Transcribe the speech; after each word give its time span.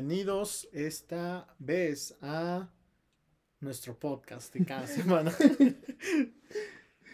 Bienvenidos 0.00 0.68
esta 0.72 1.52
vez 1.58 2.16
a 2.22 2.70
nuestro 3.58 3.98
podcast 3.98 4.54
de 4.54 4.64
cada 4.64 4.86
semana. 4.86 5.32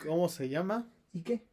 ¿Cómo 0.06 0.28
se 0.28 0.50
llama? 0.50 0.86
¿Y 1.14 1.22
qué? 1.22 1.46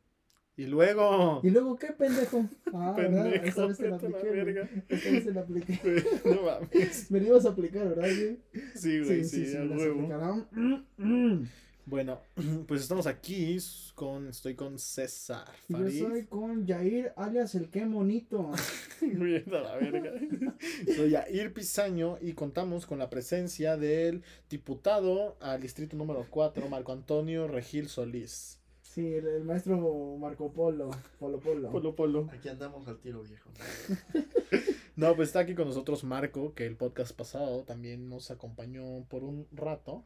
Y 0.57 0.65
luego. 0.65 1.39
¿Y 1.41 1.49
luego 1.51 1.77
qué, 1.77 1.93
pendejo? 1.93 2.49
Ah. 2.73 2.93
Pendejo, 2.97 3.45
Esta 3.45 3.65
vez 3.65 3.77
te 3.77 3.87
la 3.87 3.95
a 3.95 3.99
la 4.01 4.07
apliqué. 4.09 4.27
güey. 4.27 4.43
verga. 4.43 4.69
Esta 4.89 5.09
vez 5.09 5.23
te 5.23 5.33
la 5.33 5.41
apliqué. 5.41 5.79
No 6.25 6.41
mames. 6.43 7.09
Me 7.11 7.21
la 7.21 7.27
ibas 7.27 7.45
a 7.45 7.49
aplicar, 7.51 7.87
¿verdad, 7.87 8.09
güey? 8.13 8.37
Sí, 8.75 8.99
güey, 8.99 9.23
sí, 9.23 9.55
a 9.55 9.63
las 9.63 9.79
huevo. 9.79 9.99
aplicarán. 10.01 10.47
Mm, 10.51 10.83
mm. 10.97 11.47
Bueno, 11.85 12.19
pues 12.67 12.81
estamos 12.81 13.07
aquí 13.07 13.57
con. 13.95 14.27
Estoy 14.27 14.55
con 14.55 14.77
César 14.79 15.47
Yo 15.67 15.77
Farid. 15.77 15.99
soy 15.99 16.25
con 16.25 16.67
Jair, 16.67 17.13
alias 17.15 17.55
el 17.55 17.69
qué 17.69 17.85
monito. 17.85 18.51
Mierda 19.01 19.61
la 19.61 19.75
verga. 19.77 20.11
Soy 20.95 21.11
Jair 21.11 21.53
Pizaño 21.53 22.17
y 22.21 22.33
contamos 22.33 22.85
con 22.85 22.99
la 22.99 23.09
presencia 23.09 23.77
del 23.77 24.23
diputado 24.49 25.37
al 25.41 25.59
distrito 25.59 25.97
número 25.97 26.25
4, 26.29 26.69
Marco 26.69 26.91
Antonio 26.91 27.47
Regil 27.47 27.89
Solís. 27.89 28.59
Sí, 28.83 29.13
el, 29.13 29.25
el 29.27 29.43
maestro 29.43 30.17
Marco 30.19 30.51
Polo. 30.51 30.91
Polo 31.17 31.39
Polo. 31.39 31.71
Polo 31.71 31.95
Polo. 31.95 32.29
Aquí 32.31 32.49
andamos 32.49 32.87
al 32.87 32.99
tiro, 32.99 33.23
viejo. 33.23 33.49
No, 34.97 35.15
pues 35.15 35.29
está 35.29 35.39
aquí 35.39 35.55
con 35.55 35.67
nosotros 35.67 36.03
Marco, 36.03 36.53
que 36.53 36.65
el 36.67 36.75
podcast 36.75 37.15
pasado 37.15 37.63
también 37.63 38.09
nos 38.09 38.29
acompañó 38.29 39.05
por 39.07 39.23
un 39.23 39.47
rato 39.51 40.03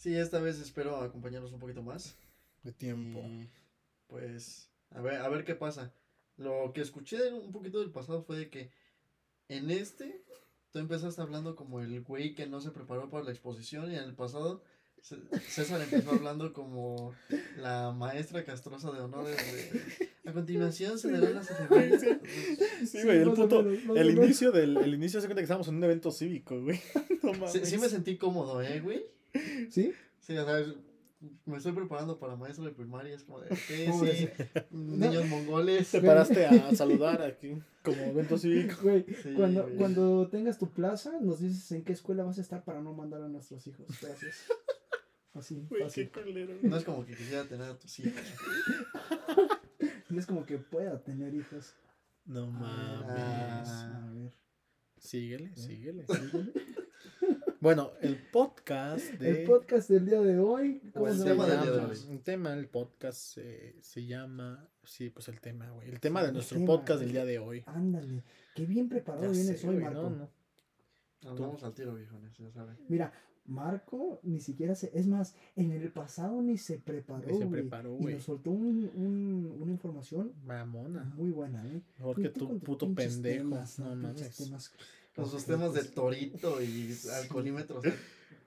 Sí, 0.00 0.16
esta 0.16 0.40
vez 0.40 0.58
espero 0.58 0.96
acompañarnos 0.96 1.52
un 1.52 1.60
poquito 1.60 1.82
más. 1.82 2.16
de 2.62 2.72
tiempo. 2.72 3.20
Y, 3.20 3.50
pues, 4.06 4.70
a 4.92 5.02
ver, 5.02 5.16
a 5.16 5.28
ver 5.28 5.44
qué 5.44 5.54
pasa. 5.54 5.92
Lo 6.38 6.72
que 6.72 6.80
escuché 6.80 7.30
un 7.30 7.52
poquito 7.52 7.80
del 7.80 7.90
pasado 7.90 8.22
fue 8.22 8.38
de 8.38 8.48
que 8.48 8.70
en 9.48 9.70
este 9.70 10.24
tú 10.70 10.78
empezaste 10.78 11.20
hablando 11.20 11.54
como 11.54 11.82
el 11.82 12.00
güey 12.00 12.34
que 12.34 12.46
no 12.46 12.62
se 12.62 12.70
preparó 12.70 13.10
para 13.10 13.24
la 13.24 13.30
exposición 13.30 13.92
y 13.92 13.96
en 13.96 14.04
el 14.04 14.14
pasado 14.14 14.62
César 15.02 15.82
empezó 15.82 16.12
hablando 16.12 16.54
como 16.54 17.14
la 17.58 17.92
maestra 17.92 18.42
castrosa 18.42 18.90
de 18.92 19.00
honores 19.00 19.36
de... 19.36 20.08
A 20.30 20.32
continuación 20.32 20.98
se 20.98 21.10
darán 21.10 21.34
las 21.34 21.50
efemérides. 21.50 22.20
Sí, 22.88 23.02
güey, 23.02 23.18
el 23.18 23.26
más 23.26 23.38
o 23.38 23.42
puto. 23.42 23.62
menos, 23.62 23.84
más 23.84 23.96
o 23.96 24.00
El 24.00 24.10
inicio 24.12 24.50
del 24.50 24.78
el 24.78 24.94
inicio 24.94 25.20
se 25.20 25.26
cuenta 25.26 25.42
que 25.42 25.44
estábamos 25.44 25.68
en 25.68 25.74
un 25.74 25.84
evento 25.84 26.10
cívico, 26.10 26.58
güey. 26.58 26.80
No 27.22 27.32
mames. 27.32 27.52
Sí, 27.52 27.60
sí 27.64 27.76
me 27.76 27.88
sentí 27.90 28.16
cómodo, 28.16 28.62
¿eh, 28.62 28.80
güey? 28.80 29.04
¿Sí? 29.70 29.92
Sí, 30.20 30.36
o 30.36 30.44
sea, 30.44 30.74
me 31.44 31.56
estoy 31.58 31.72
preparando 31.72 32.18
para 32.18 32.34
maestro 32.36 32.64
de 32.64 32.70
primaria, 32.72 33.14
es 33.14 33.24
como 33.24 33.40
de, 33.40 33.54
sí, 33.56 34.28
niños 34.70 35.26
mongoles. 35.28 35.90
Te 35.90 36.00
paraste 36.00 36.46
a 36.46 36.74
saludar 36.74 37.22
aquí 37.22 37.58
como 37.82 38.02
evento 38.02 38.38
cívico. 38.38 38.76
Güey, 38.82 39.04
Sí, 39.22 39.34
cuando, 39.34 39.62
güey. 39.64 39.76
cuando 39.76 40.28
tengas 40.28 40.58
tu 40.58 40.70
plaza, 40.70 41.12
nos 41.20 41.40
dices 41.40 41.70
en 41.72 41.84
qué 41.84 41.92
escuela 41.92 42.24
vas 42.24 42.38
a 42.38 42.42
estar 42.42 42.64
para 42.64 42.80
no 42.80 42.92
mandar 42.94 43.22
a 43.22 43.28
nuestros 43.28 43.66
hijos. 43.66 43.86
Gracias. 44.00 44.46
Así, 45.34 45.54
Güey, 45.68 45.82
qué 45.82 45.84
fácil. 45.84 46.10
culero. 46.10 46.54
No 46.62 46.76
es 46.76 46.84
como 46.84 47.04
que 47.06 47.14
quisiera 47.14 47.44
tener 47.44 47.68
a 47.70 47.78
tus 47.78 47.98
hijos. 48.00 48.20
No 50.08 50.18
es 50.18 50.26
como 50.26 50.44
que 50.44 50.58
pueda 50.58 51.02
tener 51.04 51.34
hijos. 51.34 51.74
No 52.24 52.46
mames. 52.50 53.68
A 53.68 54.10
ver. 54.12 54.32
Síguele, 54.98 55.54
síguele. 55.56 56.04
Bueno, 57.60 57.90
el 58.00 58.16
podcast 58.16 59.04
de. 59.18 59.42
El 59.42 59.46
podcast 59.46 59.90
del 59.90 60.06
día 60.06 60.20
de 60.20 60.38
hoy. 60.38 60.80
¿cómo 60.94 61.04
Pues, 61.06 61.18
se 61.18 61.24
tema 61.24 61.46
llama? 61.46 61.48
del 61.48 61.62
día 61.62 61.70
de 61.72 61.86
hoy. 61.86 61.98
El 62.10 62.22
tema 62.22 62.50
del 62.50 62.68
podcast 62.68 63.38
eh, 63.38 63.76
se 63.82 64.06
llama. 64.06 64.66
Sí, 64.82 65.10
pues 65.10 65.28
el 65.28 65.40
tema, 65.40 65.68
güey. 65.70 65.90
El 65.90 66.00
tema 66.00 66.22
de 66.22 66.28
El 66.28 66.34
nuestro 66.34 66.56
tema, 66.58 66.66
podcast 66.68 67.00
del 67.00 67.12
día 67.12 67.24
de 67.26 67.38
hoy. 67.38 67.62
Ándale. 67.66 68.24
Qué 68.54 68.64
bien 68.64 68.88
preparado 68.88 69.24
Ya 69.26 69.30
vienes 69.30 69.60
sé, 69.60 69.68
hoy, 69.68 69.74
güey, 69.74 69.84
Marco. 69.84 70.02
no, 70.10 70.10
no. 70.16 70.30
Nos 71.22 71.38
vamos 71.38 71.62
al 71.62 71.74
tiro, 71.74 71.94
viejones, 71.94 72.34
ya 72.38 72.50
saben. 72.50 72.78
Mira, 72.88 73.12
Marco 73.44 74.20
ni 74.22 74.40
siquiera 74.40 74.74
se. 74.74 74.90
Es 74.98 75.06
más, 75.06 75.34
en 75.54 75.70
el 75.70 75.92
pasado 75.92 76.40
ni 76.40 76.56
se 76.56 76.78
preparó. 76.78 77.26
Ni 77.28 77.34
se 77.36 77.44
güey, 77.44 77.60
preparó, 77.60 77.94
Y 77.96 78.02
güey. 78.02 78.14
nos 78.14 78.24
soltó 78.24 78.50
un, 78.52 78.90
un- 78.94 79.56
una 79.60 79.70
información 79.72 80.32
Mamona. 80.46 81.04
muy 81.14 81.30
buena, 81.30 81.62
¿eh? 81.68 81.82
Mejor 81.98 82.22
que 82.22 82.30
tú 82.30 82.46
tú, 82.48 82.58
puto 82.60 82.94
pendejo. 82.94 83.38
temas, 83.50 83.78
no 83.78 83.94
mames. 83.96 84.72
Temas 85.20 85.30
Con 85.30 85.30
sus 85.30 85.44
complejos. 85.46 85.74
temas 85.74 85.84
de 85.86 85.90
torito 85.94 86.62
y 86.62 86.96
alcoholímetros. 87.22 87.84
¿eh? 87.84 87.94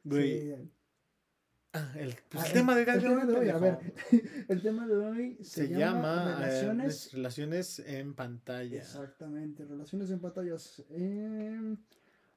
Güey. 0.03 0.39
Sí. 0.55 0.71
Ah, 1.75 1.91
el, 1.97 2.15
pues, 2.29 2.43
Ah, 2.43 2.47
el 2.47 2.53
tema 2.53 2.75
de, 2.75 2.81
el 2.83 3.01
tema 3.01 3.25
de 3.25 3.33
hoy, 3.35 3.49
a 3.49 3.57
ver, 3.57 3.79
el 4.47 4.61
tema 4.61 4.85
de 4.87 4.95
hoy 4.95 5.37
Se, 5.41 5.67
llama, 5.69 6.33
eh, 6.33 6.45
relaciones. 6.45 7.11
relaciones 7.13 7.79
en 7.79 8.13
pantalla. 8.13 8.77
Exactamente, 8.77 9.65
relaciones 9.65 10.11
en 10.11 10.19
pantallas. 10.19 10.83
Eh, 10.91 11.75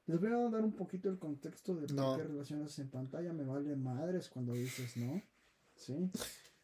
les 0.07 0.19
voy 0.19 0.31
a 0.31 0.49
dar 0.49 0.63
un 0.63 0.73
poquito 0.75 1.09
el 1.09 1.19
contexto 1.19 1.75
de 1.75 1.85
por 1.85 1.95
No. 1.95 2.17
qué 2.17 2.23
relaciones 2.23 2.79
en 2.79 2.89
pantalla 2.89 3.31
me 3.31 3.43
vale 3.43 3.75
madres 3.75 4.27
cuando 4.29 4.53
dices 4.53 4.97
no. 4.97 5.21
¿Sí? 5.75 6.09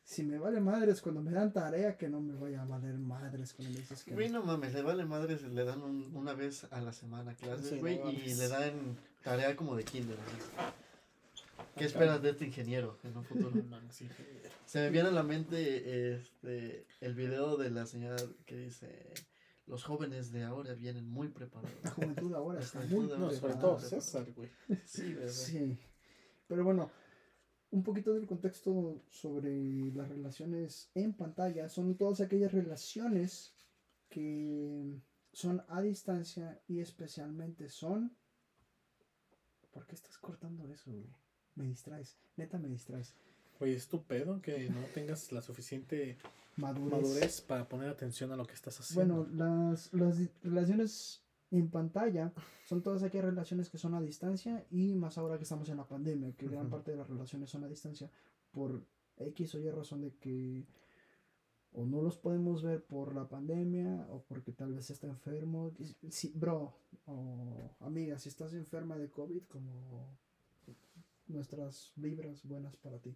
Si 0.06 0.22
me 0.24 0.38
vale 0.38 0.60
madres 0.60 1.02
cuando 1.02 1.22
me 1.22 1.32
dan 1.32 1.54
tarea, 1.54 1.98
que 1.98 2.10
no 2.10 2.20
me 2.20 2.36
vaya 2.36 2.62
a 2.62 2.66
valer 2.66 2.96
madres 2.96 3.54
cuando 3.54 3.74
me 3.74 3.80
dices 3.80 4.04
que 4.04 4.14
Güey, 4.14 4.30
no. 4.30 4.44
mames, 4.44 4.74
le 4.74 4.82
vale 4.82 5.06
madres, 5.06 5.44
le 5.44 5.64
dan 5.64 5.82
un- 5.82 6.14
una 6.16 6.34
vez 6.34 6.66
a 6.72 6.82
la 6.82 6.92
semana 6.92 7.34
clases, 7.36 7.70
Sí, 7.70 7.76
no 7.76 7.82
güey, 7.82 8.00
y 8.30 8.34
le 8.36 8.48
dan 8.50 8.98
tarea 9.24 9.56
como 9.56 9.76
de 9.76 9.84
kinder. 9.86 10.18
así. 10.20 10.74
¿Qué 11.78 11.86
esperas 11.86 12.22
de 12.22 12.32
este 12.32 12.46
ingeniero 12.46 13.00
en 13.04 13.18
un 13.18 13.24
futuro? 13.24 13.52
Sí. 13.92 14.08
Se 14.66 14.80
me 14.80 14.90
viene 14.90 15.10
a 15.10 15.12
la 15.12 15.24
mente 15.24 16.14
este 16.16 16.86
el 17.02 17.14
video 17.16 17.58
de 17.58 17.70
la 17.72 17.86
señora 17.86 18.18
que 18.46 18.58
dice 18.58 19.14
los 19.68 19.84
jóvenes 19.84 20.32
de 20.32 20.44
ahora 20.44 20.74
vienen 20.74 21.08
muy 21.08 21.30
preparados. 21.30 21.72
La 21.84 21.92
juventud 21.92 22.34
ahora 22.34 22.60
está 22.60 22.80
muy 22.80 22.90
juventud 22.90 23.18
No, 23.18 23.32
sobre 23.32 23.54
Ah, 23.54 23.60
todo 23.60 23.80
sí. 23.80 23.88
César, 23.90 24.26
güey. 24.36 24.50
Sí, 24.86 25.14
¿verdad? 25.14 25.32
Sí. 25.32 25.78
Pero 26.48 26.64
bueno, 26.66 26.92
un 27.74 27.82
poquito 27.82 28.14
del 28.14 28.28
contexto 28.28 29.02
sobre 29.10 29.92
las 29.96 30.08
relaciones 30.08 30.92
en 30.94 31.12
pantalla 31.12 31.68
son 31.70 31.96
todas 31.96 32.22
aquellas 32.22 32.52
relaciones 32.52 33.52
que 34.10 35.02
son 35.32 35.64
a 35.68 35.82
distancia 35.82 36.62
y 36.68 36.80
especialmente 36.80 37.70
son... 37.70 38.16
¿Por 39.72 39.88
qué 39.88 39.96
estás 39.96 40.20
cortando 40.20 40.72
eso, 40.72 40.92
güey? 40.92 41.10
Me 41.56 41.66
distraes, 41.66 42.16
neta 42.38 42.60
me 42.60 42.70
distraes. 42.70 43.16
Güey, 43.60 43.74
es 43.74 43.88
tu 43.88 44.04
pedo 44.04 44.40
que 44.40 44.70
no 44.70 44.82
tengas 44.94 45.32
la 45.32 45.42
suficiente 45.42 46.20
Madurez. 46.58 46.92
madurez 46.92 47.42
para 47.42 47.68
poner 47.68 47.90
atención 47.90 48.32
a 48.32 48.36
lo 48.36 48.46
que 48.46 48.54
estás 48.54 48.80
haciendo. 48.80 49.26
Bueno, 49.26 49.66
las, 49.66 49.92
las 49.94 50.20
relaciones 50.44 51.23
en 51.58 51.70
pantalla 51.70 52.34
son 52.66 52.82
todas 52.82 53.04
aquellas 53.04 53.28
relaciones 53.28 53.70
que 53.70 53.78
son 53.78 53.94
a 53.94 54.02
distancia 54.02 54.66
y 54.72 54.96
más 54.96 55.18
ahora 55.18 55.38
que 55.38 55.44
estamos 55.44 55.70
en 55.70 55.78
la 55.78 55.88
pandemia, 55.88 56.36
que 56.36 56.48
gran 56.48 56.70
parte 56.70 56.92
de 56.92 56.98
las 56.98 57.08
relaciones 57.08 57.50
son 57.50 57.64
a 57.64 57.68
distancia 57.68 58.10
por 58.52 58.84
X 59.18 59.56
o 59.56 59.60
Y 59.60 59.70
razón 59.70 60.02
de 60.02 60.16
que 60.16 60.66
o 61.74 61.86
no 61.86 62.02
los 62.02 62.18
podemos 62.18 62.62
ver 62.62 62.84
por 62.84 63.16
la 63.16 63.28
pandemia 63.28 64.08
o 64.10 64.24
porque 64.24 64.52
tal 64.52 64.74
vez 64.74 64.90
está 64.90 65.08
enfermo. 65.08 65.72
Si, 66.10 66.32
bro 66.36 66.74
o 67.06 67.76
amiga, 67.80 68.18
si 68.18 68.30
estás 68.30 68.54
enferma 68.54 68.98
de 68.98 69.10
COVID, 69.10 69.44
como 69.44 70.18
nuestras 71.28 71.92
vibras 71.96 72.44
buenas 72.44 72.78
para 72.78 73.00
ti. 73.00 73.16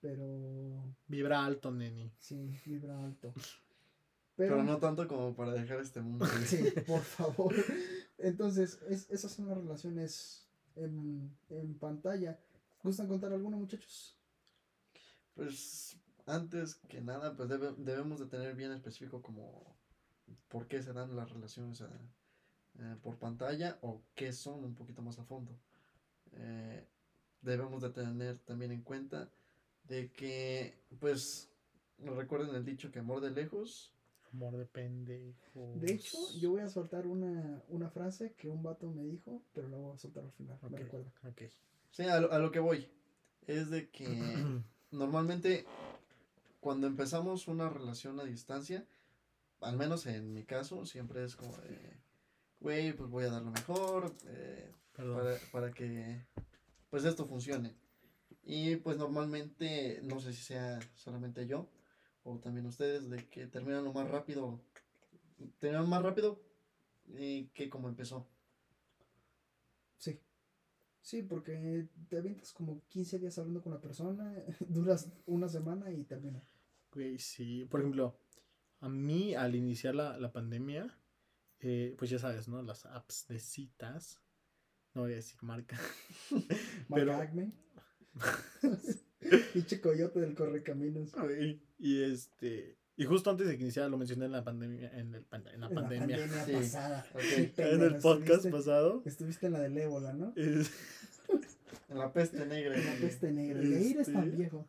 Pero 0.00 0.94
Vibra 1.08 1.44
alto, 1.44 1.70
neni. 1.70 2.10
sí, 2.18 2.50
vibra 2.64 3.04
alto. 3.04 3.32
Pero 4.48 4.62
no 4.64 4.78
tanto 4.78 5.06
como 5.08 5.34
para 5.34 5.52
dejar 5.52 5.80
este 5.80 6.00
mundo. 6.00 6.24
Sí, 6.46 6.64
por 6.86 7.00
favor. 7.02 7.54
Entonces, 8.18 8.80
es- 8.88 9.10
esas 9.10 9.32
son 9.32 9.48
las 9.48 9.58
relaciones 9.58 10.46
en, 10.76 11.30
en 11.50 11.74
pantalla. 11.74 12.38
¿Gustan 12.82 13.08
contar 13.08 13.32
alguna, 13.32 13.56
muchachos? 13.56 14.16
Pues 15.34 15.96
antes 16.26 16.74
que 16.88 17.00
nada, 17.00 17.36
pues 17.36 17.48
debe- 17.48 17.74
debemos 17.78 18.20
de 18.20 18.26
tener 18.26 18.54
bien 18.54 18.72
específico 18.72 19.22
como 19.22 19.76
por 20.48 20.66
qué 20.68 20.82
se 20.82 20.92
dan 20.92 21.14
las 21.16 21.30
relaciones 21.30 21.80
a- 21.82 21.90
eh, 22.78 22.96
por 23.02 23.16
pantalla 23.18 23.78
o 23.82 24.00
qué 24.14 24.32
son 24.32 24.64
un 24.64 24.74
poquito 24.74 25.02
más 25.02 25.18
a 25.18 25.24
fondo. 25.24 25.52
Eh, 26.32 26.86
debemos 27.42 27.82
de 27.82 27.90
tener 27.90 28.38
también 28.38 28.70
en 28.72 28.82
cuenta 28.82 29.28
de 29.84 30.10
que, 30.12 30.78
pues, 31.00 31.48
recuerden 31.98 32.54
el 32.54 32.64
dicho 32.64 32.90
que 32.92 33.00
amor 33.00 33.20
de 33.20 33.30
lejos. 33.30 33.92
Amor 34.32 34.56
de 34.56 34.66
pendejo. 34.66 35.72
De 35.76 35.92
hecho, 35.92 36.16
yo 36.38 36.50
voy 36.50 36.60
a 36.60 36.68
soltar 36.68 37.06
una, 37.06 37.62
una 37.68 37.90
frase 37.90 38.32
que 38.34 38.48
un 38.48 38.62
vato 38.62 38.90
me 38.90 39.02
dijo, 39.04 39.42
pero 39.52 39.68
la 39.68 39.76
voy 39.76 39.94
a 39.94 39.98
soltar 39.98 40.24
al 40.24 40.32
final, 40.32 40.56
Ok, 40.62 40.70
me 40.70 40.78
recuerdo. 40.78 41.12
ok. 41.28 41.42
Sí, 41.90 42.04
a 42.04 42.20
lo, 42.20 42.32
a 42.32 42.38
lo 42.38 42.50
que 42.52 42.60
voy. 42.60 42.88
Es 43.46 43.70
de 43.70 43.88
que 43.90 44.06
normalmente 44.92 45.64
cuando 46.60 46.86
empezamos 46.86 47.48
una 47.48 47.68
relación 47.68 48.20
a 48.20 48.24
distancia, 48.24 48.86
al 49.60 49.76
menos 49.76 50.06
en 50.06 50.32
mi 50.32 50.44
caso, 50.44 50.86
siempre 50.86 51.24
es 51.24 51.34
como 51.34 51.56
de, 51.58 51.96
güey, 52.60 52.92
pues 52.92 53.10
voy 53.10 53.24
a 53.24 53.30
dar 53.30 53.42
lo 53.42 53.50
mejor 53.50 54.14
eh, 54.26 54.72
Perdón. 54.92 55.16
para, 55.18 55.36
para 55.52 55.70
que 55.72 56.24
pues 56.90 57.04
esto 57.04 57.26
funcione. 57.26 57.74
Y 58.44 58.76
pues 58.76 58.96
normalmente, 58.96 60.00
no 60.04 60.20
sé 60.20 60.32
si 60.32 60.42
sea 60.42 60.78
solamente 60.94 61.46
yo 61.46 61.68
o 62.22 62.38
también 62.38 62.66
ustedes, 62.66 63.08
de 63.08 63.28
que 63.28 63.46
terminan 63.46 63.84
lo 63.84 63.92
más 63.92 64.08
rápido, 64.08 64.60
terminan 65.58 65.88
más 65.88 66.02
rápido 66.02 66.40
y 67.08 67.46
que 67.48 67.68
como 67.68 67.88
empezó. 67.88 68.28
Sí. 69.96 70.20
Sí, 71.00 71.22
porque 71.22 71.88
te 72.08 72.18
avientas 72.18 72.52
como 72.52 72.82
15 72.88 73.18
días 73.18 73.38
hablando 73.38 73.62
con 73.62 73.72
la 73.72 73.80
persona, 73.80 74.34
duras 74.68 75.10
una 75.26 75.48
semana 75.48 75.90
y 75.90 76.04
termina. 76.04 76.42
Güey, 76.92 77.18
sí. 77.18 77.64
Por 77.66 77.80
ejemplo, 77.80 78.18
a 78.80 78.88
mí 78.88 79.34
al 79.34 79.54
iniciar 79.54 79.94
la, 79.94 80.18
la 80.18 80.32
pandemia, 80.32 80.98
eh, 81.60 81.94
pues 81.98 82.10
ya 82.10 82.18
sabes, 82.18 82.48
¿no? 82.48 82.62
Las 82.62 82.86
apps 82.86 83.26
de 83.28 83.38
citas. 83.38 84.20
No 84.94 85.02
voy 85.02 85.12
a 85.12 85.16
decir 85.16 85.42
marca. 85.42 85.78
Pero... 86.94 87.14
Acme. 87.14 87.52
Pinche 89.52 89.80
coyote 89.80 90.20
del 90.20 90.34
correcaminos. 90.34 91.12
Y 91.80 92.02
este. 92.02 92.76
Y 92.96 93.04
justo 93.06 93.30
antes 93.30 93.46
de 93.48 93.56
que 93.56 93.62
iniciara, 93.62 93.88
lo 93.88 93.96
mencioné 93.96 94.26
en 94.26 94.32
la 94.32 94.44
pandemia. 94.44 94.90
En, 94.92 95.14
el, 95.14 95.24
en 95.32 95.44
la 95.44 95.50
En 95.54 95.60
la 95.62 95.68
pandemia. 95.70 96.16
pandemia 96.18 96.44
Sí. 96.46 96.52
pasada. 96.52 97.06
En 97.56 97.82
el 97.82 97.96
podcast 97.96 98.44
estuviste- 98.44 98.50
pasado. 98.50 99.02
Estuviste 99.06 99.46
en 99.46 99.52
la 99.54 99.60
del 99.60 99.78
ébola, 99.78 100.12
¿no? 100.12 100.32
es- 100.36 100.70
En 101.88 101.98
la 101.98 102.12
peste 102.12 102.44
negra. 102.46 102.76
En 102.76 102.84
la 102.84 102.94
peste 103.00 103.32
negra. 103.32 103.58
Ahí 103.60 103.92
eres 103.92 104.12
tan 104.12 104.24
Este- 104.24 104.36
viejo. 104.36 104.68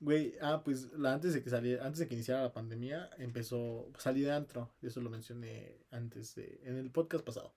Güey, 0.00 0.32
ah, 0.40 0.62
pues 0.64 0.92
la, 0.94 1.12
antes 1.12 1.34
de 1.34 1.42
que 1.42 1.50
saliera, 1.50 1.84
antes 1.84 1.98
de 2.00 2.08
que 2.08 2.14
iniciara 2.14 2.40
la 2.42 2.54
pandemia, 2.54 3.10
empezó, 3.18 3.92
salí 3.98 4.22
de 4.22 4.32
antro, 4.32 4.72
eso 4.80 5.02
lo 5.02 5.10
mencioné 5.10 5.76
antes 5.90 6.34
de, 6.36 6.58
en 6.64 6.76
el 6.76 6.90
podcast 6.90 7.22
pasado. 7.22 7.54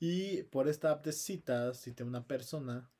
Y 0.00 0.42
por 0.44 0.66
esta 0.68 0.90
app 0.90 1.04
de 1.04 1.12
citas, 1.12 1.78
cité 1.80 2.02
a 2.02 2.06
una 2.06 2.26
persona. 2.26 2.90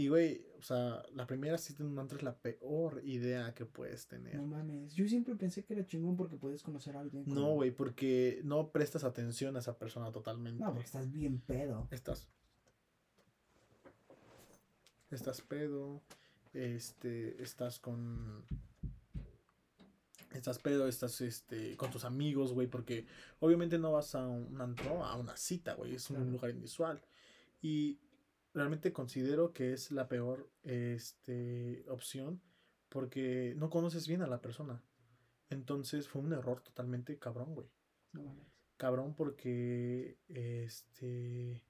Y 0.00 0.08
güey, 0.08 0.46
o 0.58 0.62
sea, 0.62 1.02
la 1.12 1.26
primera 1.26 1.58
cita 1.58 1.82
en 1.82 1.90
un 1.90 1.98
antro 1.98 2.16
es 2.16 2.24
la 2.24 2.34
peor 2.34 3.02
idea 3.04 3.52
que 3.52 3.66
puedes 3.66 4.06
tener. 4.06 4.34
No 4.34 4.46
mames. 4.46 4.94
Yo 4.94 5.06
siempre 5.06 5.34
pensé 5.36 5.62
que 5.62 5.74
era 5.74 5.86
chingón 5.86 6.16
porque 6.16 6.38
podías 6.38 6.62
conocer 6.62 6.96
a 6.96 7.00
alguien. 7.00 7.24
No, 7.26 7.52
güey, 7.52 7.70
porque 7.70 8.40
no 8.42 8.70
prestas 8.70 9.04
atención 9.04 9.56
a 9.56 9.58
esa 9.58 9.76
persona 9.76 10.10
totalmente. 10.10 10.58
No, 10.64 10.72
porque 10.72 10.86
estás 10.86 11.12
bien 11.12 11.38
pedo. 11.38 11.86
Estás. 11.90 12.28
Estás 15.10 15.42
pedo. 15.42 16.00
Este. 16.54 17.42
Estás 17.42 17.78
con. 17.78 18.42
Estás 20.32 20.58
pedo, 20.60 20.88
estás 20.88 21.20
este, 21.20 21.76
con 21.76 21.90
tus 21.90 22.06
amigos, 22.06 22.54
güey, 22.54 22.68
porque 22.68 23.04
obviamente 23.40 23.78
no 23.78 23.92
vas 23.92 24.14
a 24.14 24.26
un 24.26 24.58
antro, 24.62 25.04
a 25.04 25.16
una 25.16 25.36
cita, 25.36 25.74
güey, 25.74 25.96
es 25.96 26.08
un 26.08 26.16
Claro. 26.16 26.30
lugar 26.30 26.50
inusual. 26.52 27.02
Y 27.60 27.98
realmente 28.52 28.92
considero 28.92 29.52
que 29.52 29.72
es 29.72 29.90
la 29.90 30.08
peor 30.08 30.50
este, 30.62 31.84
opción 31.88 32.40
porque 32.88 33.54
no 33.56 33.70
conoces 33.70 34.08
bien 34.08 34.22
a 34.22 34.26
la 34.26 34.40
persona. 34.40 34.82
Entonces 35.48 36.08
fue 36.08 36.22
un 36.22 36.32
error 36.32 36.60
totalmente 36.60 37.18
cabrón, 37.18 37.54
güey 37.54 37.68
No 38.12 38.22
mames. 38.22 38.46
cabrón 38.76 39.14
porque 39.14 40.18
este 40.28 41.62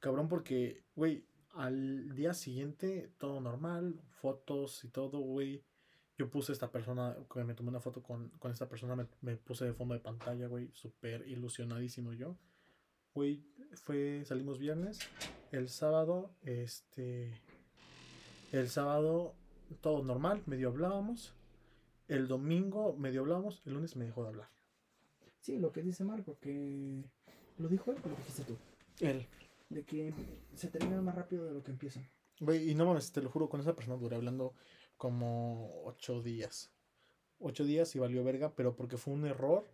cabrón 0.00 0.28
porque 0.28 0.84
güey 0.94 1.26
al 1.50 2.14
día 2.14 2.34
siguiente 2.34 3.12
todo 3.18 3.40
normal 3.40 4.00
fotos 4.10 4.84
y 4.84 4.88
todo 4.88 5.18
güey 5.20 5.64
yo 6.16 6.30
puse 6.30 6.52
esta 6.52 6.70
persona 6.70 7.16
que 7.32 7.44
me 7.44 7.54
tomé 7.54 7.70
una 7.70 7.80
foto 7.80 8.02
con, 8.02 8.28
con 8.38 8.52
esta 8.52 8.68
persona 8.68 8.96
me, 8.96 9.06
me 9.22 9.36
puse 9.36 9.64
de 9.64 9.72
fondo 9.72 9.94
de 9.94 10.00
pantalla 10.00 10.46
güey 10.46 10.70
súper 10.74 11.26
ilusionadísimo 11.26 12.12
yo 12.12 12.36
güey 13.14 13.44
fue 13.74 14.24
salimos 14.24 14.58
viernes 14.58 14.98
el 15.52 15.68
sábado 15.68 16.30
este 16.42 17.32
el 18.52 18.68
sábado 18.68 19.34
todo 19.80 20.02
normal 20.02 20.42
medio 20.46 20.68
hablábamos 20.68 21.34
el 22.08 22.28
domingo 22.28 22.94
medio 22.96 23.20
hablábamos 23.20 23.62
el 23.66 23.74
lunes 23.74 23.96
me 23.96 24.06
dejó 24.06 24.22
de 24.22 24.28
hablar 24.28 24.58
Sí, 25.40 25.58
lo 25.58 25.72
que 25.72 25.82
dice 25.82 26.04
Marco, 26.04 26.38
que 26.40 27.02
lo 27.56 27.68
dijo 27.68 27.90
él, 27.90 27.96
pero 28.02 28.10
lo 28.10 28.16
dijiste 28.18 28.44
tú. 28.44 28.56
él 29.00 29.26
De 29.70 29.82
que 29.84 30.12
se 30.54 30.68
termina 30.68 31.00
más 31.00 31.14
rápido 31.14 31.46
de 31.46 31.54
lo 31.54 31.62
que 31.62 31.70
empieza. 31.70 32.00
Güey, 32.40 32.70
y 32.70 32.74
no 32.74 32.84
mames, 32.84 33.12
te 33.12 33.22
lo 33.22 33.30
juro, 33.30 33.48
con 33.48 33.60
esa 33.60 33.74
persona 33.74 33.96
duré 33.96 34.16
hablando 34.16 34.52
como 34.98 35.84
ocho 35.84 36.20
días. 36.22 36.70
Ocho 37.38 37.64
días 37.64 37.94
y 37.96 37.98
valió 37.98 38.22
verga, 38.24 38.52
pero 38.54 38.76
porque 38.76 38.96
fue 38.96 39.14
un 39.14 39.24
error. 39.24 39.64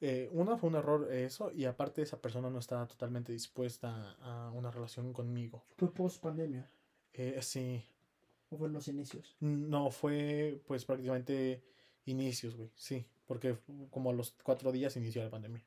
Eh, 0.00 0.28
una 0.32 0.56
fue 0.56 0.68
un 0.68 0.76
error 0.76 1.12
eso, 1.12 1.50
y 1.52 1.64
aparte 1.64 2.02
esa 2.02 2.20
persona 2.20 2.50
no 2.50 2.58
estaba 2.58 2.86
totalmente 2.86 3.32
dispuesta 3.32 4.16
a 4.20 4.50
una 4.50 4.70
relación 4.70 5.12
conmigo. 5.12 5.64
Fue 5.76 5.92
post 5.92 6.22
pandemia, 6.22 6.70
Eh, 7.14 7.38
sí, 7.40 7.82
o 8.50 8.58
fue 8.58 8.68
en 8.68 8.74
los 8.74 8.88
inicios. 8.88 9.36
no, 9.40 9.90
fue 9.90 10.60
pues 10.66 10.84
prácticamente 10.84 11.62
inicios, 12.04 12.56
güey, 12.56 12.70
sí, 12.74 13.06
porque 13.26 13.56
como 13.90 14.10
a 14.10 14.12
los 14.12 14.34
cuatro 14.42 14.70
días 14.70 14.96
inició 14.96 15.24
la 15.24 15.30
pandemia. 15.30 15.64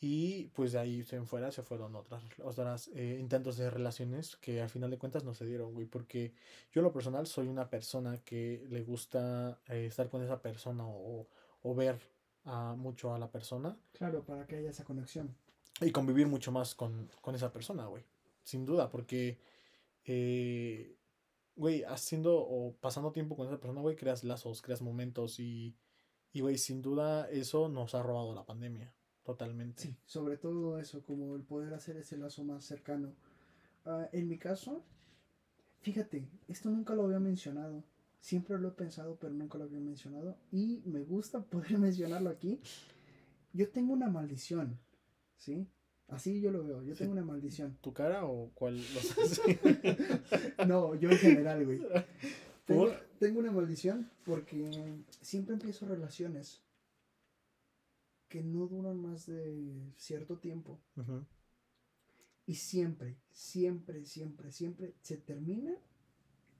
Y 0.00 0.44
pues 0.54 0.72
de 0.72 0.78
ahí 0.78 1.04
en 1.10 1.26
fuera 1.26 1.50
se 1.50 1.62
fueron 1.62 1.96
otras, 1.96 2.22
otras 2.44 2.88
eh, 2.94 3.16
intentos 3.20 3.56
de 3.56 3.68
relaciones 3.68 4.36
que 4.36 4.60
al 4.60 4.70
final 4.70 4.90
de 4.90 4.98
cuentas 4.98 5.24
no 5.24 5.34
se 5.34 5.44
dieron, 5.44 5.74
güey. 5.74 5.86
Porque 5.86 6.34
yo 6.72 6.80
en 6.80 6.84
lo 6.84 6.92
personal 6.92 7.26
soy 7.26 7.48
una 7.48 7.68
persona 7.68 8.18
que 8.24 8.64
le 8.70 8.84
gusta 8.84 9.60
eh, 9.68 9.86
estar 9.86 10.08
con 10.08 10.22
esa 10.22 10.40
persona 10.40 10.86
o, 10.86 11.26
o 11.62 11.74
ver 11.74 11.98
a, 12.48 12.74
mucho 12.74 13.14
a 13.14 13.18
la 13.18 13.30
persona 13.30 13.76
Claro, 13.92 14.24
para 14.24 14.46
que 14.46 14.56
haya 14.56 14.70
esa 14.70 14.84
conexión. 14.84 15.34
y 15.80 15.90
convivir 15.92 16.26
mucho 16.26 16.50
más 16.50 16.74
con, 16.74 17.08
con 17.20 17.34
esa 17.34 17.52
persona, 17.52 17.86
güey. 17.86 18.04
Sin 18.42 18.64
duda, 18.64 18.88
porque, 18.88 19.38
eh, 20.04 20.96
güey, 21.54 21.84
haciendo 21.84 22.36
o 22.38 22.74
pasando 22.80 23.12
tiempo 23.12 23.36
con 23.36 23.46
esa 23.46 23.58
persona, 23.60 23.80
güey, 23.80 23.94
creas 23.96 24.24
lazos, 24.24 24.62
creas 24.62 24.80
momentos 24.82 25.38
y, 25.38 25.76
y, 26.32 26.40
güey, 26.40 26.56
sin 26.58 26.80
duda 26.82 27.28
eso 27.30 27.68
nos 27.68 27.94
ha 27.94 28.02
robado 28.02 28.34
la 28.34 28.44
pandemia. 28.46 28.92
Totalmente. 29.24 29.82
Sí, 29.82 29.96
sobre 30.06 30.38
todo 30.38 30.78
eso, 30.78 31.02
como 31.02 31.36
el 31.36 31.42
poder 31.42 31.74
hacer 31.74 31.96
ese 31.98 32.16
lazo 32.16 32.44
más 32.44 32.64
cercano. 32.64 33.12
Ah, 33.84 34.08
en 34.12 34.26
mi 34.26 34.38
caso, 34.38 34.82
fíjate, 35.80 36.26
esto 36.48 36.70
nunca 36.70 36.94
lo 36.94 37.04
había 37.04 37.20
mencionado. 37.20 37.84
Siempre 38.20 38.58
lo 38.58 38.68
he 38.68 38.72
pensado, 38.72 39.16
pero 39.20 39.32
nunca 39.32 39.58
lo 39.58 39.64
había 39.64 39.80
mencionado. 39.80 40.36
Y 40.50 40.82
me 40.86 41.00
gusta 41.04 41.40
poder 41.50 41.78
mencionarlo 41.78 42.30
aquí. 42.30 42.60
Yo 43.52 43.68
tengo 43.70 43.92
una 43.92 44.08
maldición, 44.08 44.78
¿sí? 45.36 45.66
Así 46.08 46.40
yo 46.40 46.50
lo 46.50 46.64
veo, 46.64 46.82
yo 46.82 46.94
Sí. 46.94 47.00
tengo 47.00 47.12
una 47.12 47.24
maldición. 47.24 47.76
¿Tu 47.82 47.92
cara 47.92 48.24
o 48.24 48.50
cuál? 48.54 48.80
No, 50.66 50.94
yo 50.94 51.10
en 51.10 51.18
general, 51.18 51.64
güey. 51.64 51.80
Tengo, 52.66 52.90
tengo 53.18 53.38
una 53.40 53.50
maldición 53.50 54.10
porque 54.26 55.02
siempre 55.22 55.54
empiezo 55.54 55.86
relaciones 55.86 56.60
que 58.28 58.42
no 58.42 58.66
duran 58.66 59.00
más 59.00 59.24
de 59.24 59.90
cierto 59.96 60.36
tiempo. 60.36 60.78
Y 62.44 62.56
siempre, 62.56 63.16
siempre, 63.30 64.04
siempre, 64.04 64.52
siempre 64.52 64.94
se 65.00 65.16
termina 65.16 65.74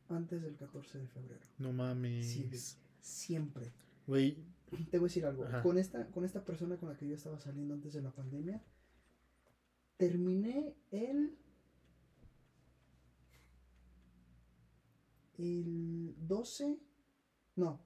antes 0.08 0.42
del 0.42 0.56
14 0.56 0.98
de 0.98 1.06
febrero. 1.08 1.40
No 1.58 1.72
mames. 1.72 2.26
Sí, 2.26 2.44
güey. 2.44 2.60
Siempre. 3.00 3.72
Güey, 4.06 4.42
Te 4.90 4.98
voy 4.98 5.06
a 5.06 5.08
decir 5.08 5.26
algo. 5.26 5.44
Ajá. 5.44 5.62
Con 5.62 5.78
esta, 5.78 6.06
con 6.10 6.24
esta 6.24 6.44
persona 6.44 6.76
con 6.76 6.88
la 6.88 6.96
que 6.96 7.06
yo 7.06 7.14
estaba 7.14 7.38
saliendo 7.38 7.74
antes 7.74 7.92
de 7.92 8.02
la 8.02 8.10
pandemia, 8.10 8.62
terminé 9.96 10.74
el. 10.90 11.36
El 15.36 16.14
12. 16.26 16.78
No. 17.56 17.80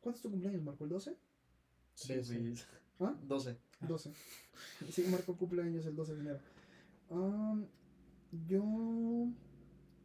¿Cuánto 0.00 0.16
es 0.16 0.22
tu 0.22 0.30
cumpleaños, 0.30 0.62
Marco? 0.62 0.84
¿El 0.84 0.90
12? 0.90 1.16
Sí, 1.94 2.14
güey. 2.26 2.54
¿Ah? 3.00 3.16
12. 3.22 3.56
12. 3.80 4.12
Sí, 4.90 5.04
Marco 5.10 5.36
cumpleaños 5.36 5.86
el 5.86 5.94
12 5.94 6.14
de 6.14 6.20
enero. 6.20 6.40
Am, 7.10 7.66
yo 8.46 9.28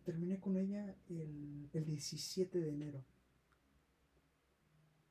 terminé 0.06 0.40
con 0.40 0.56
ella 0.58 0.96
el, 1.10 1.70
el 1.74 1.86
17 1.86 2.60
de 2.60 2.70
enero. 2.70 3.04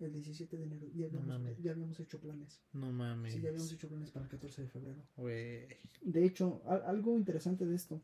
El 0.00 0.12
17 0.12 0.56
de 0.56 0.64
enero. 0.64 0.86
Ya 0.94 1.06
habíamos, 1.06 1.56
ya 1.62 1.70
habíamos 1.72 2.00
hecho 2.00 2.20
planes. 2.20 2.60
no 2.72 2.92
mames. 2.92 3.32
Sí, 3.32 3.40
ya 3.40 3.48
habíamos 3.50 3.72
hecho 3.72 3.88
planes 3.88 4.10
para 4.10 4.24
el 4.24 4.30
14 4.30 4.62
de 4.62 4.68
febrero. 4.68 5.02
Güey. 5.16 5.68
De 6.02 6.24
hecho, 6.24 6.62
al- 6.66 6.82
algo 6.84 7.16
interesante 7.16 7.64
de 7.64 7.74
esto 7.76 8.02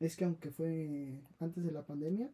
es 0.00 0.16
que 0.16 0.24
aunque 0.24 0.50
fue 0.50 1.22
antes 1.40 1.64
de 1.64 1.72
la 1.72 1.84
pandemia, 1.84 2.30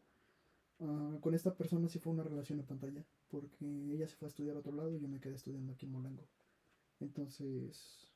ah, 0.81 1.17
con 1.21 1.35
esta 1.35 1.55
persona 1.57 1.89
sí 1.89 1.99
fue 1.99 2.13
una 2.13 2.23
relación 2.23 2.59
en 2.61 2.67
pantalla, 2.67 3.05
porque 3.29 3.93
ella 3.95 4.07
se 4.07 4.15
fue 4.17 4.27
a 4.27 4.31
estudiar 4.31 4.57
a 4.57 4.61
otro 4.61 4.73
lado 4.73 4.95
y 4.95 5.01
yo 5.01 5.09
me 5.09 5.21
quedé 5.21 5.35
estudiando 5.35 5.73
aquí 5.73 5.87
en 5.87 5.93
Molango. 5.93 6.29
Entonces, 7.01 8.09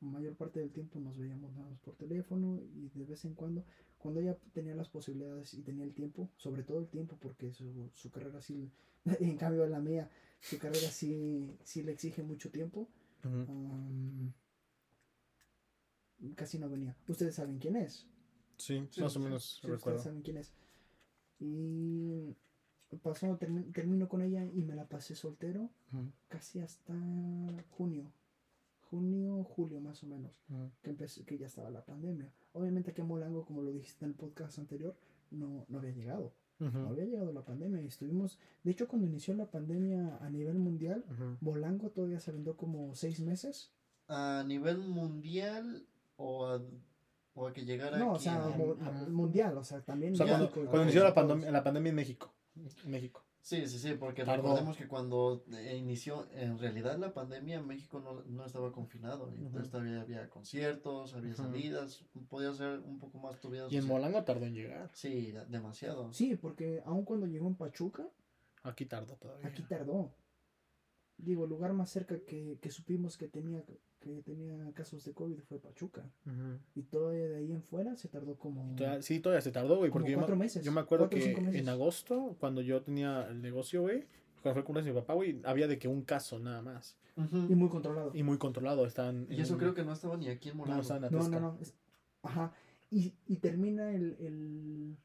mayor 0.00 0.34
parte 0.34 0.60
del 0.60 0.72
tiempo 0.72 0.98
nos 0.98 1.18
veíamos 1.18 1.52
nada 1.52 1.68
más 1.68 1.78
por 1.80 1.94
teléfono 1.96 2.58
y 2.74 2.88
de 2.94 3.04
vez 3.04 3.24
en 3.26 3.34
cuando, 3.34 3.64
cuando 4.00 4.20
ella 4.20 4.36
tenía 4.52 4.74
las 4.74 4.88
posibilidades 4.88 5.54
y 5.54 5.62
tenía 5.62 5.84
el 5.84 5.92
tiempo, 5.94 6.30
sobre 6.36 6.62
todo 6.64 6.78
el 6.80 6.88
tiempo, 6.88 7.16
porque 7.20 7.52
su, 7.52 7.90
su 7.94 8.10
carrera 8.10 8.40
sí, 8.40 8.70
en 9.20 9.36
cambio 9.36 9.66
la 9.66 9.78
mía, 9.80 10.10
su 10.40 10.58
carrera 10.58 10.88
sí, 10.90 11.56
sí 11.64 11.82
le 11.82 11.92
exige 11.92 12.22
mucho 12.22 12.50
tiempo. 12.50 12.88
Casi 16.36 16.58
no 16.58 16.68
venía. 16.68 16.96
Ustedes 17.08 17.34
saben 17.34 17.58
quién 17.58 17.76
es. 17.76 18.06
Sí, 18.56 18.86
Sí, 18.90 19.00
más 19.00 19.16
o 19.16 19.20
menos 19.20 19.44
Sí, 19.44 19.56
ustedes 19.56 19.74
recuerdo. 19.76 20.02
saben 20.02 20.22
quién 20.22 20.36
es. 20.36 20.52
Y 21.38 22.36
pasó, 23.02 23.38
termi- 23.38 23.72
termino 23.72 24.08
con 24.08 24.20
ella 24.20 24.44
y 24.44 24.62
me 24.62 24.74
la 24.74 24.86
pasé 24.86 25.14
soltero 25.14 25.70
casi 26.28 26.60
hasta 26.60 26.94
junio. 27.70 28.12
Junio, 28.90 29.44
julio 29.44 29.80
más 29.80 30.02
o 30.02 30.06
menos, 30.06 30.32
que, 30.82 30.90
empezó, 30.90 31.24
que 31.24 31.38
ya 31.38 31.46
estaba 31.46 31.70
la 31.70 31.84
pandemia. 31.84 32.32
Obviamente 32.52 32.92
que 32.92 33.02
Molango, 33.02 33.44
como 33.44 33.62
lo 33.62 33.72
dijiste 33.72 34.04
en 34.04 34.10
el 34.10 34.16
podcast 34.16 34.58
anterior, 34.58 34.96
no, 35.30 35.64
no 35.68 35.78
había 35.78 35.92
llegado. 35.92 36.32
No 36.58 36.88
había 36.90 37.06
llegado 37.06 37.32
la 37.32 37.42
pandemia 37.42 37.80
y 37.80 37.86
estuvimos, 37.86 38.38
de 38.64 38.72
hecho 38.72 38.86
cuando 38.86 39.06
inició 39.06 39.32
la 39.32 39.50
pandemia 39.50 40.18
a 40.20 40.28
nivel 40.28 40.58
mundial, 40.58 41.06
Ujú. 41.10 41.38
Molango 41.40 41.88
todavía 41.88 42.20
se 42.20 42.32
vendió 42.32 42.54
como 42.54 42.94
seis 42.94 43.18
meses. 43.20 43.72
¿A 44.08 44.44
nivel 44.46 44.76
mundial 44.76 45.86
o 46.16 46.46
a, 46.46 46.60
o 47.32 47.46
a 47.46 47.52
que 47.54 47.64
llegara 47.64 47.96
No, 47.96 48.12
o 48.12 48.18
sea, 48.18 48.38
mundial, 49.08 49.56
o 49.56 49.64
sea, 49.64 49.80
también 49.80 50.12
O 50.12 50.16
sea, 50.16 50.26
cuando, 50.26 50.82
inició 50.82 51.02
la, 51.02 51.14
pandemia, 51.14 51.50
la 51.50 51.64
pandemia 51.64 51.90
en 51.90 51.96
México. 51.96 52.30
En 52.84 52.90
México. 52.90 53.24
Sí, 53.42 53.66
sí, 53.66 53.78
sí, 53.78 53.94
porque 53.94 54.24
Tardó. 54.24 54.42
recordemos 54.42 54.76
que 54.76 54.86
cuando 54.86 55.44
eh, 55.52 55.76
inició, 55.76 56.28
en 56.32 56.58
realidad 56.58 56.98
la 56.98 57.14
pandemia, 57.14 57.60
México 57.62 57.98
no, 58.00 58.22
no 58.24 58.44
estaba 58.44 58.70
confinado. 58.70 59.32
y 59.32 59.38
Entonces 59.38 59.62
Ujú. 59.62 59.70
todavía 59.70 60.00
había 60.02 60.28
conciertos, 60.28 61.14
había 61.14 61.32
Ujú. 61.32 61.42
salidas, 61.44 62.04
podía 62.28 62.52
ser 62.52 62.80
un 62.80 62.98
poco 62.98 63.18
más 63.18 63.40
tu 63.40 63.50
vida 63.50 63.66
Y 63.70 63.78
en. 63.78 63.86
Molango 63.86 64.22
tardó 64.24 64.44
en 64.46 64.54
llegar. 64.54 64.90
Sí, 64.94 65.32
demasiado. 65.48 66.12
Sí, 66.12 66.36
porque 66.36 66.82
aun 66.84 67.04
cuando 67.04 67.26
llegó 67.26 67.48
en 67.48 67.56
Pachuca, 67.56 68.08
Aquí 68.62 68.84
tardó 68.84 69.16
todavía. 69.16 69.46
aquí 69.48 69.62
tardó. 69.62 70.14
Digo, 71.16 71.44
el 71.44 71.50
lugar 71.50 71.72
más 71.72 71.90
cerca 71.90 72.18
que, 72.24 72.58
que 72.60 72.70
supimos 72.70 73.16
que 73.16 73.28
tenía, 73.28 73.64
que 74.00 74.22
tenía 74.22 74.72
casos 74.72 75.04
de 75.04 75.12
COVID 75.12 75.38
fue 75.40 75.58
Pachuca. 75.60 76.04
Y 76.74 76.82
todavía 76.82 77.28
de 77.28 77.36
ahí 77.36 77.52
en 77.52 77.62
fuera 77.62 77.96
se 77.96 78.08
tardó 78.08 78.36
como... 78.36 78.74
Sí, 79.00 79.20
todavía 79.20 79.42
se 79.42 79.52
tardó, 79.52 79.76
güey. 79.76 79.90
Como 79.90 80.00
Porque 80.02 80.12
yo 80.12 80.16
me, 80.18 80.22
cuatro 80.22 80.36
meses, 80.36 80.64
yo 80.64 80.72
me 80.72 80.80
acuerdo 80.80 81.08
que 81.08 81.32
en 81.32 81.68
agosto, 81.68 82.36
cuando 82.40 82.60
yo 82.62 82.82
tenía 82.82 83.28
el 83.28 83.40
negocio, 83.42 83.82
güey, 83.82 84.06
cuando 84.42 84.54
fue 84.54 84.60
el 84.60 84.64
cumpleaños 84.64 84.86
de 84.86 84.92
mi 84.94 85.00
papá, 85.00 85.14
güey, 85.14 85.40
había 85.44 85.68
de 85.68 85.78
que 85.78 85.86
un 85.86 86.02
caso 86.02 86.38
nada 86.38 86.62
más. 86.62 86.96
Y 87.16 87.54
muy 87.54 87.68
controlado. 87.68 88.12
Y 88.14 88.22
muy 88.22 88.38
controlado. 88.38 88.86
Están. 88.86 89.26
Y 89.28 89.40
eso 89.40 89.58
creo 89.58 89.74
que 89.74 89.84
no 89.84 89.92
estaba 89.92 90.16
ni 90.16 90.28
aquí 90.28 90.48
en 90.48 90.56
No, 90.56 90.64
en 90.64 91.12
No, 91.12 91.28
no, 91.28 91.40
no. 91.40 91.58
es- 91.60 91.74
Ajá. 92.22 92.52
Y, 92.90 93.12
y 93.26 93.36
termina 93.36 93.92
el, 93.92 94.16
el- 94.20 94.96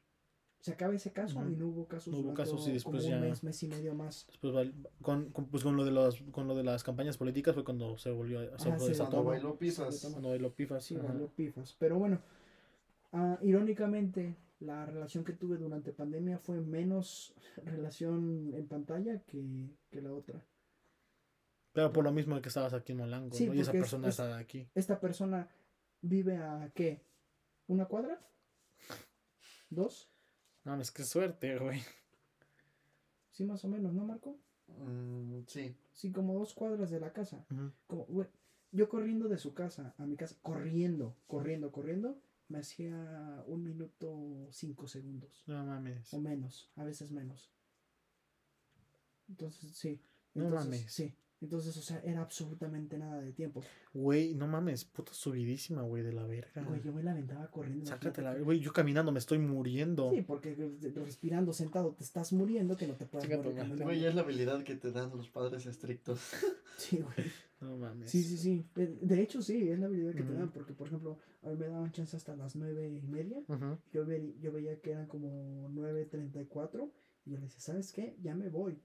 Se 0.66 0.72
acaba 0.72 0.94
ese 0.96 1.12
caso 1.12 1.38
Ujú. 1.38 1.48
y 1.50 1.54
no 1.54 1.68
hubo 1.68 1.86
casos 1.86 2.12
No 2.12 2.18
hubo 2.18 2.34
casos 2.34 2.66
y 2.66 2.72
después 2.72 3.04
como 3.04 3.08
ya- 3.08 3.16
un 3.22 3.28
mes, 3.28 3.44
mes 3.44 3.62
y 3.62 3.68
medio 3.68 3.94
más. 3.94 4.26
Después, 4.26 4.72
con, 5.00 5.30
con- 5.30 5.46
pues 5.46 5.62
con 5.62 5.76
lo 5.76 5.84
de 5.84 5.92
las 5.92 6.20
con 6.32 6.48
lo 6.48 6.56
de 6.56 6.64
las 6.64 6.82
campañas 6.82 7.16
políticas 7.16 7.54
fue 7.54 7.62
cuando 7.62 7.96
se 7.98 8.10
volvió 8.10 8.40
a 8.40 8.58
se 8.58 8.70
Ah, 8.72 8.76
sí, 8.80 8.92
Cuando 8.96 9.16
¿no? 9.18 9.24
bailó 9.24 9.54
todo. 9.54 10.10
Cuando 10.10 10.28
bailó 10.30 10.52
pifas. 10.52 10.84
Sí, 10.84 10.96
ajá. 10.96 11.06
valió 11.06 11.28
pifas. 11.28 11.76
Pero 11.78 12.00
bueno, 12.00 12.20
ah, 13.12 13.38
irónicamente, 13.42 14.34
la 14.58 14.86
relación 14.86 15.22
que 15.22 15.34
tuve 15.34 15.56
durante 15.56 15.92
pandemia 15.92 16.38
fue 16.38 16.60
menos 16.60 17.32
relación 17.64 18.52
en 18.54 18.66
pantalla 18.66 19.20
que, 19.20 19.44
que 19.90 20.02
la 20.02 20.12
otra. 20.12 20.42
Pero 21.74 21.92
por 21.92 22.02
lo 22.02 22.10
mismo 22.10 22.40
que 22.42 22.48
estabas 22.48 22.72
aquí 22.72 22.90
en 22.90 22.98
Molango, 22.98 23.36
Sí, 23.36 23.46
¿no? 23.46 23.54
Y 23.54 23.60
esa 23.60 23.70
persona 23.70 24.08
es- 24.08 24.14
estaba 24.18 24.36
aquí. 24.38 24.66
Esta 24.74 24.98
persona 24.98 25.48
vive 26.02 26.38
a 26.38 26.72
¿qué? 26.74 27.02
¿Una 27.68 27.84
cuadra? 27.84 28.18
¿Dos? 29.70 30.08
No, 30.66 30.80
es 30.80 30.90
que 30.90 31.04
suerte, 31.04 31.58
güey. 31.60 31.80
Sí, 33.30 33.44
más 33.44 33.64
o 33.64 33.68
menos, 33.68 33.94
¿no, 33.94 34.04
Marco? 34.04 34.36
Mm, 34.66 35.42
sí. 35.46 35.76
Sí, 35.92 36.10
como 36.10 36.34
dos 36.34 36.54
cuadras 36.54 36.90
de 36.90 36.98
la 36.98 37.12
casa. 37.12 37.46
Como, 37.86 38.04
güey, 38.06 38.28
yo 38.72 38.88
corriendo 38.88 39.28
de 39.28 39.38
su 39.38 39.54
casa 39.54 39.94
a 39.96 40.06
mi 40.06 40.16
casa, 40.16 40.34
corriendo, 40.42 41.14
corriendo, 41.28 41.70
corriendo, 41.70 42.18
me 42.48 42.58
hacía 42.58 43.44
un 43.46 43.62
minuto 43.62 44.48
cinco 44.50 44.88
segundos. 44.88 45.44
No 45.46 45.64
mames. 45.64 46.12
O 46.12 46.18
menos, 46.18 46.68
a 46.74 46.82
veces 46.82 47.12
menos. 47.12 47.52
Entonces, 49.28 49.70
sí. 49.70 50.00
No 50.34 50.50
mames. 50.50 50.92
Sí. 50.92 51.14
Entonces, 51.42 51.76
o 51.76 51.82
sea, 51.82 52.00
era 52.02 52.22
absolutamente 52.22 52.96
nada 52.96 53.20
de 53.20 53.30
tiempo. 53.32 53.62
Güey, 53.92 54.34
no 54.34 54.46
mames, 54.46 54.84
puta 54.86 55.12
subidísima, 55.12 55.82
güey, 55.82 56.02
de 56.02 56.12
la 56.12 56.26
verga. 56.26 56.62
Güey, 56.62 56.80
yo 56.82 56.92
me 56.94 57.02
la 57.02 57.12
aventaba 57.12 57.50
corriendo. 57.50 57.84
Sácatela, 57.86 58.34
güey, 58.38 58.58
yo 58.60 58.72
caminando 58.72 59.12
me 59.12 59.18
estoy 59.18 59.38
muriendo. 59.38 60.10
Sí, 60.10 60.22
porque 60.22 60.52
eh, 60.58 60.92
respirando 60.94 61.52
sentado 61.52 61.92
te 61.92 62.04
estás 62.04 62.32
muriendo 62.32 62.74
que 62.76 62.86
no 62.86 62.94
te 62.94 63.04
puedes 63.04 63.28
morir. 63.28 63.82
Güey, 63.82 64.04
es 64.06 64.14
la 64.14 64.22
habilidad 64.22 64.62
que 64.64 64.76
te 64.76 64.90
dan 64.92 65.10
los 65.16 65.28
padres 65.28 65.66
estrictos. 65.66 66.20
Sí, 66.78 66.98
güey. 67.00 67.26
No 67.62 67.74
mames. 67.78 68.10
Sí, 68.10 68.22
sí, 68.22 68.36
sí. 68.36 68.66
De 68.74 68.86
de 69.00 69.22
hecho, 69.22 69.40
sí, 69.40 69.70
es 69.70 69.78
la 69.78 69.86
habilidad 69.86 70.12
que 70.12 70.22
te 70.22 70.28
Ujú. 70.30 70.38
dan. 70.40 70.52
Porque, 70.52 70.74
por 70.74 70.88
ejemplo, 70.88 71.18
a 71.42 71.48
mí 71.48 71.56
me 71.56 71.68
daban 71.68 71.90
chance 71.90 72.14
hasta 72.14 72.36
las 72.36 72.54
nueve 72.54 72.86
y 73.02 73.06
media. 73.06 73.38
Ujú. 73.48 73.78
Yo, 73.94 74.04
ve- 74.04 74.34
yo 74.42 74.52
veía 74.52 74.78
que 74.82 74.90
eran 74.90 75.06
como 75.06 75.70
9.34 75.70 76.90
y 77.24 77.30
yo 77.30 77.36
le 77.38 77.44
decía, 77.44 77.60
¿sabes 77.60 77.92
qué? 77.92 78.14
Ya 78.22 78.34
me 78.34 78.50
voy. 78.50 78.78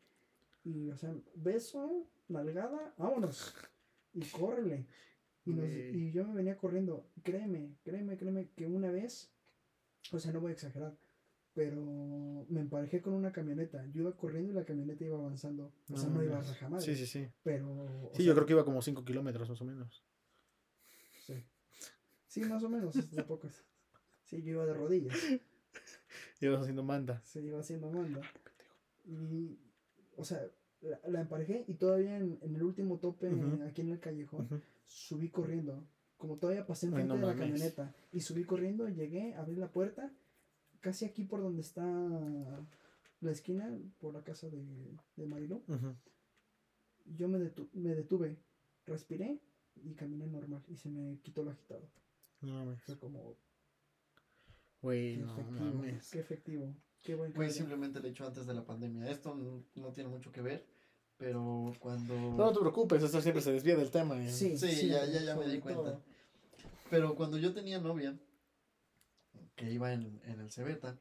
Y, 0.63 0.89
o 0.89 0.95
sea, 0.95 1.13
beso, 1.35 2.07
nalgada, 2.31 2.93
vámonos. 2.97 3.53
Y 4.13 4.21
córrele. 4.25 4.87
Y, 5.45 5.51
nos- 5.51 5.65
Güey. 5.65 5.95
y 5.97 6.11
yo 6.11 6.25
me 6.27 6.35
venía 6.35 6.57
corriendo. 6.57 7.09
Créeme, 7.23 7.75
créeme, 7.83 8.17
créeme 8.17 8.49
que 8.55 8.67
una 8.67 8.91
vez, 8.91 9.31
o 10.11 10.19
sea, 10.19 10.31
no 10.31 10.39
voy 10.41 10.51
a 10.51 10.53
exagerar, 10.53 10.95
pero 11.53 12.45
me 12.49 12.61
emparejé 12.61 13.01
con 13.01 13.13
una 13.13 13.31
camioneta. 13.31 13.85
Yo 13.87 14.01
iba 14.01 14.15
corriendo 14.15 14.51
y 14.51 14.55
la 14.55 14.65
camioneta 14.65 15.03
iba 15.03 15.17
avanzando. 15.17 15.73
O 15.91 15.97
sea, 15.97 16.09
No 16.09 16.15
no 16.15 16.23
iba 16.23 16.33
a 16.33 16.39
mames. 16.39 16.49
rajamadre. 16.49 16.85
Sí, 16.85 16.95
sí, 16.95 17.05
sí. 17.07 17.27
Pero. 17.43 18.11
Sí, 18.13 18.17
sea, 18.17 18.25
yo 18.27 18.33
creo 18.35 18.45
que 18.45 18.53
iba 18.53 18.65
como 18.65 18.81
5 18.81 19.03
kilómetros 19.03 19.49
más 19.49 19.61
o 19.61 19.65
menos. 19.65 20.03
Sí. 21.25 21.43
Sí, 22.27 22.41
más 22.45 22.63
o 22.63 22.69
menos, 22.69 23.11
de 23.11 23.23
pocos. 23.23 23.63
Sí, 24.25 24.41
yo 24.43 24.51
iba 24.51 24.65
de 24.65 24.73
rodillas. 24.73 25.17
Ibas 26.41 26.61
haciendo 26.61 26.83
manda. 26.83 27.21
se 27.23 27.41
iba 27.41 27.59
haciendo 27.59 27.89
manda. 27.91 28.21
Y, 29.05 29.57
o 30.15 30.23
sea, 30.23 30.41
la, 30.81 30.99
la 31.07 31.21
emparejé 31.21 31.63
y 31.67 31.75
todavía 31.75 32.17
en, 32.17 32.37
en 32.41 32.55
el 32.55 32.63
último 32.63 32.97
tope, 32.99 33.27
aquí 33.67 33.81
en 33.81 33.89
el 33.89 33.99
callejón, 33.99 34.47
subí 34.85 35.29
corriendo. 35.29 35.83
Como 36.17 36.37
todavía 36.37 36.65
pasé 36.67 36.85
Ay, 36.87 36.89
enfrente 36.91 37.07
no 37.09 37.15
de 37.15 37.21
la 37.21 37.27
mames. 37.33 37.39
camioneta. 37.51 37.95
Y 38.11 38.21
subí 38.21 38.43
corriendo, 38.43 38.87
llegué, 38.89 39.33
abrí 39.35 39.55
la 39.55 39.71
puerta, 39.71 40.11
casi 40.79 41.05
aquí 41.05 41.23
por 41.23 41.41
donde 41.41 41.61
está 41.61 41.83
la 43.21 43.31
esquina, 43.31 43.75
por 43.99 44.13
la 44.13 44.23
casa 44.23 44.47
de, 44.49 44.63
de 45.15 45.25
Mariló. 45.25 45.63
Ujú. 45.67 45.95
Yo 47.17 47.27
me, 47.27 47.39
detu- 47.39 47.69
me 47.73 47.95
detuve, 47.95 48.37
respiré 48.85 49.39
y 49.83 49.93
caminé 49.95 50.27
normal. 50.27 50.63
Y 50.67 50.75
se 50.77 50.89
me 50.89 51.17
quitó 51.21 51.43
lo 51.43 51.51
agitado. 51.51 51.89
No 52.41 52.53
mames. 52.53 52.81
Fue 52.83 52.97
como, 52.99 53.35
Güey, 54.81 55.17
no 55.17 55.31
efectivo, 55.33 55.65
mames. 55.75 56.09
qué 56.11 56.19
efectivo, 56.19 56.75
qué 57.01 57.15
buen 57.15 57.51
simplemente 57.51 57.99
lo 57.99 58.07
he 58.07 58.11
hecho 58.11 58.25
antes 58.25 58.45
de 58.45 58.53
la 58.53 58.63
pandemia. 58.65 59.09
Esto 59.09 59.35
no 59.75 59.91
tiene 59.91 60.09
mucho 60.09 60.31
que 60.31 60.41
ver, 60.41 60.65
pero 61.17 61.73
cuando... 61.79 62.13
No, 62.15 62.35
no 62.37 62.51
te 62.53 62.59
preocupes, 62.59 63.03
esto 63.03 63.21
siempre 63.21 63.41
se 63.41 63.51
desvía 63.51 63.75
del 63.75 63.91
tema. 63.91 64.21
eh. 64.23 64.31
Sí, 64.31 64.57
Sí, 64.57 64.87
ya- 64.87 65.05
ya- 65.05 65.21
ya 65.23 65.35
me 65.35 65.47
di 65.47 65.59
cuenta. 65.59 65.81
todo. 65.83 66.01
Pero 66.89 67.15
cuando 67.15 67.37
yo 67.37 67.53
tenía 67.53 67.79
novia, 67.79 68.17
que 69.55 69.71
iba 69.71 69.93
en, 69.93 70.19
en 70.25 70.39
el 70.39 70.51
Cebeta, 70.51 70.97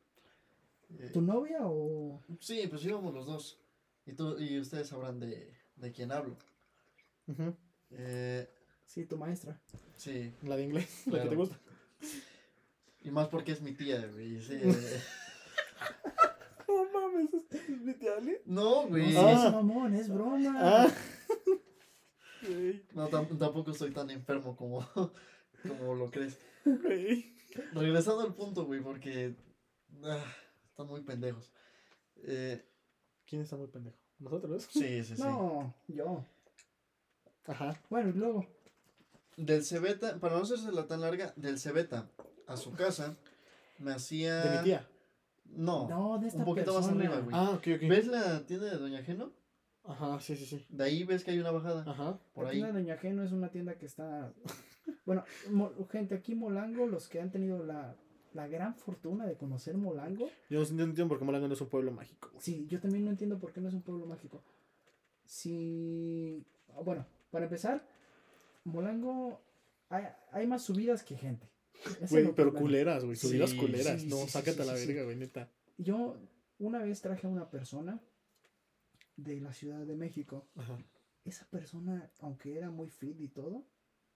eh, 0.98 1.10
¿Tu 1.12 1.20
novia 1.20 1.58
o...? 1.62 2.20
sí, 2.40 2.66
pues 2.68 2.84
íbamos 2.84 3.14
los 3.14 3.26
dos. 3.26 3.58
Y, 4.06 4.12
tú, 4.12 4.38
y 4.38 4.58
ustedes 4.58 4.88
sabrán 4.88 5.20
de, 5.20 5.52
de 5.76 5.92
quién 5.92 6.10
hablo. 6.12 6.36
Ujú. 7.26 7.54
Eh, 7.90 8.48
Sí, 8.86 9.06
tu 9.06 9.16
maestra. 9.16 9.60
sí, 9.96 10.32
La 10.42 10.56
de 10.56 10.64
inglés, 10.64 11.02
la 11.06 11.22
que 11.22 11.28
te 11.28 11.36
gusta. 11.36 11.60
y 13.04 13.10
más 13.12 13.28
porque 13.28 13.52
es 13.52 13.60
mi 13.62 13.72
tía, 13.72 14.04
güey. 14.08 14.40
sí, 14.40 14.54
eh, 14.60 15.00
No 17.20 17.28
mames, 17.32 17.68
¿es 17.68 17.80
mi 17.80 17.94
tía 17.94 18.16
Ali? 18.16 18.36
no, 18.46 18.82
No 18.82 18.88
güey. 18.88 19.12
seas 19.12 19.40
Ah. 19.46 19.50
mamón, 19.50 19.94
es 19.94 20.08
broma. 20.08 20.38
Ah. 20.60 20.88
No, 22.94 23.08
tam- 23.10 23.38
tampoco 23.38 23.70
estoy 23.70 23.90
tan 23.90 24.10
enfermo 24.10 24.56
como, 24.56 24.78
como 25.68 25.94
lo 25.94 26.10
crees. 26.10 26.38
güey. 26.64 27.36
Regresando 27.72 28.22
al 28.22 28.34
punto, 28.34 28.64
güey, 28.64 28.80
porque 28.80 29.34
ah, 30.04 30.24
están 30.64 30.86
muy 30.86 31.02
pendejos. 31.02 31.52
Eh, 32.22 32.64
¿Quién 33.26 33.42
está 33.42 33.56
muy 33.56 33.66
pendejo? 33.68 33.96
¿Nosotros? 34.18 34.68
sí, 34.70 35.02
sí, 35.04 35.16
sí. 35.16 35.22
No, 35.22 35.74
yo. 35.88 36.24
Ajá. 37.46 37.80
Bueno, 37.90 38.10
y 38.10 38.12
luego. 38.12 38.46
Del 39.36 39.64
Cebeta, 39.64 40.18
para 40.18 40.36
no 40.36 40.42
hacérsela 40.42 40.86
tan 40.86 41.00
larga, 41.00 41.32
del 41.36 41.58
Cebeta 41.58 42.10
a 42.46 42.56
su 42.56 42.72
casa 42.72 43.16
me 43.78 43.92
hacía. 43.92 44.42
De 44.42 44.58
mi 44.58 44.64
tía. 44.64 44.88
No, 45.56 45.88
No, 45.88 46.18
de 46.18 46.28
esta 46.28 46.38
un 46.40 46.44
poquito 46.44 46.72
más 46.74 46.86
persona. 46.86 47.04
arriba, 47.04 47.20
güey. 47.20 47.36
Ah, 47.36 47.50
ok, 47.50 47.66
ok. 47.76 47.88
¿Ves 47.88 48.06
la 48.06 48.46
tienda 48.46 48.66
de 48.66 48.76
Doña 48.78 49.02
Geno? 49.02 49.32
Ajá, 49.84 50.20
sí, 50.20 50.36
sí, 50.36 50.44
sí. 50.46 50.64
De 50.68 50.84
ahí 50.84 51.04
ves 51.04 51.24
que 51.24 51.30
hay 51.32 51.38
una 51.38 51.50
bajada. 51.50 51.82
Ajá. 51.90 52.18
Por 52.32 52.44
la 52.44 52.50
ahí. 52.50 52.56
tienda 52.58 52.72
de 52.72 52.82
Doña 52.82 52.96
Geno 52.98 53.22
es 53.24 53.32
una 53.32 53.50
tienda 53.50 53.74
que 53.78 53.86
está. 53.86 54.32
Bueno, 55.04 55.24
Mo- 55.50 55.72
gente, 55.90 56.14
aquí 56.14 56.34
Molango, 56.34 56.86
los 56.86 57.08
que 57.08 57.20
han 57.20 57.30
tenido 57.30 57.64
la, 57.64 57.96
la 58.34 58.46
gran 58.46 58.74
fortuna 58.76 59.26
de 59.26 59.36
conocer 59.36 59.76
Molango. 59.76 60.28
Yo 60.48 60.60
no 60.72 60.84
entiendo 60.84 61.08
por 61.08 61.18
qué 61.18 61.24
Molango 61.24 61.48
no 61.48 61.54
es 61.54 61.60
un 61.60 61.68
pueblo 61.68 61.90
mágico. 61.92 62.28
güey. 62.30 62.42
Sí, 62.42 62.66
yo 62.68 62.78
también 62.80 63.04
no 63.04 63.10
entiendo 63.10 63.38
por 63.38 63.52
qué 63.52 63.60
no 63.60 63.68
es 63.68 63.74
un 63.74 63.82
pueblo 63.82 64.06
mágico. 64.06 64.42
Si. 65.24 66.44
Bueno, 66.84 67.06
para 67.30 67.44
empezar, 67.46 67.84
Molango. 68.64 69.40
Hay, 69.88 70.04
hay 70.32 70.46
más 70.46 70.62
subidas 70.62 71.02
que 71.02 71.16
gente. 71.16 71.48
Güey, 72.10 72.32
pero 72.34 72.52
culeras, 72.54 73.04
güey. 73.04 73.16
Subidas 73.16 73.50
Sí, 73.50 73.56
culeras. 73.56 74.02
sí, 74.02 74.08
no, 74.08 74.26
sácate 74.26 74.56
sí, 74.56 74.62
a 74.62 74.64
la 74.64 74.72
verga, 74.74 75.04
güey, 75.04 75.16
neta. 75.16 75.50
Yo 75.78 76.16
una 76.58 76.78
vez 76.80 77.00
traje 77.00 77.26
a 77.26 77.30
una 77.30 77.50
persona 77.50 78.00
de 79.16 79.40
la 79.40 79.52
Ciudad 79.52 79.84
de 79.86 79.96
México. 79.96 80.48
Ajá. 80.56 80.78
Esa 81.24 81.46
persona, 81.48 82.10
aunque 82.20 82.56
era 82.56 82.70
muy 82.70 82.88
fit 82.90 83.20
y 83.20 83.28
todo, 83.28 83.66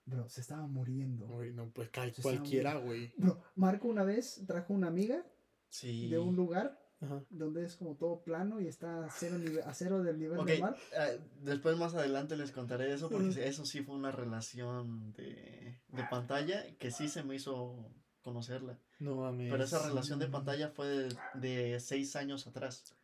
Bro, 0.07 0.29
se 0.29 0.41
estaba 0.41 0.67
muriendo. 0.67 1.25
Güey, 1.27 1.51
no, 1.51 1.71
pues 1.71 1.87
está 1.87 2.11
cualquiera, 2.21 2.75
güey. 2.75 3.11
Bro, 3.17 3.41
Marco 3.55 3.87
una 3.87 4.03
vez 4.03 4.43
trajo 4.45 4.73
una 4.73 4.87
amiga 4.87 5.25
Sí. 5.69 6.09
de 6.09 6.19
un 6.19 6.35
lugar 6.35 6.79
Ajá. 7.01 7.21
donde 7.29 7.65
es 7.65 7.75
como 7.75 7.95
todo 7.95 8.21
plano 8.23 8.61
y 8.61 8.67
está 8.67 9.05
a 9.05 9.09
cero, 9.09 9.35
nive- 9.37 9.63
a 9.63 9.73
cero 9.73 10.01
del 10.01 10.17
nivel 10.17 10.39
Ok, 10.39 10.47
del 10.47 10.61
mar. 10.61 10.75
ah, 10.97 11.09
después 11.41 11.77
más 11.77 11.93
adelante 11.93 12.35
les 12.37 12.51
contaré 12.51 12.91
eso 12.93 13.09
porque 13.09 13.47
eso 13.47 13.65
sí 13.65 13.81
fue 13.83 13.95
una 13.95 14.11
relación 14.11 15.11
de, 15.13 15.77
de 15.89 16.03
pantalla 16.09 16.63
que 16.77 16.91
sí 16.91 17.07
se 17.09 17.23
me 17.23 17.35
hizo 17.35 17.91
conocerla. 18.21 18.79
No 18.99 19.15
mames. 19.17 19.51
Pero 19.51 19.63
esa 19.63 19.85
relación 19.87 20.19
de 20.19 20.27
pantalla 20.27 20.69
fue 20.69 20.87
de, 20.87 21.15
de 21.35 21.79
seis 21.79 22.15
años 22.15 22.47
atrás. 22.47 22.95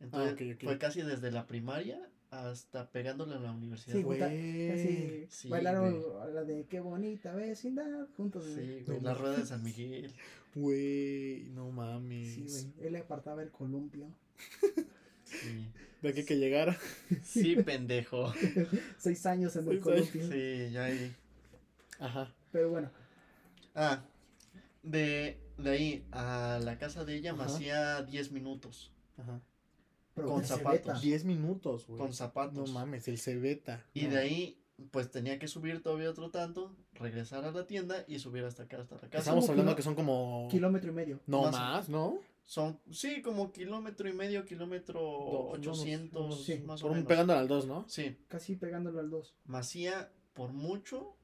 Entonces 0.00 0.54
ok. 0.56 0.62
fue 0.64 0.78
casi 0.78 1.02
desde 1.02 1.30
la 1.30 1.46
primaria 1.46 2.10
hasta 2.30 2.90
pegándole 2.90 3.34
a 3.34 3.38
la 3.40 3.52
universidad. 3.52 3.96
Sí, 3.96 4.02
Güey. 4.02 4.22
así, 4.22 5.26
Sí, 5.30 5.48
bailaron 5.48 6.02
la 6.34 6.44
de 6.44 6.66
qué 6.66 6.80
bonita 6.80 7.34
vecindad 7.34 8.06
juntos. 8.16 8.44
güey. 8.54 8.78
Sí, 8.78 8.84
güey, 8.86 9.00
No 9.00 9.08
la 9.08 9.14
rueda 9.14 9.36
de 9.38 9.46
San 9.46 9.62
Miguel. 9.62 10.12
Güey, 10.54 11.44
no 11.50 11.70
mames. 11.70 12.34
Sí, 12.34 12.46
güey. 12.74 12.86
Él 12.86 12.92
le 12.94 12.98
apartaba 13.00 13.42
el 13.42 13.50
columpio. 13.50 14.06
Sí, 15.24 15.68
De 16.02 16.08
aquí 16.08 16.24
que 16.24 16.36
llegara. 16.36 16.76
sí 17.22 17.56
pendejo. 17.56 18.32
Seis 18.98 19.24
años 19.26 19.54
en 19.56 19.64
el 19.64 19.70
años. 19.72 19.82
columpio. 19.84 20.28
Sí, 20.30 20.70
ya 20.72 20.84
ahí. 20.84 21.14
Ajá. 22.00 22.34
Pero 22.50 22.70
bueno, 22.70 22.90
Ah, 23.74 24.02
de, 24.82 25.38
de 25.58 25.70
ahí 25.70 26.06
a 26.12 26.58
la 26.64 26.78
casa 26.78 27.04
de 27.04 27.16
ella 27.16 27.34
me 27.34 27.44
hacía 27.44 28.02
10 28.02 28.32
minutos 28.32 28.90
Ajá. 29.18 29.40
Pero 30.18 30.28
Con 30.34 30.44
zapatos. 30.44 30.80
cebeta. 30.82 31.00
10 31.00 31.24
minutos, 31.24 31.86
güey. 31.86 31.98
con 31.98 32.12
zapatos. 32.12 32.54
No 32.68 32.74
mames, 32.74 33.08
el 33.08 33.18
cebeta. 33.18 33.84
Y 33.94 34.02
No. 34.04 34.10
de 34.10 34.18
ahí, 34.18 34.62
pues 34.90 35.10
tenía 35.10 35.38
que 35.38 35.48
subir 35.48 35.82
todavía 35.82 36.10
otro 36.10 36.30
tanto, 36.30 36.74
regresar 36.94 37.44
a 37.44 37.50
la 37.52 37.66
tienda 37.66 38.04
y 38.06 38.18
subir 38.18 38.44
hasta 38.44 38.64
acá, 38.64 38.80
hasta 38.80 38.94
la 38.96 39.00
casa. 39.02 39.18
Estamos 39.18 39.48
hablando 39.48 39.74
que 39.74 39.82
son 39.82 39.94
como. 39.94 40.46
Kilómetro 40.50 40.90
y 40.90 40.94
medio. 40.94 41.20
No 41.26 41.42
más- 41.42 41.52
más, 41.52 41.88
¿no? 41.88 42.18
Son, 42.44 42.80
sí, 42.90 43.20
como 43.20 43.52
kilómetro 43.52 44.08
y 44.08 44.12
medio, 44.14 44.44
kilómetro 44.46 45.00
Dos, 45.00 45.58
800, 45.58 46.24
unos- 46.26 46.44
sí, 46.44 46.58
más 46.60 46.80
Por 46.80 46.90
o 46.90 46.92
un 46.92 46.98
menos. 47.00 47.08
pegándole 47.08 47.40
al 47.40 47.48
2, 47.48 47.66
¿no? 47.66 47.84
Sí, 47.88 48.16
Casi 48.26 48.56
pegándolo 48.56 49.00
al 49.00 49.10
2. 49.10 49.34
me 49.44 49.58
hacía 49.58 50.10
por 50.32 50.52
mucho 50.54 51.14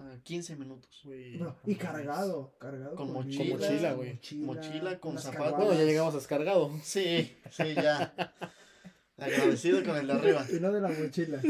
ah, 0.00 0.18
15 0.22 0.56
minutos. 0.56 1.00
Güey, 1.04 1.36
Bro, 1.38 1.56
y 1.66 1.74
cargado. 1.74 2.54
Cargado 2.58 2.96
Con 2.96 3.12
mochila, 3.12 3.92
güey. 3.94 4.18
Mochila 4.36 4.98
con 4.98 5.18
zapatos. 5.18 5.56
Bueno, 5.58 5.74
ya 5.74 5.84
llegamos 5.84 6.14
descargado. 6.14 6.70
Sí, 6.82 7.36
sí, 7.50 7.74
ya. 7.74 8.14
Agradecido 9.16 9.84
con 9.84 9.96
el 9.96 10.06
de 10.06 10.12
arriba. 10.12 10.46
Y 10.50 10.60
no 10.60 10.72
de 10.72 10.80
la 10.80 10.88
mochila. 10.88 11.42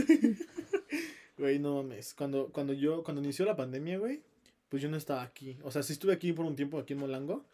Güey, 1.39 1.59
no 1.59 1.77
mames. 1.77 2.13
Cuando, 2.13 2.53
cuando 2.53 2.75
yo, 2.75 3.03
cuando 3.03 3.23
inició 3.23 3.47
la 3.47 3.57
pandemia, 3.57 3.99
güey, 3.99 4.23
pues 4.69 4.83
yo 4.83 4.91
no 4.91 4.99
estaba 4.99 5.23
aquí. 5.23 5.59
O 5.63 5.71
sea, 5.71 5.83
sí 5.83 5.95
estuve 5.95 6.13
aquí 6.13 6.33
por 6.35 6.45
un 6.45 6.55
tiempo, 6.55 6.79
aquí 6.79 6.93
en 6.93 6.99
Molango, 6.99 7.47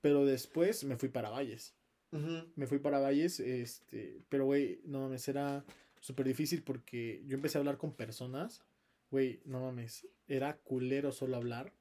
pero 0.00 0.24
después 0.24 0.82
me 0.84 0.96
fui 0.96 1.10
para 1.10 1.28
Valles. 1.28 1.74
Me 2.10 2.66
fui 2.66 2.78
para 2.78 2.98
Valles, 2.98 3.38
este, 3.38 4.22
pero 4.30 4.46
güey, 4.46 4.80
no 4.84 5.00
mames, 5.00 5.28
era 5.28 5.62
súper 6.00 6.26
difícil 6.26 6.62
porque 6.62 7.22
yo 7.26 7.34
empecé 7.34 7.58
a 7.58 7.60
hablar 7.60 7.76
con 7.76 7.92
personas, 7.92 8.62
güey, 9.10 9.40
no 9.44 9.60
mames, 9.60 10.06
era 10.28 10.56
culero 10.58 11.12
solo 11.12 11.36
hablar 11.36 11.72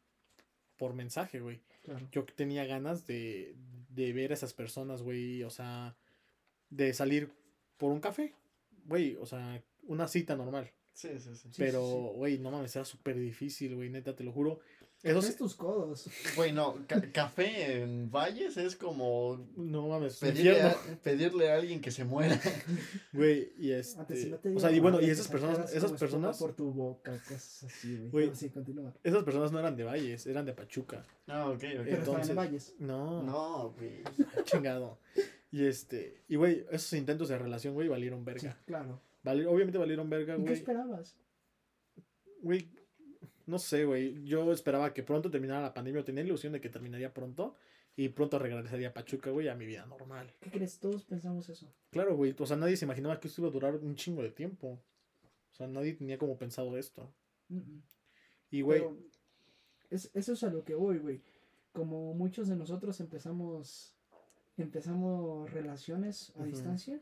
por 0.78 0.94
mensaje, 0.94 1.40
güey. 1.40 1.62
Claro. 1.84 2.08
Yo 2.12 2.26
tenía 2.26 2.66
ganas 2.66 3.06
de, 3.06 3.56
de 3.90 4.14
ver 4.14 4.32
a 4.32 4.34
esas 4.34 4.54
personas, 4.54 5.02
güey, 5.02 5.44
o 5.44 5.50
sea, 5.50 5.96
de 6.70 6.94
salir 6.94 7.32
por 7.78 7.92
un 7.92 8.00
café, 8.00 8.34
güey, 8.86 9.16
o 9.16 9.26
sea, 9.26 9.64
una 9.84 10.08
cita 10.08 10.36
normal. 10.36 10.72
Sí, 10.94 11.10
sí, 11.20 11.36
sí. 11.36 11.50
Pero, 11.58 12.10
sí, 12.12 12.18
güey, 12.18 12.40
no 12.40 12.52
mames, 12.52 12.76
era 12.76 12.86
súper 12.86 13.20
difícil, 13.20 13.76
güey, 13.76 13.90
neta, 13.90 14.16
te 14.16 14.24
lo 14.24 14.32
juro. 14.32 14.60
Eso 15.04 15.18
Ves 15.22 15.26
sí, 15.28 15.38
tus 15.38 15.56
codos. 15.56 16.10
Güey, 16.36 16.52
no, 16.52 16.76
ca- 16.88 17.02
café 17.12 17.82
en 17.84 18.10
Valles 18.10 18.58
es 18.58 18.76
como 18.76 19.48
no 19.56 19.88
mames, 19.88 20.18
pedirle 20.18 20.62
a, 20.64 20.76
pedirle 21.04 21.52
a 21.52 21.56
alguien 21.56 21.80
que 21.80 21.92
se 21.92 22.04
muera. 22.04 22.40
güey, 23.14 23.54
y 23.60 23.72
este, 23.72 24.00
Antes 24.00 24.22
si 24.24 24.30
no 24.32 24.38
te 24.38 24.56
o 24.56 24.60
sea, 24.60 24.72
y 24.72 24.80
bueno, 24.80 24.98
y 24.98 25.02
rabia, 25.02 25.14
esas 25.14 25.28
personas, 25.28 25.74
esas 25.74 25.92
personas, 25.94 26.38
por 26.40 26.54
tu 26.56 26.72
boca, 26.74 27.12
cosas 27.28 27.64
así, 27.66 27.96
güey. 27.98 28.10
Güey. 28.10 28.36
Sí, 28.36 28.50
continúa. 28.50 28.94
esas 29.04 29.24
personas 29.24 29.52
no 29.52 29.60
eran 29.60 29.76
de 29.78 29.84
Valles, 29.84 30.26
eran 30.26 30.46
de 30.46 30.54
Pachuca. 30.54 31.06
Ah, 31.28 31.48
ok, 31.50 31.64
ok. 31.80 31.88
Entonces- 31.88 32.30
en 32.30 32.36
Valles. 32.36 32.76
No, 32.80 33.22
No, 33.24 33.74
güey. 33.78 34.04
chingado. 34.46 35.00
Y 35.52 35.66
este, 35.66 36.24
y 36.28 36.36
güey, 36.38 36.66
esos 36.72 36.92
intentos 36.94 37.30
de 37.30 37.38
relación, 37.38 37.76
güey, 37.76 37.88
valieron 37.88 38.20
Sí, 38.20 38.26
verga. 38.26 38.58
claro. 38.66 39.00
Vali- 39.24 39.46
obviamente 39.46 39.78
valieron 39.78 40.10
verga, 40.10 40.34
¿Y 40.34 40.38
qué 40.38 40.42
güey. 40.44 40.54
esperabas? 40.54 41.16
Güey, 42.42 42.70
no 43.48 43.60
sé, 43.60 43.86
güey. 43.86 44.24
Yo 44.24 44.52
esperaba 44.52 44.94
que 44.94 45.04
pronto 45.04 45.32
terminara 45.32 45.62
la 45.62 45.74
pandemia, 45.74 46.04
tenía 46.04 46.24
la 46.24 46.28
ilusión 46.28 46.54
de 46.54 46.62
que 46.62 46.70
terminaría 46.70 47.14
pronto 47.14 47.56
y 47.96 48.10
pronto 48.10 48.38
regresaría 48.38 48.90
a 48.90 48.94
Pachuca, 48.94 49.32
güey, 49.32 49.48
a 49.48 49.56
mi 49.56 49.66
vida 49.66 49.86
normal. 49.88 50.32
¿Qué 50.40 50.52
crees? 50.52 50.80
Todos 50.80 51.04
pensamos 51.04 51.50
eso. 51.50 51.68
Claro, 51.90 52.16
güey, 52.16 52.36
o 52.38 52.46
sea, 52.46 52.58
nadie 52.58 52.78
se 52.78 52.86
imaginaba 52.86 53.20
que 53.20 53.28
esto 53.28 53.42
iba 53.42 53.50
a 53.50 53.54
durar 53.54 53.76
un 53.76 53.96
chingo 53.96 54.22
de 54.22 54.30
tiempo. 54.30 54.80
O 55.52 55.56
sea, 55.56 55.68
nadie 55.68 55.94
tenía 55.94 56.20
como 56.20 56.38
pensado 56.38 56.78
esto. 56.78 57.12
Y, 58.52 58.62
güey, 58.62 58.84
es, 59.90 60.12
eso 60.14 60.34
es 60.34 60.44
a 60.44 60.52
lo 60.52 60.64
que 60.64 60.76
voy, 60.76 61.00
güey. 61.00 61.22
Como 61.72 62.14
muchos 62.14 62.48
de 62.48 62.56
nosotros 62.56 63.00
empezamos 63.00 63.98
empezamos 64.58 65.52
relaciones 65.52 66.34
a 66.38 66.44
distancia 66.44 67.00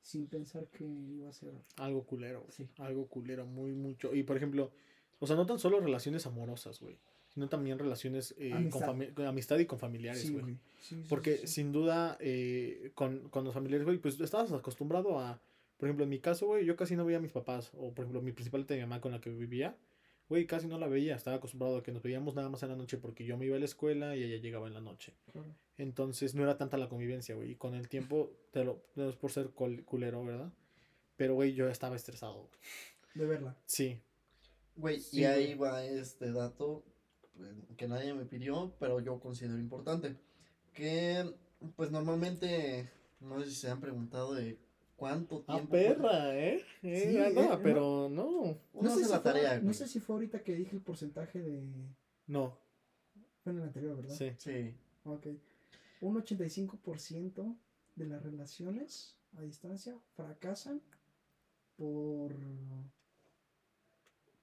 sin 0.00 0.26
pensar 0.26 0.66
que 0.68 0.84
iba 0.84 1.28
a 1.28 1.32
ser 1.32 1.52
algo 1.76 2.04
culero. 2.04 2.46
Sí. 2.50 2.68
Algo 2.78 3.08
culero, 3.08 3.46
muy, 3.46 3.72
mucho. 3.72 4.14
Y, 4.14 4.22
por 4.22 4.36
ejemplo, 4.36 4.70
o 5.18 5.26
sea, 5.26 5.36
no 5.36 5.46
tan 5.46 5.58
solo 5.58 5.80
relaciones 5.80 6.26
amorosas, 6.26 6.80
güey, 6.80 6.98
sino 7.28 7.48
también 7.48 7.78
relaciones 7.78 8.34
eh, 8.38 8.50
con, 8.70 8.82
Amistad. 8.84 9.14
con 9.14 9.26
amistad 9.26 9.58
y 9.58 9.66
con 9.66 9.78
familiares, 9.78 10.30
güey. 10.30 10.42
güey. 10.42 10.54
Sí, 10.80 10.96
sí, 10.96 11.06
Porque 11.08 11.46
sin 11.46 11.72
duda, 11.72 12.16
eh, 12.20 12.92
con, 12.94 13.28
con 13.30 13.44
los 13.44 13.54
familiares, 13.54 13.84
güey, 13.84 13.98
pues 13.98 14.20
estabas 14.20 14.52
acostumbrado 14.52 15.18
a, 15.18 15.40
por 15.78 15.88
ejemplo, 15.88 16.04
en 16.04 16.10
mi 16.10 16.18
caso, 16.18 16.46
güey, 16.46 16.64
yo 16.64 16.76
casi 16.76 16.96
no 16.96 17.04
veía 17.04 17.18
a 17.18 17.22
mis 17.22 17.32
papás, 17.32 17.72
o 17.74 17.92
por 17.92 18.04
ejemplo, 18.04 18.22
mi 18.22 18.32
principal 18.32 18.66
de 18.66 18.76
mi 18.76 18.80
mamá 18.82 19.00
con 19.00 19.12
la 19.12 19.20
que 19.20 19.30
vivía, 19.30 19.76
güey, 20.28 20.46
casi 20.46 20.66
no 20.66 20.78
la 20.78 20.88
veía, 20.88 21.16
estaba 21.16 21.36
acostumbrado 21.36 21.78
a 21.78 21.82
que 21.82 21.92
nos 21.92 22.02
veíamos 22.02 22.34
nada 22.34 22.48
más 22.48 22.62
en 22.62 22.70
la 22.70 22.76
noche 22.76 22.98
porque 22.98 23.24
yo 23.24 23.36
me 23.36 23.46
iba 23.46 23.56
a 23.56 23.58
la 23.58 23.64
escuela 23.64 24.16
y 24.16 24.22
ella 24.24 24.36
llegaba 24.36 24.66
en 24.66 24.74
la 24.74 24.80
noche. 24.80 25.14
Claro. 25.32 25.48
Entonces 25.78 26.34
no 26.34 26.42
era 26.42 26.56
tanta 26.56 26.76
la 26.76 26.88
convivencia, 26.88 27.34
güey, 27.34 27.52
y 27.52 27.54
con 27.54 27.74
el 27.74 27.88
tiempo, 27.88 28.32
te 28.50 28.64
lo, 28.64 28.82
no 28.94 29.08
es 29.08 29.16
por 29.16 29.30
ser 29.30 29.50
culero, 29.50 30.24
¿verdad? 30.24 30.50
Pero, 31.16 31.34
güey, 31.34 31.54
yo 31.54 31.68
estaba 31.68 31.96
estresado. 31.96 32.48
De 33.14 33.24
verla. 33.24 33.56
Sí, 33.64 33.98
Güey, 34.76 35.00
Sí, 35.00 35.20
y 35.20 35.24
ahí 35.24 35.54
güey. 35.54 35.70
va 35.72 35.84
este 35.84 36.32
dato 36.32 36.84
pues, 37.36 37.50
que 37.76 37.88
nadie 37.88 38.14
me 38.14 38.24
pidió, 38.26 38.74
pero 38.78 39.00
yo 39.00 39.18
considero 39.20 39.58
importante. 39.58 40.16
Que, 40.74 41.34
pues 41.76 41.90
normalmente, 41.90 42.90
no 43.20 43.40
sé 43.40 43.50
si 43.50 43.56
se 43.56 43.70
han 43.70 43.80
preguntado 43.80 44.34
de 44.34 44.58
cuánto 44.96 45.44
Ah, 45.48 45.54
tiempo. 45.54 45.72
perra, 45.72 46.34
¿eh? 46.38 46.62
Eh, 46.82 47.10
Sí, 47.10 47.18
ah, 47.18 47.30
no, 47.34 47.42
eh, 47.42 47.48
no. 47.50 47.62
pero 47.62 48.08
no. 48.10 48.58
Uno 48.74 48.90
hace 48.90 49.04
si 49.04 49.10
la 49.10 49.20
fue- 49.20 49.32
tarea, 49.32 49.56
no 49.56 49.62
güey. 49.64 49.74
sé 49.74 49.86
si 49.88 50.00
fue 50.00 50.16
ahorita 50.16 50.42
que 50.42 50.54
dije 50.54 50.76
el 50.76 50.82
porcentaje 50.82 51.40
de. 51.40 51.62
No, 52.26 52.58
Fue 53.42 53.52
en 53.52 53.58
el 53.58 53.64
anterior, 53.64 53.96
¿verdad? 53.96 54.14
sí. 54.14 54.32
Sí. 54.38 54.74
Ok. 55.04 55.26
Un 56.00 56.16
85% 56.22 57.56
de 57.94 58.06
las 58.06 58.22
relaciones 58.22 59.16
a 59.36 59.42
distancia 59.42 59.96
fracasan 60.14 60.82
por. 61.76 62.34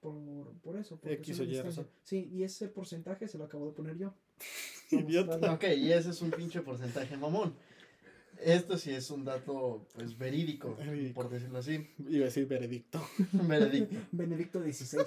Por, 0.04 0.52
por 0.60 0.76
eso. 0.76 0.98
porque 0.98 1.14
X 1.14 1.40
o 1.40 1.44
Y 1.44 1.58
razón. 1.62 1.88
Sí, 2.02 2.28
y 2.30 2.42
ese 2.42 2.68
porcentaje 2.68 3.26
se 3.26 3.38
lo 3.38 3.44
acabo 3.44 3.66
de 3.66 3.72
poner 3.72 3.96
yo. 3.96 4.12
Idiota. 4.90 5.54
Ok, 5.54 5.64
y 5.78 5.90
ese 5.92 6.10
es 6.10 6.20
un 6.20 6.30
pinche 6.30 6.60
porcentaje 6.60 7.16
mamón. 7.16 7.54
Esto 8.38 8.76
sí 8.76 8.90
es 8.90 9.10
un 9.10 9.24
dato, 9.24 9.86
pues, 9.94 10.18
verídico, 10.18 10.74
Verídico. 10.76 11.14
por 11.14 11.30
decirlo 11.30 11.58
así. 11.60 11.88
Iba 12.06 12.24
a 12.24 12.26
decir 12.26 12.46
veredicto. 12.46 13.00
Veredicto. 13.32 13.96
Benedicto 14.12 14.60
XVI. 14.60 15.04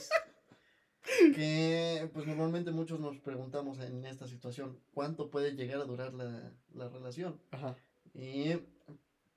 que 1.35 2.09
pues 2.11 2.25
normalmente 2.25 2.71
muchos 2.71 2.99
nos 2.99 3.19
preguntamos 3.19 3.79
en 3.79 4.03
esta 4.05 4.27
situación 4.27 4.79
cuánto 4.95 5.29
puede 5.29 5.51
llegar 5.55 5.79
a 5.79 5.85
durar 5.85 6.13
la, 6.15 6.51
la 6.73 6.89
relación 6.89 7.39
Ajá. 7.51 7.75
y 8.13 8.53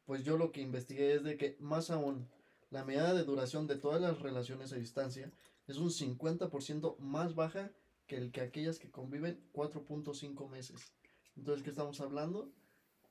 pues 0.06 0.24
yo 0.24 0.36
lo 0.36 0.50
que 0.50 0.62
investigué 0.62 1.14
es 1.14 1.22
de 1.22 1.36
que 1.36 1.56
más 1.60 1.90
aún 1.90 2.26
la 2.70 2.84
medida 2.84 3.14
de 3.14 3.24
duración 3.24 3.66
de 3.66 3.76
todas 3.76 4.00
las 4.00 4.20
relaciones 4.20 4.72
a 4.72 4.76
distancia 4.76 5.30
es 5.66 5.76
un 5.76 5.90
50% 5.90 6.98
más 6.98 7.34
baja 7.34 7.70
que 8.06 8.16
el 8.16 8.30
que 8.32 8.40
aquellas 8.40 8.78
que 8.78 8.90
conviven 8.90 9.40
4.5 9.52 10.48
meses 10.48 10.92
entonces 11.36 11.62
qué 11.62 11.70
estamos 11.70 12.00
hablando 12.00 12.52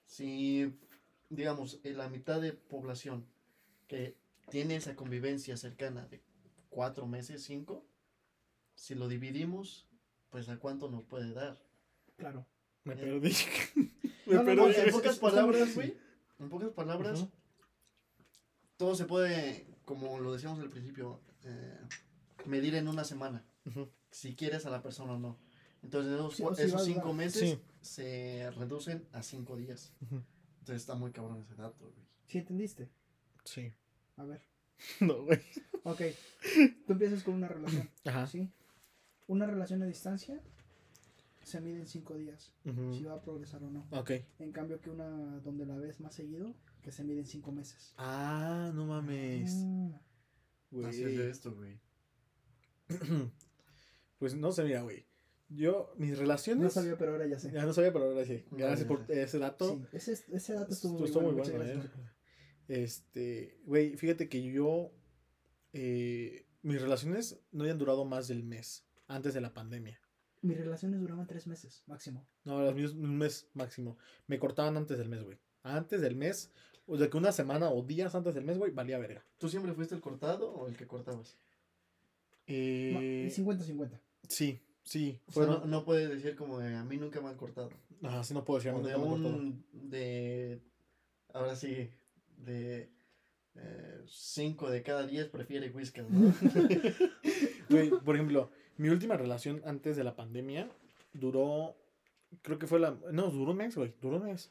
si 0.06 0.74
digamos 1.30 1.80
en 1.84 1.98
la 1.98 2.10
mitad 2.10 2.42
de 2.42 2.54
población 2.54 3.26
que 3.88 4.16
tiene 4.50 4.76
esa 4.76 4.96
convivencia 4.96 5.58
cercana 5.58 6.06
de 6.08 6.22
4 6.70 7.06
meses 7.08 7.44
5 7.44 7.86
si 8.76 8.96
lo 8.96 9.10
dividimos, 9.10 9.88
pues 10.30 10.48
a 10.48 10.58
cuánto 10.58 10.90
nos 10.90 11.04
puede 11.04 11.34
dar. 11.34 11.62
Claro. 12.16 12.46
Me 12.86 12.94
Eh. 12.94 12.98
perdí. 12.98 13.34
Me 14.26 14.36
No, 14.36 14.40
no, 14.40 14.46
perdí. 14.46 14.56
no, 14.56 14.70
en 14.70 14.92
pocas 14.92 15.20
palabras, 15.20 15.66
muy 15.68 15.74
güey, 15.76 15.98
en 16.40 16.50
pocas 16.50 16.70
palabras, 16.70 17.20
Ujú. 17.24 17.32
Todo 18.80 18.96
se 18.96 19.04
puede, 19.06 19.68
como 19.84 20.20
lo 20.22 20.32
decíamos 20.32 20.60
al 20.62 20.70
principio, 20.70 21.20
eh, 21.44 21.78
medir 22.46 22.76
en 22.76 22.88
una 22.88 23.04
semana 23.04 23.44
si 24.10 24.36
quieres 24.36 24.66
a 24.66 24.70
la 24.70 24.82
persona 24.82 25.14
o 25.14 25.20
no. 25.20 25.38
Entonces 25.84 26.14
esos, 26.14 26.36
Sí, 26.36 26.44
esos 26.64 26.86
cinco 26.86 27.14
meses 27.14 27.42
Sí. 27.52 27.60
se 27.82 28.50
reducen 28.52 29.06
a 29.12 29.22
cinco 29.22 29.58
días. 29.58 29.92
Entonces 30.02 30.78
está 30.78 30.96
muy 30.96 31.12
cabrón 31.12 31.42
ese 31.42 31.56
dato, 31.56 31.78
güey. 31.92 32.06
¿Sí 32.28 32.38
entendiste? 32.38 32.90
Sí. 33.44 33.74
A 34.16 34.24
ver. 34.24 34.42
No, 35.02 35.24
güey. 35.26 35.40
Ok. 35.84 36.02
Tú 36.88 36.94
empiezas 36.94 37.22
con 37.24 37.34
una 37.34 37.50
relación. 37.50 37.90
Ajá. 38.06 38.28
¿Sí? 38.28 38.50
Una 39.28 39.46
relación 39.46 39.84
a 39.84 39.88
distancia 39.88 40.40
se 41.44 41.60
mide 41.60 41.80
en 41.80 41.88
cinco 41.88 42.16
días. 42.16 42.54
Si 42.64 43.04
va 43.04 43.16
a 43.16 43.22
progresar 43.22 43.62
o 43.62 43.70
no. 43.70 43.86
Ok. 43.92 44.12
En 44.40 44.54
cambio 44.54 44.80
que 44.80 44.90
una 44.90 45.40
donde 45.42 45.66
la 45.66 45.76
ves 45.76 46.00
más 46.00 46.14
seguido, 46.16 46.56
que 46.82 46.92
se 46.92 47.04
mide 47.04 47.20
en 47.20 47.26
cinco 47.26 47.52
meses. 47.52 47.94
Ah, 47.98 48.72
no 48.74 48.86
mames. 48.86 49.54
Ah, 49.56 50.02
Güey. 50.72 50.86
Así 50.86 51.04
es 51.04 51.18
de 51.18 51.30
esto, 51.30 51.56
güey. 51.56 51.80
Pues 54.20 54.36
no 54.36 54.52
sé, 54.52 54.64
mira, 54.66 54.82
güey. 54.82 55.06
Yo, 55.48 55.94
mis 55.98 56.18
relaciones. 56.18 56.62
no 56.62 56.70
sabía, 56.70 56.98
pero 56.98 57.14
ahora 57.14 57.26
ya 57.26 57.40
sé. 57.40 57.52
Ya 57.54 57.66
no 57.66 57.72
sabía, 57.74 57.94
pero 57.94 58.06
ahora 58.06 58.26
sí. 58.26 58.44
Gracias 58.52 58.86
por 58.88 59.08
sé. 59.08 59.22
ese 59.24 59.40
dato. 59.40 59.78
Sí, 59.78 59.86
ese, 59.94 60.12
ese 60.36 60.54
dato 60.54 60.74
estuvo 60.74 61.04
Estuvo, 61.06 61.22
muy 61.32 61.42
estuvo 61.42 61.56
bueno. 61.58 61.64
bueno, 61.64 61.74
gracias 61.74 61.86
eh. 61.96 62.84
Este, 62.84 63.60
güey, 63.64 63.96
fíjate 63.96 64.28
que 64.30 64.44
yo. 64.44 64.92
eh, 65.74 66.46
mis 66.62 66.82
relaciones 66.82 67.40
no 67.52 67.64
hayan 67.64 67.78
durado 67.78 68.04
más 68.06 68.28
del 68.28 68.44
mes. 68.44 68.86
Antes 69.08 69.34
de 69.34 69.42
la 69.42 69.54
pandemia. 69.54 70.00
Mis 70.42 70.58
relaciones 70.58 71.00
duraban 71.00 71.26
tres 71.26 71.48
meses, 71.48 71.84
máximo. 71.88 72.28
No, 72.44 72.62
las 72.62 72.76
mías 72.76 72.92
un 72.92 73.18
mes 73.18 73.50
máximo. 73.54 73.98
Me 74.28 74.38
cortaban 74.38 74.76
antes 74.78 74.98
del 74.98 75.08
mes, 75.10 75.24
güey. 75.24 75.40
Antes 75.64 76.02
del 76.02 76.16
mes. 76.16 76.52
O 76.90 76.98
de 76.98 77.10
que 77.10 77.18
una 77.18 77.32
semana 77.32 77.70
o 77.70 77.84
días 77.84 78.16
antes 78.16 78.34
del 78.34 78.44
mes, 78.46 78.58
güey, 78.58 78.72
valía 78.72 78.98
verga. 78.98 79.24
¿Tú 79.38 79.48
siempre 79.48 79.74
fuiste 79.74 79.94
el 79.96 80.02
cortado 80.02 80.52
o 80.52 80.68
el 80.68 80.76
que 80.76 80.88
cortabas? 80.88 81.36
Eh, 82.48 83.28
Y 83.28 83.32
50-50. 83.42 84.00
sí, 84.28 84.60
sí. 84.84 85.20
O 85.28 85.32
sea, 85.32 85.46
no, 85.46 85.66
no 85.66 85.86
puedes 85.86 86.10
decir 86.10 86.36
como 86.36 86.60
de, 86.60 86.76
a 86.76 86.84
mí 86.84 86.98
nunca 86.98 87.22
me 87.22 87.30
han 87.30 87.38
cortado. 87.38 87.70
Ajá, 88.04 88.24
sí, 88.24 88.34
no 88.34 88.44
puedo 88.44 88.60
decir. 88.60 88.72
a 88.72 88.74
mí 88.74 88.80
O 88.82 88.84
de 88.88 88.94
nunca 88.94 89.06
me 89.08 89.14
han 89.14 89.22
cortado. 89.22 89.36
un, 89.38 89.66
de, 89.72 90.60
ahora 91.34 91.56
sí, 91.56 91.90
de 92.38 92.90
eh, 93.56 94.02
cinco 94.08 94.70
de 94.70 94.82
cada 94.82 95.06
diez 95.06 95.28
prefiere 95.28 95.70
whisky, 95.70 96.02
¿no? 96.02 96.34
Güey, 97.70 97.92
por 97.92 98.16
ejemplo, 98.16 98.50
mi 98.78 98.90
última 98.90 99.16
relación 99.16 99.62
antes 99.64 99.96
de 99.96 100.04
la 100.04 100.16
pandemia 100.16 100.68
duró, 101.14 101.76
creo 102.42 102.58
que 102.58 102.66
fue 102.66 102.80
la, 102.80 102.98
no, 103.12 103.30
duró 103.30 103.52
un 103.52 103.58
mes, 103.58 103.76
güey, 103.76 103.94
duró 104.02 104.18
un 104.18 104.24
mes. 104.26 104.50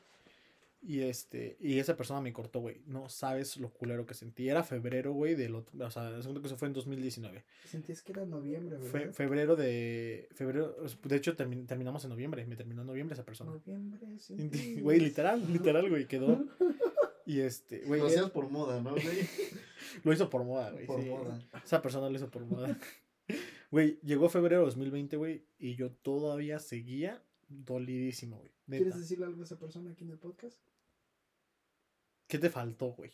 Y 0.80 1.00
este, 1.00 1.56
y 1.60 1.78
esa 1.80 1.96
persona 1.96 2.20
me 2.20 2.32
cortó, 2.32 2.60
güey. 2.60 2.82
No 2.86 3.08
sabes 3.08 3.56
lo 3.56 3.70
culero 3.70 4.06
que 4.06 4.14
sentí. 4.14 4.48
Era 4.48 4.62
febrero, 4.62 5.12
güey, 5.12 5.34
del 5.34 5.56
otro, 5.56 5.84
o 5.84 5.90
sea, 5.90 6.22
según 6.22 6.40
que 6.40 6.46
eso 6.46 6.56
fue 6.56 6.68
en 6.68 6.74
2019. 6.74 7.44
Sentías 7.64 8.00
que 8.02 8.12
era 8.12 8.24
noviembre, 8.24 8.76
¿verdad? 8.76 8.90
Fe- 8.92 9.12
febrero 9.12 9.56
de, 9.56 10.28
febrero, 10.34 10.76
de 11.02 11.16
hecho 11.16 11.36
termi- 11.36 11.66
terminamos 11.66 12.04
en 12.04 12.10
noviembre, 12.10 12.46
me 12.46 12.54
terminó 12.54 12.82
en 12.82 12.86
noviembre 12.86 13.14
esa 13.14 13.24
persona. 13.24 13.50
Noviembre, 13.50 13.98
ti. 14.52 14.80
Güey, 14.80 15.00
literal, 15.00 15.52
literal, 15.52 15.88
güey, 15.90 16.06
quedó. 16.06 16.44
Y 17.26 17.40
este, 17.40 17.80
güey, 17.80 18.00
Lo 18.00 18.06
hacías 18.06 18.30
por 18.30 18.48
moda, 18.48 18.80
¿no, 18.80 18.92
güey? 18.92 19.04
lo 20.04 20.12
hizo 20.12 20.30
por 20.30 20.44
moda, 20.44 20.70
güey. 20.70 20.86
Por 20.86 21.02
sí. 21.02 21.08
moda. 21.08 21.40
Esa 21.64 21.82
persona 21.82 22.08
lo 22.08 22.14
hizo 22.16 22.30
por 22.30 22.44
moda. 22.46 22.78
Güey, 23.70 23.98
llegó 24.02 24.30
febrero 24.30 24.60
de 24.62 24.66
2020, 24.68 25.18
güey, 25.18 25.44
y 25.58 25.74
yo 25.74 25.90
todavía 25.90 26.58
seguía 26.58 27.22
dolidísimo, 27.50 28.38
güey. 28.38 28.50
Neta. 28.66 28.82
¿Quieres 28.84 28.98
decirle 29.00 29.26
algo 29.26 29.42
a 29.42 29.44
esa 29.44 29.58
persona 29.58 29.90
aquí 29.90 30.04
en 30.04 30.10
el 30.10 30.18
podcast? 30.18 30.58
¿Qué 32.28 32.38
te 32.38 32.50
faltó, 32.50 32.92
güey? 32.92 33.10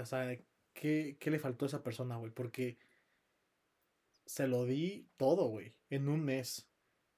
O 0.00 0.06
sea, 0.06 0.38
¿qué, 0.72 1.16
qué 1.18 1.30
le 1.30 1.38
faltó 1.38 1.64
a 1.64 1.68
esa 1.68 1.82
persona, 1.82 2.16
güey? 2.16 2.30
Porque 2.30 2.78
se 4.26 4.46
lo 4.46 4.64
di 4.64 5.08
todo, 5.16 5.48
güey, 5.48 5.74
en 5.90 6.08
un 6.08 6.24
mes. 6.24 6.68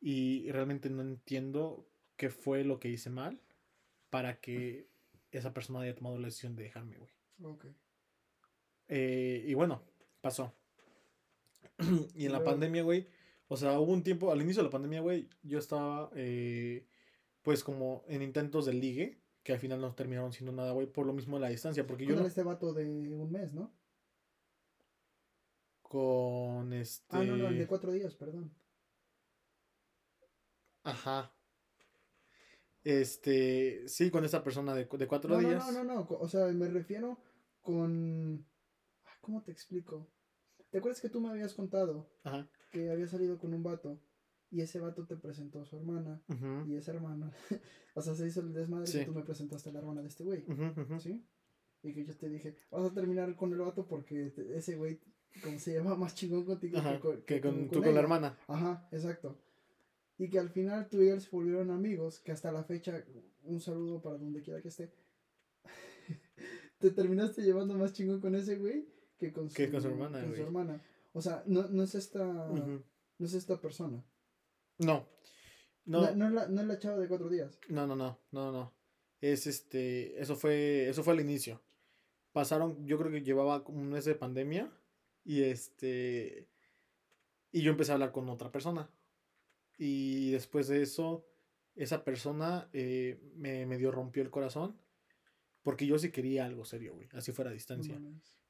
Y 0.01 0.51
realmente 0.53 0.89
no 0.91 1.03
entiendo 1.03 1.89
qué 2.17 2.31
fue 2.31 2.65
lo 2.65 2.79
que 2.79 2.89
hice 2.89 3.11
mal 3.11 3.41
para 4.11 4.41
que 4.41 4.89
esa 5.33 5.53
persona 5.53 5.81
haya 5.81 5.95
tomado 5.95 6.19
la 6.19 6.27
decisión 6.27 6.55
de 6.55 6.65
dejarme, 6.65 6.99
güey. 6.99 7.13
Ok. 7.43 7.67
Eh, 8.89 9.45
y 9.47 9.55
bueno, 9.55 9.83
pasó. 10.21 10.55
y 12.15 12.27
en 12.27 12.33
la 12.33 12.45
pandemia, 12.45 12.83
güey, 12.83 13.07
o 13.49 13.57
sea, 13.57 13.79
hubo 13.81 13.93
un 13.93 14.03
tiempo, 14.03 14.31
al 14.31 14.43
inicio 14.43 14.63
de 14.63 14.69
la 14.69 14.73
pandemia, 14.73 15.01
güey, 15.01 15.29
yo 15.43 15.59
estaba, 15.59 16.11
eh, 16.15 16.87
pues, 17.43 17.65
como 17.65 18.05
en 18.09 18.23
intentos 18.23 18.67
de 18.67 18.75
ligue, 18.75 19.19
que 19.49 19.55
al 19.55 19.61
final 19.61 19.81
no 19.81 19.95
terminaron 19.95 20.31
siendo 20.31 20.53
nada, 20.53 20.73
güey, 20.73 20.87
por 20.87 21.07
lo 21.07 21.15
mismo 21.15 21.39
la 21.39 21.49
distancia, 21.49 21.87
porque 21.87 22.05
yo 22.05 22.13
Con 22.13 22.23
no, 22.23 22.29
este 22.29 22.43
vato 22.43 22.75
de 22.75 22.85
un 22.87 23.33
mes, 23.33 23.55
¿no? 23.55 23.73
con 25.81 26.71
este... 26.75 27.17
Ah, 27.17 27.25
no, 27.25 27.35
no, 27.39 27.49
el 27.49 27.57
de 27.57 27.67
cuatro 27.67 27.91
días, 27.93 28.15
perdón. 28.15 28.55
Ajá. 30.85 31.33
Este, 32.85 33.89
sí, 33.89 34.11
con 34.11 34.27
esa 34.27 34.45
persona 34.45 34.75
de, 34.75 34.85
de 34.85 35.09
cuatro 35.09 35.35
No, 35.35 35.41
no, 35.41 35.49
días. 35.49 35.73
no, 35.73 35.83
no, 35.83 35.95
no, 35.95 36.07
co- 36.07 36.19
o 36.19 36.29
sea, 36.29 36.45
me 36.49 36.69
refiero 36.69 37.19
con... 37.63 38.47
Ay, 39.07 39.15
¿Cómo 39.23 39.43
te 39.43 39.51
explico? 39.51 40.11
¿Te 40.69 40.77
acuerdas 40.77 41.01
que 41.01 41.09
tú 41.09 41.23
me 41.23 41.31
habías 41.31 41.55
contado 41.55 42.11
Ajá. 42.23 42.47
que 42.71 42.91
había 42.91 43.07
salido 43.09 43.39
con 43.39 43.55
un 43.55 43.63
vato 43.63 43.99
y 44.51 44.61
ese 44.63 44.81
vato 44.81 45.05
te 45.07 45.17
presentó 45.17 45.61
a 45.61 45.65
su 45.67 45.77
hermana 45.77 46.21
y 46.67 46.75
esa 46.77 46.93
hermana, 46.93 47.31
o 47.95 48.01
sea, 48.03 48.15
se 48.15 48.27
hizo 48.27 48.41
el 48.41 48.53
desmadre 48.53 48.87
Sí. 48.87 48.99
que 49.01 49.05
tú 49.07 49.13
me 49.13 49.23
presentaste 49.23 49.69
a 49.71 49.73
la 49.73 49.79
hermana 49.81 50.03
de 50.03 50.09
este 50.09 50.25
güey. 50.25 50.45
¿sí? 51.01 51.25
Y 51.83 51.93
que 51.95 52.05
yo 52.05 52.17
te 52.17 52.29
dije, 52.29 52.57
vas 52.71 52.91
a 52.91 52.95
terminar 52.95 53.35
con 53.37 53.53
el 53.53 53.59
vato 53.59 53.87
porque 53.87 54.31
te- 54.31 54.57
ese 54.57 54.77
güey, 54.77 55.01
como 55.43 55.59
se 55.59 55.75
llama 55.75 55.95
más 55.97 56.15
chingón 56.15 56.45
contigo 56.45 56.79
Ajá, 56.79 56.99
con, 56.99 57.23
que 57.23 57.41
con, 57.41 57.53
con 57.57 57.69
tú 57.69 57.75
con 57.75 57.83
la 57.85 57.91
ella". 57.91 58.01
hermana. 58.01 58.39
Ajá, 58.49 58.89
exacto. 58.91 59.39
Y 60.19 60.29
que 60.31 60.39
al 60.41 60.51
final 60.51 60.89
tú 60.89 61.01
y 61.03 61.09
él 61.09 61.21
se 61.21 61.31
volvieron 61.31 61.71
amigos, 61.71 62.19
que 62.19 62.33
hasta 62.33 62.51
la 62.51 62.65
fecha, 62.65 63.05
un 63.45 63.61
saludo 63.61 64.03
para 64.03 64.17
donde 64.19 64.43
quiera 64.43 64.61
que 64.61 64.69
esté. 64.69 64.91
Te 66.79 66.91
terminaste 66.91 67.43
llevando 67.43 67.75
más 67.77 67.93
chingón 67.93 68.21
con 68.21 68.35
ese 68.35 68.57
güey 68.57 68.87
que 69.19 69.33
con 69.33 69.49
su, 69.51 69.55
Que 69.57 69.71
con 69.71 69.83
su 69.83 69.89
hermana, 69.89 70.23
con 70.23 70.35
su 70.35 70.43
hermana. 70.43 70.83
O 71.13 71.21
sea, 71.23 71.43
no, 71.47 71.69
no 71.69 71.83
es 71.83 71.95
esta 71.95 72.25
no 72.25 73.27
es 73.27 73.35
esta 73.35 73.61
persona. 73.61 74.05
No. 74.79 75.07
No, 75.85 76.03
No, 76.03 76.15
no, 76.15 76.27
es 76.27 76.33
la, 76.33 76.49
no 76.49 76.61
es 76.61 76.67
la 76.67 76.79
chava 76.79 76.99
de 76.99 77.09
cuatro 77.09 77.29
días. 77.29 77.59
No, 77.69 77.87
no, 77.87 77.97
no, 77.97 78.19
no, 78.31 78.53
no. 78.53 78.73
Es 79.21 79.47
este, 79.47 80.21
eso 80.21 80.37
fue, 80.37 80.89
eso 80.89 81.03
fue 81.03 81.15
al 81.15 81.21
inicio. 81.21 81.61
Pasaron, 82.33 82.87
yo 82.87 82.99
creo 82.99 83.11
que 83.11 83.23
llevaba 83.23 83.65
como 83.65 83.81
un 83.81 83.91
mes 83.91 84.05
de 84.05 84.15
pandemia 84.15 84.71
y 85.25 85.43
este, 85.43 86.47
y 87.51 87.63
yo 87.63 87.71
empecé 87.71 87.93
a 87.93 87.95
hablar 87.95 88.13
con 88.13 88.29
otra 88.29 88.53
persona. 88.53 88.91
Y 89.79 90.31
después 90.33 90.69
de 90.69 90.83
eso, 90.83 91.27
esa 91.75 92.05
persona 92.05 92.69
eh, 92.73 93.19
me 93.37 93.65
medio 93.67 93.91
rompió 93.91 94.23
el 94.23 94.31
corazón 94.31 94.77
porque 95.63 95.87
yo 95.87 95.99
sí 95.99 96.11
quería 96.11 96.47
algo 96.47 96.65
serio, 96.65 96.95
güey, 96.95 97.09
así 97.13 97.33
fuera 97.33 97.51
a 97.51 97.55
distancia. 97.55 98.01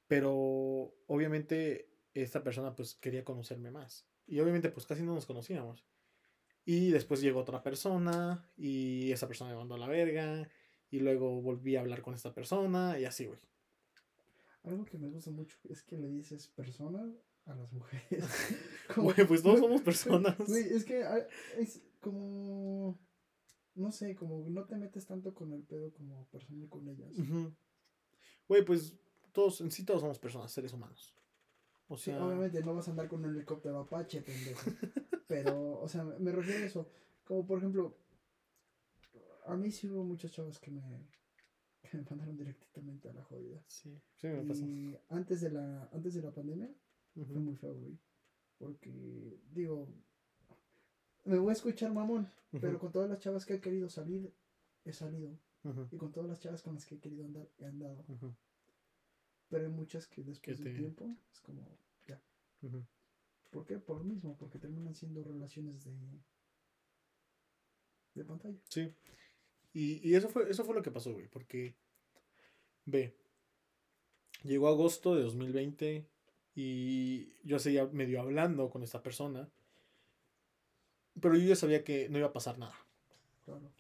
Pero 0.07 0.95
obviamente 1.07 1.91
esta 2.14 2.43
persona 2.43 2.75
pues 2.75 2.95
quería 2.95 3.25
conocerme 3.25 3.71
más. 3.71 4.07
Y 4.27 4.41
obviamente 4.41 4.71
pues 4.71 4.87
casi 4.87 5.03
no 5.03 5.14
nos 5.14 5.27
conocíamos. 5.27 5.85
Y 6.70 6.90
después 6.90 7.22
llegó 7.22 7.40
otra 7.40 7.62
persona 7.62 8.44
y 8.59 9.11
esa 9.11 9.26
persona 9.26 9.52
me 9.52 9.57
mandó 9.57 9.76
a 9.76 9.78
la 9.78 9.88
verga. 9.88 10.46
Y 10.90 11.00
luego 11.00 11.40
volví 11.40 11.76
a 11.76 11.81
hablar 11.81 12.02
con 12.02 12.12
esta 12.12 12.35
persona 12.35 12.98
y 13.00 13.07
así, 13.07 13.24
güey. 13.24 13.40
Algo 14.64 14.85
que 14.85 14.98
me 14.98 15.09
gusta 15.09 15.31
mucho 15.31 15.57
es 15.70 15.83
que 15.83 15.96
le 15.96 16.11
dices 16.11 16.46
persona 16.48 17.11
a 17.46 17.54
las 17.54 17.72
mujeres. 17.72 18.22
Como- 18.94 19.12
Güey, 19.14 19.26
pues 19.26 19.42
todos 19.42 19.61
somos 19.61 19.81
personas. 19.81 20.37
Güey, 20.46 20.64
es 20.64 20.85
que 20.85 21.04
ah, 21.04 21.26
es 21.57 21.81
como. 22.00 22.98
No 23.74 23.90
sé, 23.90 24.14
como 24.14 24.46
no 24.50 24.64
te 24.66 24.76
metes 24.76 25.07
tanto 25.07 25.35
con 25.35 25.54
el 25.54 25.62
pedo 25.62 25.90
como 25.94 26.26
persona 26.26 26.68
con 26.68 26.87
ellas. 26.87 27.16
Ujú. 27.18 27.50
Güey, 28.46 28.62
pues 28.66 28.94
todos, 29.33 29.62
en 29.62 29.70
sí 29.70 29.85
todos 29.87 30.02
somos 30.02 30.18
personas, 30.18 30.52
seres 30.52 30.74
humanos. 30.74 31.14
O 31.87 31.96
Sí, 31.96 32.11
obviamente 32.11 32.61
no 32.62 32.74
vas 32.74 32.88
a 32.88 32.90
andar 32.90 33.09
con 33.09 33.24
un 33.24 33.35
helicóptero 33.35 33.78
Apache, 33.78 34.20
pendejo. 34.20 34.70
Pero, 35.29 35.81
o 35.81 35.88
sea, 35.88 36.03
me 36.05 36.33
refiero 36.33 36.64
a 36.64 36.67
eso. 36.67 36.91
Como 37.25 37.47
por 37.47 37.59
ejemplo, 37.59 37.97
a 39.47 39.57
mí 39.57 39.71
sí 39.71 39.88
hubo 39.88 40.03
muchas 40.05 40.33
chavas 40.33 40.59
que 40.59 40.71
me, 40.71 40.83
que 41.83 41.97
me 41.97 42.03
mandaron 42.05 42.37
directamente 42.37 43.09
a 43.09 43.12
la 43.12 43.23
jodida. 43.23 43.62
sí, 43.69 44.01
sí 44.17 44.27
me 44.27 44.43
pasó. 44.49 44.64
Y 44.64 44.99
antes 45.11 45.41
de 45.41 45.51
la, 45.51 45.88
antes 45.93 46.14
de 46.14 46.23
la 46.23 46.33
pandemia 46.33 46.69
fue 47.14 47.37
muy 47.38 47.55
feo, 47.57 47.75
güey. 47.75 47.99
Porque, 48.59 49.38
digo, 49.53 49.87
me 51.25 51.38
voy 51.38 51.51
a 51.51 51.53
escuchar 51.53 51.93
mamón, 51.93 52.31
pero 52.61 52.79
con 52.79 52.91
todas 52.93 53.09
las 53.11 53.19
chavas 53.21 53.45
que 53.47 53.55
he 53.55 53.61
querido 53.61 53.88
salir, 53.88 54.33
he 54.85 54.93
salido. 54.93 55.38
Y 55.93 55.97
con 55.99 56.11
todas 56.12 56.29
las 56.29 56.41
chavas 56.41 56.62
con 56.62 56.75
las 56.75 56.87
que 56.87 56.95
he 56.97 56.99
querido 57.01 57.25
andar, 57.25 57.49
he 57.59 57.67
andado. 57.67 58.05
Pero 59.51 59.64
hay 59.67 59.71
muchas 59.73 60.07
que 60.07 60.23
después 60.23 60.59
te- 60.64 60.71
tiempo 60.81 61.17
es 61.33 61.41
como, 61.41 61.62
ya. 62.07 62.21
¿Por 63.51 63.65
qué? 63.65 63.79
Por 63.79 63.99
lo 63.99 64.05
mismo, 64.05 64.37
porque 64.37 64.59
terminan 64.59 64.95
siendo 64.95 65.23
relaciones 65.25 65.85
de, 65.85 65.93
de 68.15 68.25
pantalla. 68.25 68.59
Sí. 68.69 68.93
Y, 69.73 70.09
y 70.09 70.15
eso 70.15 70.29
fue, 70.29 70.51
eso 70.51 70.65
fue 70.65 70.75
lo 70.75 70.83
que 70.83 70.91
pasó, 70.91 71.13
güey. 71.13 71.29
Porque, 71.29 71.77
ve, 72.85 73.17
llegó 74.43 74.69
agosto 74.69 75.15
de 75.15 75.23
2020 75.23 76.07
Y 76.55 77.37
yo 77.45 77.59
seguía 77.59 77.87
medio 77.87 78.21
hablando 78.21 78.71
con 78.71 78.83
esta 78.83 79.03
persona. 79.03 79.49
Pero 81.21 81.37
yo 81.37 81.49
ya 81.49 81.57
sabía 81.57 81.85
que 81.85 82.09
no 82.09 82.19
iba 82.19 82.29
a 82.29 82.33
pasar 82.33 82.59
nada. 82.59 82.75
Claro. 83.45 83.71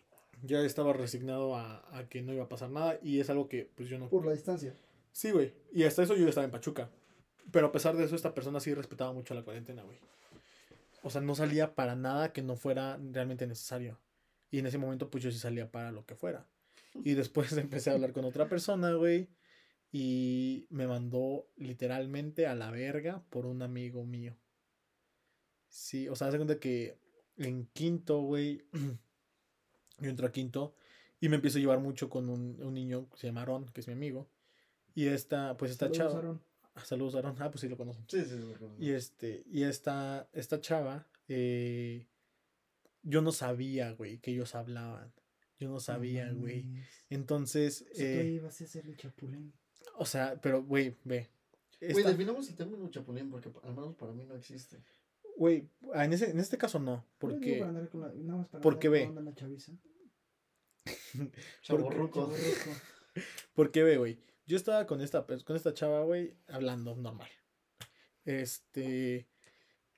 Ya 0.42 0.60
estaba 0.60 0.92
resignado 0.92 1.56
a, 1.56 1.84
a 1.96 2.08
que 2.08 2.22
no 2.22 2.32
iba 2.32 2.44
a 2.44 2.48
pasar 2.48 2.70
nada. 2.70 2.98
Y 3.02 3.20
es 3.20 3.28
algo 3.30 3.48
que 3.48 3.70
pues 3.74 3.88
yo 3.88 3.98
no... 3.98 4.08
Por 4.08 4.24
la 4.24 4.32
distancia. 4.32 4.76
Sí, 5.12 5.32
güey. 5.32 5.52
Y 5.72 5.82
hasta 5.82 6.02
eso 6.02 6.14
yo 6.14 6.22
ya 6.22 6.28
estaba 6.28 6.44
en 6.44 6.52
Pachuca. 6.52 6.90
Pero 7.50 7.68
a 7.68 7.72
pesar 7.72 7.96
de 7.96 8.04
eso, 8.04 8.16
esta 8.16 8.34
persona 8.34 8.60
sí 8.60 8.74
respetaba 8.74 9.12
mucho 9.12 9.34
la 9.34 9.42
cuarentena, 9.42 9.82
güey. 9.82 9.98
O 11.02 11.10
sea, 11.10 11.20
no 11.20 11.34
salía 11.34 11.74
para 11.74 11.94
nada 11.94 12.32
que 12.32 12.42
no 12.42 12.56
fuera 12.56 12.98
realmente 13.12 13.46
necesario. 13.46 13.98
Y 14.50 14.58
en 14.58 14.66
ese 14.66 14.78
momento, 14.78 15.10
pues 15.10 15.24
yo 15.24 15.30
sí 15.30 15.38
salía 15.38 15.70
para 15.70 15.92
lo 15.92 16.04
que 16.04 16.14
fuera. 16.14 16.46
Y 17.04 17.14
después 17.14 17.52
empecé 17.56 17.90
a 17.90 17.94
hablar 17.94 18.12
con 18.12 18.24
otra 18.24 18.48
persona, 18.48 18.92
güey. 18.92 19.28
Y 19.90 20.66
me 20.70 20.86
mandó 20.86 21.46
literalmente 21.56 22.46
a 22.46 22.54
la 22.54 22.70
verga 22.70 23.22
por 23.30 23.46
un 23.46 23.62
amigo 23.62 24.04
mío. 24.04 24.36
Sí, 25.68 26.08
o 26.08 26.16
sea, 26.16 26.28
hace 26.28 26.36
cuenta 26.36 26.58
que 26.58 26.98
en 27.36 27.66
quinto, 27.72 28.20
güey. 28.20 28.64
yo 30.00 30.10
entro 30.10 30.26
a 30.26 30.32
quinto 30.32 30.74
y 31.20 31.28
me 31.28 31.36
empiezo 31.36 31.58
a 31.58 31.60
llevar 31.60 31.80
mucho 31.80 32.08
con 32.08 32.28
un, 32.28 32.60
un 32.62 32.74
niño 32.74 33.08
que 33.10 33.16
se 33.16 33.26
llama 33.26 33.42
Aaron, 33.42 33.66
que 33.66 33.80
es 33.80 33.86
mi 33.86 33.94
amigo. 33.94 34.28
Y 34.94 35.06
esta, 35.06 35.56
pues 35.56 35.70
esta 35.70 35.90
chava. 35.90 36.18
Aaron. 36.18 36.40
Ah, 36.80 36.84
Saludos, 36.84 37.14
Aaron. 37.16 37.34
Ah, 37.40 37.50
pues 37.50 37.60
sí 37.60 37.68
lo 37.68 37.76
conocen. 37.76 38.04
Sí, 38.08 38.24
sí, 38.24 38.36
lo 38.38 38.56
conozco. 38.58 38.82
Y 38.82 38.90
este, 38.90 39.42
y 39.50 39.64
esta, 39.64 40.28
esta 40.32 40.60
chava, 40.60 41.06
eh, 41.28 42.06
yo 43.02 43.20
no 43.20 43.32
sabía, 43.32 43.92
güey, 43.92 44.18
que 44.18 44.30
ellos 44.30 44.54
hablaban. 44.54 45.12
Yo 45.58 45.68
no 45.68 45.80
sabía, 45.80 46.26
No 46.26 46.40
güey. 46.40 46.64
Entonces, 47.10 47.84
O 47.90 47.94
sea, 47.94 48.20
eh, 48.20 48.26
ibas 48.28 48.60
a 48.60 48.66
ser 48.66 48.86
el 48.86 48.96
chapulín. 48.96 49.52
o 49.96 50.06
sea, 50.06 50.40
pero, 50.40 50.62
güey, 50.62 50.96
ve. 51.04 51.28
Güey, 51.80 51.90
esta- 51.92 52.10
definamos 52.10 52.48
el 52.48 52.54
término 52.56 52.88
chapulín 52.90 53.30
porque 53.30 53.50
al 53.64 53.74
menos 53.74 53.94
para 53.96 54.12
mí 54.12 54.24
no 54.24 54.34
existe. 54.36 54.78
Güey, 55.36 55.68
ah, 55.94 56.04
en, 56.04 56.12
ese, 56.12 56.30
en 56.30 56.38
este 56.40 56.58
caso 56.58 56.78
no, 56.78 57.04
porque, 57.18 57.62
andar 57.62 57.88
con 57.88 58.00
la- 58.02 58.12
nada 58.14 58.38
más 58.38 58.48
para 58.48 58.62
porque 58.62 58.88
ve. 58.88 59.08
la 59.12 59.34
chaviza. 59.34 59.72
Porque 63.54 63.82
ve, 63.82 63.96
güey. 63.98 64.18
Yo 64.48 64.56
estaba 64.56 64.86
con 64.86 65.00
esta, 65.02 65.24
con 65.26 65.54
esta 65.56 65.74
chava, 65.74 66.02
güey, 66.02 66.34
hablando 66.48 66.96
normal. 66.96 67.28
Este, 68.24 69.28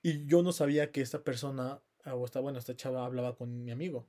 y 0.02 0.26
yo 0.26 0.42
no 0.42 0.52
sabía 0.52 0.90
que 0.92 1.00
esta 1.00 1.22
persona, 1.24 1.80
ah, 2.04 2.14
o 2.14 2.24
esta, 2.24 2.40
bueno, 2.40 2.58
esta 2.58 2.74
chava 2.76 3.04
hablaba 3.06 3.36
con 3.36 3.64
mi 3.64 3.70
amigo. 3.70 4.06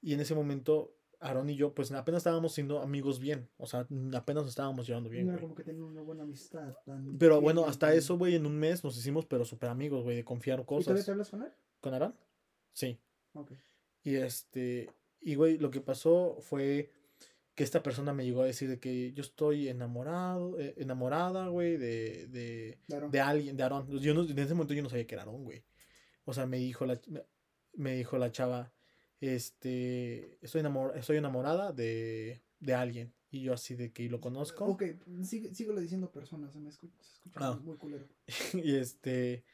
Y 0.00 0.14
en 0.14 0.20
ese 0.20 0.34
momento, 0.34 0.96
Aaron 1.20 1.48
y 1.50 1.56
yo, 1.56 1.74
pues 1.74 1.92
apenas 1.92 2.20
estábamos 2.20 2.52
siendo 2.52 2.80
amigos 2.80 3.18
bien. 3.20 3.48
O 3.58 3.66
sea, 3.66 3.86
apenas 4.14 4.44
nos 4.44 4.48
estábamos 4.48 4.86
llevando 4.86 5.08
bien, 5.10 5.26
No 5.26 5.32
güey. 5.32 5.42
como 5.42 5.54
que 5.54 5.64
tenían 5.64 5.84
una 5.84 6.00
buena 6.02 6.22
amistad. 6.24 6.74
tan 6.84 7.18
Pero 7.18 7.40
bueno, 7.42 7.64
hasta 7.66 7.88
tan- 7.88 7.96
eso, 7.98 8.16
güey, 8.18 8.34
en 8.36 8.46
un 8.46 8.56
mes 8.58 8.82
nos 8.84 8.96
hicimos, 8.96 9.26
pero 9.26 9.44
súper 9.44 9.68
amigos, 9.68 10.02
güey, 10.02 10.16
de 10.16 10.24
confiar 10.24 10.60
¿Y 10.60 10.64
todavía 10.64 10.86
cosas. 10.92 11.04
te 11.04 11.10
hablas 11.10 11.28
con 11.30 11.42
él? 11.42 11.52
¿Con 11.80 11.92
Aaron? 11.94 12.14
Sí. 12.72 12.98
Ok. 13.34 13.52
Y 14.02 14.16
este, 14.16 14.90
y 15.20 15.34
güey, 15.34 15.58
lo 15.58 15.70
que 15.70 15.80
pasó 15.80 16.36
fue 16.40 16.90
que 17.54 17.62
esta 17.64 17.82
persona 17.82 18.12
me 18.12 18.24
llegó 18.24 18.42
a 18.42 18.46
decir 18.46 18.68
de 18.68 18.80
que 18.80 19.12
yo 19.12 19.22
estoy 19.22 19.68
enamorado, 19.68 20.58
eh, 20.58 20.74
enamorada, 20.76 21.48
güey, 21.48 21.76
de, 21.76 22.26
de, 22.28 22.78
de 23.10 23.20
alguien, 23.20 23.56
de 23.56 23.62
Aaron. 23.62 23.88
Yo 24.00 24.12
no, 24.14 24.22
en 24.28 24.38
ese 24.38 24.54
momento 24.54 24.74
yo 24.74 24.82
no 24.82 24.88
sabía 24.90 25.06
que 25.06 25.14
era 25.14 25.22
Aaron, 25.22 25.44
güey. 25.44 25.64
O 26.24 26.32
sea, 26.34 26.46
me 26.46 26.58
dijo 26.58 26.84
la, 26.86 27.00
me, 27.74 27.94
dijo 27.96 28.18
la 28.18 28.32
chava, 28.32 28.72
este, 29.20 30.38
estoy, 30.44 30.60
enamor, 30.60 30.96
estoy 30.96 31.16
enamorada 31.16 31.72
de, 31.72 32.42
de 32.60 32.74
alguien. 32.74 33.12
Y 33.30 33.42
yo 33.42 33.52
así 33.52 33.74
de 33.74 33.92
que 33.92 34.04
¿y 34.04 34.08
lo 34.08 34.20
conozco. 34.20 34.64
Ok, 34.64 34.84
sigue, 35.24 35.52
síguele 35.54 35.80
diciendo 35.80 36.10
personas, 36.12 36.52
se 36.52 36.60
me 36.60 36.68
escucha, 36.70 37.02
se 37.02 37.14
escucha 37.28 37.38
Ah. 37.40 37.60
muy 37.62 37.76
culero. 37.76 38.06
y 38.54 38.76
este 38.76 39.44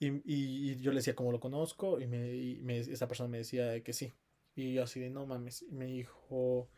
y, 0.00 0.08
y- 0.24 0.72
y 0.72 0.76
yo 0.80 0.90
le 0.90 0.96
decía 0.96 1.14
cómo 1.14 1.30
lo 1.30 1.38
conozco 1.38 2.00
y 2.00 2.08
me, 2.08 2.34
y 2.34 2.60
me- 2.62 2.78
esa 2.80 3.06
persona 3.06 3.28
me 3.28 3.38
decía 3.38 3.66
de 3.66 3.82
que 3.84 3.92
sí 3.92 4.12
y 4.56 4.74
yo 4.74 4.82
así 4.82 4.98
de 4.98 5.10
no 5.10 5.24
mames 5.26 5.62
y 5.62 5.70
me 5.72 5.86
dijo 5.86 6.68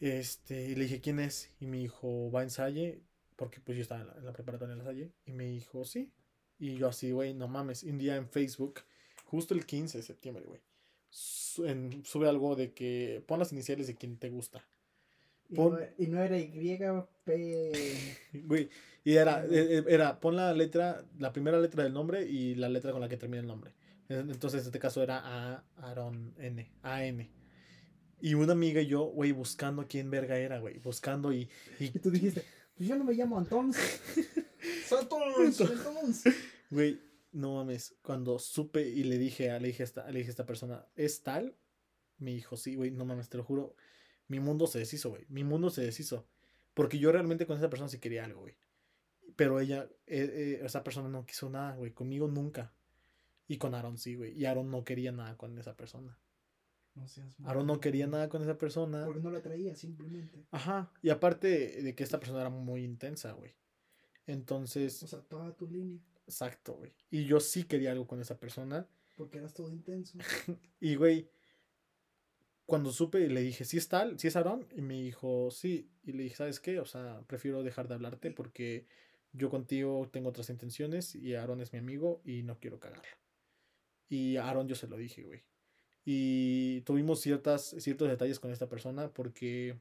este 0.00 0.66
y 0.70 0.74
le 0.74 0.84
dije 0.84 1.00
quién 1.00 1.20
es 1.20 1.50
y 1.60 1.66
me 1.66 1.78
dijo 1.78 2.30
va 2.30 2.42
en 2.42 2.50
Salle 2.50 3.00
porque 3.36 3.60
pues 3.60 3.76
yo 3.76 3.82
estaba 3.82 4.00
en 4.02 4.06
la, 4.08 4.14
en 4.14 4.24
la 4.26 4.32
preparatoria 4.32 4.72
en 4.72 4.78
la 4.78 4.84
Salle 4.84 5.10
y 5.26 5.32
me 5.32 5.44
dijo 5.46 5.84
sí 5.84 6.10
y 6.58 6.76
yo 6.76 6.88
así 6.88 7.10
güey 7.12 7.34
no 7.34 7.48
mames 7.48 7.82
y 7.84 7.90
un 7.90 7.98
día 7.98 8.16
en 8.16 8.28
Facebook 8.28 8.80
justo 9.24 9.54
el 9.54 9.64
15 9.66 9.98
de 9.98 10.04
septiembre 10.04 10.44
güey 10.44 10.60
sube 11.10 12.28
algo 12.28 12.56
de 12.56 12.72
que 12.72 13.22
pon 13.26 13.38
las 13.38 13.52
iniciales 13.52 13.86
de 13.86 13.94
quien 13.94 14.16
te 14.18 14.28
gusta 14.30 14.64
Y, 15.48 15.54
Pon- 15.56 15.72
no, 15.74 15.78
y 15.98 16.06
no 16.08 16.22
era 16.22 16.38
YP. 16.38 17.28
Güey, 18.46 18.68
y 19.04 19.12
era, 19.14 19.44
eh, 19.44 19.78
eh, 19.78 19.84
era, 19.88 20.18
pon 20.18 20.36
la 20.36 20.52
letra, 20.54 21.04
la 21.18 21.32
primera 21.32 21.60
letra 21.60 21.84
del 21.84 21.92
nombre 21.92 22.24
y 22.24 22.54
la 22.54 22.68
letra 22.68 22.92
con 22.92 23.00
la 23.00 23.08
que 23.08 23.16
termina 23.18 23.40
el 23.42 23.46
nombre. 23.46 23.72
En- 24.08 24.30
Entonces, 24.30 24.62
en 24.62 24.66
este 24.68 24.78
caso 24.78 25.02
era 25.02 25.20
A, 25.22 25.64
Aaron 25.76 26.34
N, 26.38 26.70
A-N. 26.82 27.30
Y 28.24 28.32
una 28.32 28.52
amiga 28.52 28.80
y 28.80 28.86
yo, 28.86 29.02
güey, 29.04 29.32
buscando 29.32 29.86
quién 29.86 30.10
verga 30.10 30.38
era, 30.38 30.58
güey, 30.58 30.78
buscando 30.78 31.30
y, 31.30 31.42
y, 31.78 31.84
Y 31.84 31.98
tú 31.98 32.10
dijiste, 32.10 32.42
pues 32.74 32.88
yo 32.88 32.96
no 32.96 33.04
me 33.04 33.12
llamo. 33.12 33.36
¡Saturns! 34.86 35.60
entonces. 35.60 36.34
güey, 36.70 37.00
no 37.32 37.56
mames, 37.56 37.96
cuando 38.00 38.38
supe 38.38 38.88
y 38.88 39.04
le 39.04 39.18
dije, 39.18 39.50
a- 39.50 39.60
le 39.60 39.68
dije 39.68 39.82
a 39.82 39.84
esta, 39.84 40.10
le 40.10 40.20
dije 40.20 40.30
a 40.30 40.30
esta 40.30 40.46
persona, 40.46 40.86
¿es 40.96 41.22
tal? 41.22 41.54
Me 42.16 42.30
dijo, 42.32 42.56
sí, 42.56 42.76
güey, 42.76 42.90
no 42.90 43.04
mames, 43.04 43.28
te 43.28 43.36
lo 43.36 43.44
juro, 43.44 43.76
mi 44.28 44.40
mundo 44.40 44.66
se 44.66 44.78
deshizo, 44.78 45.10
güey, 45.10 45.26
mi 45.28 45.44
mundo 45.44 45.68
se 45.68 45.82
deshizo. 45.82 46.26
Porque 46.72 46.98
yo 46.98 47.12
realmente 47.12 47.46
con 47.46 47.58
esa 47.58 47.68
persona 47.68 47.90
sí 47.90 47.98
quería 47.98 48.24
algo, 48.24 48.40
güey. 48.40 48.56
Pero 49.36 49.60
ella, 49.60 49.86
eh, 50.06 50.58
eh, 50.60 50.60
esa 50.64 50.82
persona 50.82 51.10
no 51.10 51.26
quiso 51.26 51.50
nada, 51.50 51.76
güey, 51.76 51.92
conmigo 51.92 52.26
nunca. 52.26 52.72
Y 53.46 53.58
con 53.58 53.74
Aaron 53.74 53.98
sí, 53.98 54.14
güey. 54.16 54.32
Y 54.32 54.46
Aaron 54.46 54.70
no 54.70 54.82
quería 54.82 55.12
nada 55.12 55.36
con 55.36 55.58
esa 55.58 55.76
persona. 55.76 56.18
No 56.94 57.08
seas 57.08 57.36
Aaron 57.44 57.66
no 57.66 57.80
quería 57.80 58.06
nada 58.06 58.28
con 58.28 58.42
esa 58.42 58.56
persona. 58.56 59.04
Porque 59.04 59.20
no 59.20 59.30
la 59.30 59.42
traía 59.42 59.74
simplemente. 59.74 60.46
Ajá. 60.50 60.92
Y 61.02 61.10
aparte 61.10 61.82
de 61.82 61.94
que 61.94 62.04
esta 62.04 62.20
persona 62.20 62.40
era 62.40 62.50
muy 62.50 62.84
intensa, 62.84 63.32
güey. 63.32 63.52
Entonces, 64.26 65.02
O 65.02 65.06
sea, 65.06 65.20
toda 65.20 65.54
tu 65.56 65.66
línea. 65.68 66.00
exacto, 66.26 66.74
güey. 66.74 66.92
Y 67.10 67.24
yo 67.24 67.40
sí 67.40 67.64
quería 67.64 67.92
algo 67.92 68.06
con 68.06 68.20
esa 68.20 68.38
persona. 68.38 68.86
Porque 69.16 69.38
eras 69.38 69.54
todo 69.54 69.70
intenso. 69.70 70.18
Y, 70.80 70.96
güey, 70.96 71.28
cuando 72.66 72.90
supe, 72.92 73.28
le 73.28 73.40
dije, 73.42 73.64
¿sí 73.64 73.76
es 73.76 73.88
tal? 73.88 74.18
¿Sí 74.18 74.28
es 74.28 74.36
Aaron? 74.36 74.66
Y 74.74 74.80
me 74.80 74.94
dijo, 75.02 75.50
sí. 75.50 75.90
Y 76.04 76.12
le 76.12 76.22
dije, 76.24 76.36
¿sabes 76.36 76.60
qué? 76.60 76.80
O 76.80 76.86
sea, 76.86 77.22
prefiero 77.26 77.62
dejar 77.62 77.88
de 77.88 77.94
hablarte 77.94 78.30
porque 78.30 78.86
yo 79.32 79.50
contigo 79.50 80.08
tengo 80.12 80.28
otras 80.30 80.48
intenciones 80.50 81.14
y 81.14 81.34
Aaron 81.34 81.60
es 81.60 81.72
mi 81.72 81.78
amigo 81.78 82.22
y 82.24 82.42
no 82.42 82.58
quiero 82.60 82.78
cagarla. 82.80 83.18
Y 84.08 84.36
a 84.36 84.48
Aaron 84.48 84.68
yo 84.68 84.74
se 84.76 84.86
lo 84.88 84.96
dije, 84.96 85.22
güey. 85.24 85.42
Y 86.04 86.82
tuvimos 86.82 87.20
ciertas, 87.20 87.74
ciertos 87.78 88.08
detalles 88.08 88.38
con 88.38 88.50
esta 88.50 88.68
persona 88.68 89.08
porque 89.08 89.78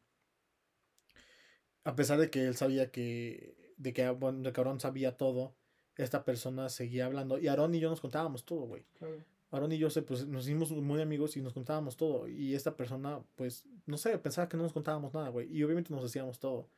a 1.83 1.95
pesar 1.95 2.19
de 2.19 2.29
que 2.29 2.47
él 2.47 2.55
sabía 2.55 2.91
que, 2.91 3.73
de 3.77 3.93
que, 3.93 4.09
bueno, 4.09 4.41
de 4.41 4.53
que 4.53 4.61
Aaron 4.61 4.79
sabía 4.79 5.17
todo, 5.17 5.55
esta 5.97 6.23
persona 6.23 6.69
seguía 6.69 7.05
hablando 7.05 7.37
y 7.37 7.47
Aaron 7.47 7.75
y 7.75 7.79
yo 7.79 7.89
nos 7.89 8.01
contábamos 8.01 8.45
todo, 8.45 8.61
güey. 8.61 8.85
Claro. 8.97 9.23
Aaron 9.51 9.71
y 9.71 9.77
yo 9.77 9.89
se, 9.91 10.01
pues, 10.01 10.25
nos 10.25 10.45
hicimos 10.45 10.71
muy 10.71 11.01
amigos 11.01 11.37
y 11.37 11.41
nos 11.41 11.53
contábamos 11.53 11.95
todo. 11.95 12.27
Y 12.27 12.55
esta 12.55 12.75
persona, 12.75 13.21
pues, 13.35 13.67
no 13.85 13.97
sé, 13.97 14.17
pensaba 14.17 14.49
que 14.49 14.57
no 14.57 14.63
nos 14.63 14.73
contábamos 14.73 15.13
nada, 15.13 15.29
güey. 15.29 15.55
Y 15.55 15.63
obviamente 15.63 15.93
nos 15.93 16.03
hacíamos 16.03 16.39
todo. 16.39 16.69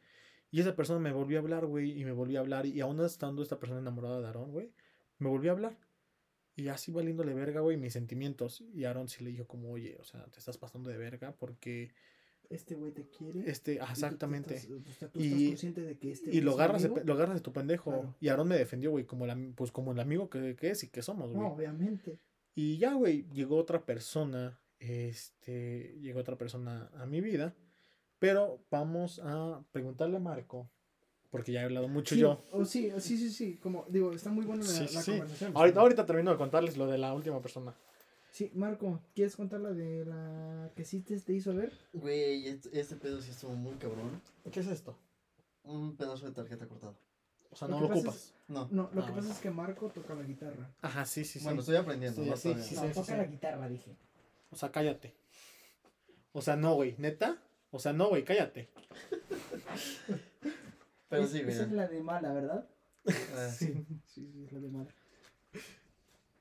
Y 0.52 0.60
esa 0.60 0.76
persona 0.76 1.00
me 1.00 1.14
volvió 1.14 1.38
a 1.38 1.42
hablar, 1.42 1.66
güey, 1.66 1.98
y 1.98 2.04
me 2.04 2.12
volvió 2.12 2.40
a 2.40 2.42
hablar. 2.42 2.66
Y 2.66 2.82
aún 2.82 3.00
estando 3.00 3.42
esta 3.42 3.60
persona 3.60 3.80
enamorada 3.80 4.20
de 4.20 4.28
Aaron, 4.28 4.52
güey, 4.52 4.74
me 5.20 5.30
volvió 5.30 5.52
a 5.52 5.54
hablar. 5.54 5.78
Y 6.56 6.70
así 6.70 6.91
valiéndole 6.91 7.34
verga, 7.34 7.60
güey, 7.62 7.76
mis 7.78 7.94
sentimientos. 7.94 8.63
Y 8.74 8.86
Aaron 8.86 9.08
sí 9.10 9.24
le 9.24 9.30
dijo 9.32 9.46
como, 9.46 9.72
oye, 9.72 9.98
o 10.00 10.04
sea, 10.04 10.26
te 10.28 10.39
estás 10.39 10.58
pasando 10.58 10.89
de 10.89 10.98
verga 10.98 11.34
porque 11.38 11.91
Este 12.50 12.76
güey 12.76 12.91
te 12.94 13.10
quiere. 13.10 13.50
este, 13.50 13.78
tú 13.78 13.84
exactamente. 13.84 14.56
estás- 14.56 14.70
Y- 14.70 14.89
estás 14.91 15.10
consciente 15.50 15.82
de 15.82 15.98
que 15.98 16.12
este 16.12 16.34
Y 16.34 16.41
lo 16.41 16.54
agarras, 16.54 16.84
de, 16.84 17.04
lo 17.04 17.13
agarras 17.13 17.36
de 17.36 17.41
tu 17.41 17.52
pendejo. 17.52 17.91
Claro. 17.91 18.15
Y 18.22 18.28
Aaron 18.30 18.48
me 18.48 18.58
defendió, 18.58 18.91
güey, 18.91 19.04
como, 19.06 19.26
el 19.26 19.32
am- 19.32 19.54
pues, 19.56 19.72
como 19.72 19.91
el 19.91 20.00
amigo 20.00 20.30
que, 20.30 20.56
que 20.56 20.70
es 20.72 20.84
y 20.84 20.89
que 20.89 21.02
somos, 21.02 21.32
güey. 21.34 21.41
No, 21.46 21.54
obviamente. 21.54 22.20
Y 22.54 22.78
ya, 22.78 22.94
güey, 22.94 23.28
llegó 23.34 23.58
otra 23.58 23.84
persona, 23.86 24.58
este, 24.80 25.98
llegó 26.02 26.20
otra 26.20 26.38
persona 26.38 26.89
a 26.96 27.06
mi 27.06 27.20
vida, 27.22 27.54
pero 28.20 28.63
vamos 28.72 29.20
a 29.24 29.63
preguntarle 29.72 30.18
a 30.18 30.22
Marco, 30.22 30.70
porque 31.38 31.52
ya 31.52 31.62
he 31.62 31.65
hablado 31.65 31.88
mucho 31.88 32.15
Sí, 32.15 32.21
yo. 32.21 32.41
o 32.52 32.63
sí, 32.65 32.91
sí, 33.00 33.17
sí, 33.17 33.30
sí. 33.30 33.58
Como 33.62 33.86
digo, 33.89 34.13
está 34.13 34.30
muy 34.30 34.45
buena 34.45 34.63
la, 34.63 34.69
Sí, 34.69 34.93
la 34.95 35.02
sí. 35.02 35.12
conversación. 35.12 35.52
Ahorita, 35.56 35.80
ahorita 35.82 36.06
termino 36.06 36.32
de 36.32 36.38
contarles 36.38 36.78
lo 36.78 36.88
de 36.88 36.98
la 36.98 37.13
última 37.13 37.41
persona. 37.41 37.74
Sí, 38.32 38.52
Marco, 38.54 39.00
¿quieres 39.13 39.36
contar 39.36 39.60
la 39.62 39.71
de 39.71 40.06
la 40.06 40.69
que 40.76 40.84
sí 40.86 41.02
te, 41.02 41.19
te 41.19 41.34
hizo 41.34 41.54
ver? 41.54 41.71
Güey, 41.93 42.48
este, 42.74 42.95
pedo 42.95 43.21
sí 43.21 43.32
estuvo 43.32 43.52
muy 43.54 43.74
cabrón. 43.76 44.21
¿Qué 44.52 44.60
es 44.62 44.67
esto? 44.67 44.98
Un 45.63 45.95
pedazo 45.95 46.26
de 46.26 46.32
tarjeta 46.34 46.67
cortado. 46.67 46.95
O 47.50 47.56
sea, 47.56 47.67
Lo 47.69 47.80
no 47.80 47.88
lo 47.88 47.95
ocupas. 47.95 48.34
No. 48.48 48.67
No, 48.71 48.89
lo 48.93 49.02
Ah, 49.04 49.06
que 49.08 49.13
pasa 49.13 49.32
es 49.32 49.39
que 49.39 49.50
Marco 49.50 49.88
toca 49.89 50.13
la 50.15 50.24
guitarra. 50.24 50.69
Ajá, 50.82 51.06
sí, 51.06 51.24
sí, 51.26 51.39
sí. 51.39 51.45
Bueno, 51.45 51.62
estoy 51.62 51.78
aprendiendo, 51.78 52.21
Sí, 52.24 52.30
¿no? 52.30 52.36
sí, 52.38 52.54
sí, 52.62 52.76
no, 52.76 52.82
sí, 52.82 52.88
toca 52.93 53.06
sí. 53.06 53.12
la 53.17 53.26
guitarra, 53.26 53.67
dije. 53.69 53.95
O 54.52 54.56
sea, 54.56 54.71
cállate. 54.71 55.15
O 56.34 56.41
sea, 56.41 56.56
no, 56.56 56.76
güey, 56.76 56.95
neta. 56.98 57.41
O 57.71 57.80
sea, 57.80 57.93
no, 57.93 58.10
güey, 58.10 58.24
cállate. 58.26 58.69
Pero 61.10 61.24
Es- 61.24 61.32
sí, 61.32 61.39
Esa 61.39 61.48
mira. 61.48 61.63
es 61.65 61.72
la 61.72 61.88
de 61.88 62.04
mala, 62.04 62.34
¿verdad? 62.34 62.70
Ah, 63.36 63.46
Sí, 63.58 63.74
sí, 64.06 64.08
sí, 64.32 64.44
es 64.46 64.54
la 64.54 64.60
de 64.60 64.70
madre. 64.70 64.94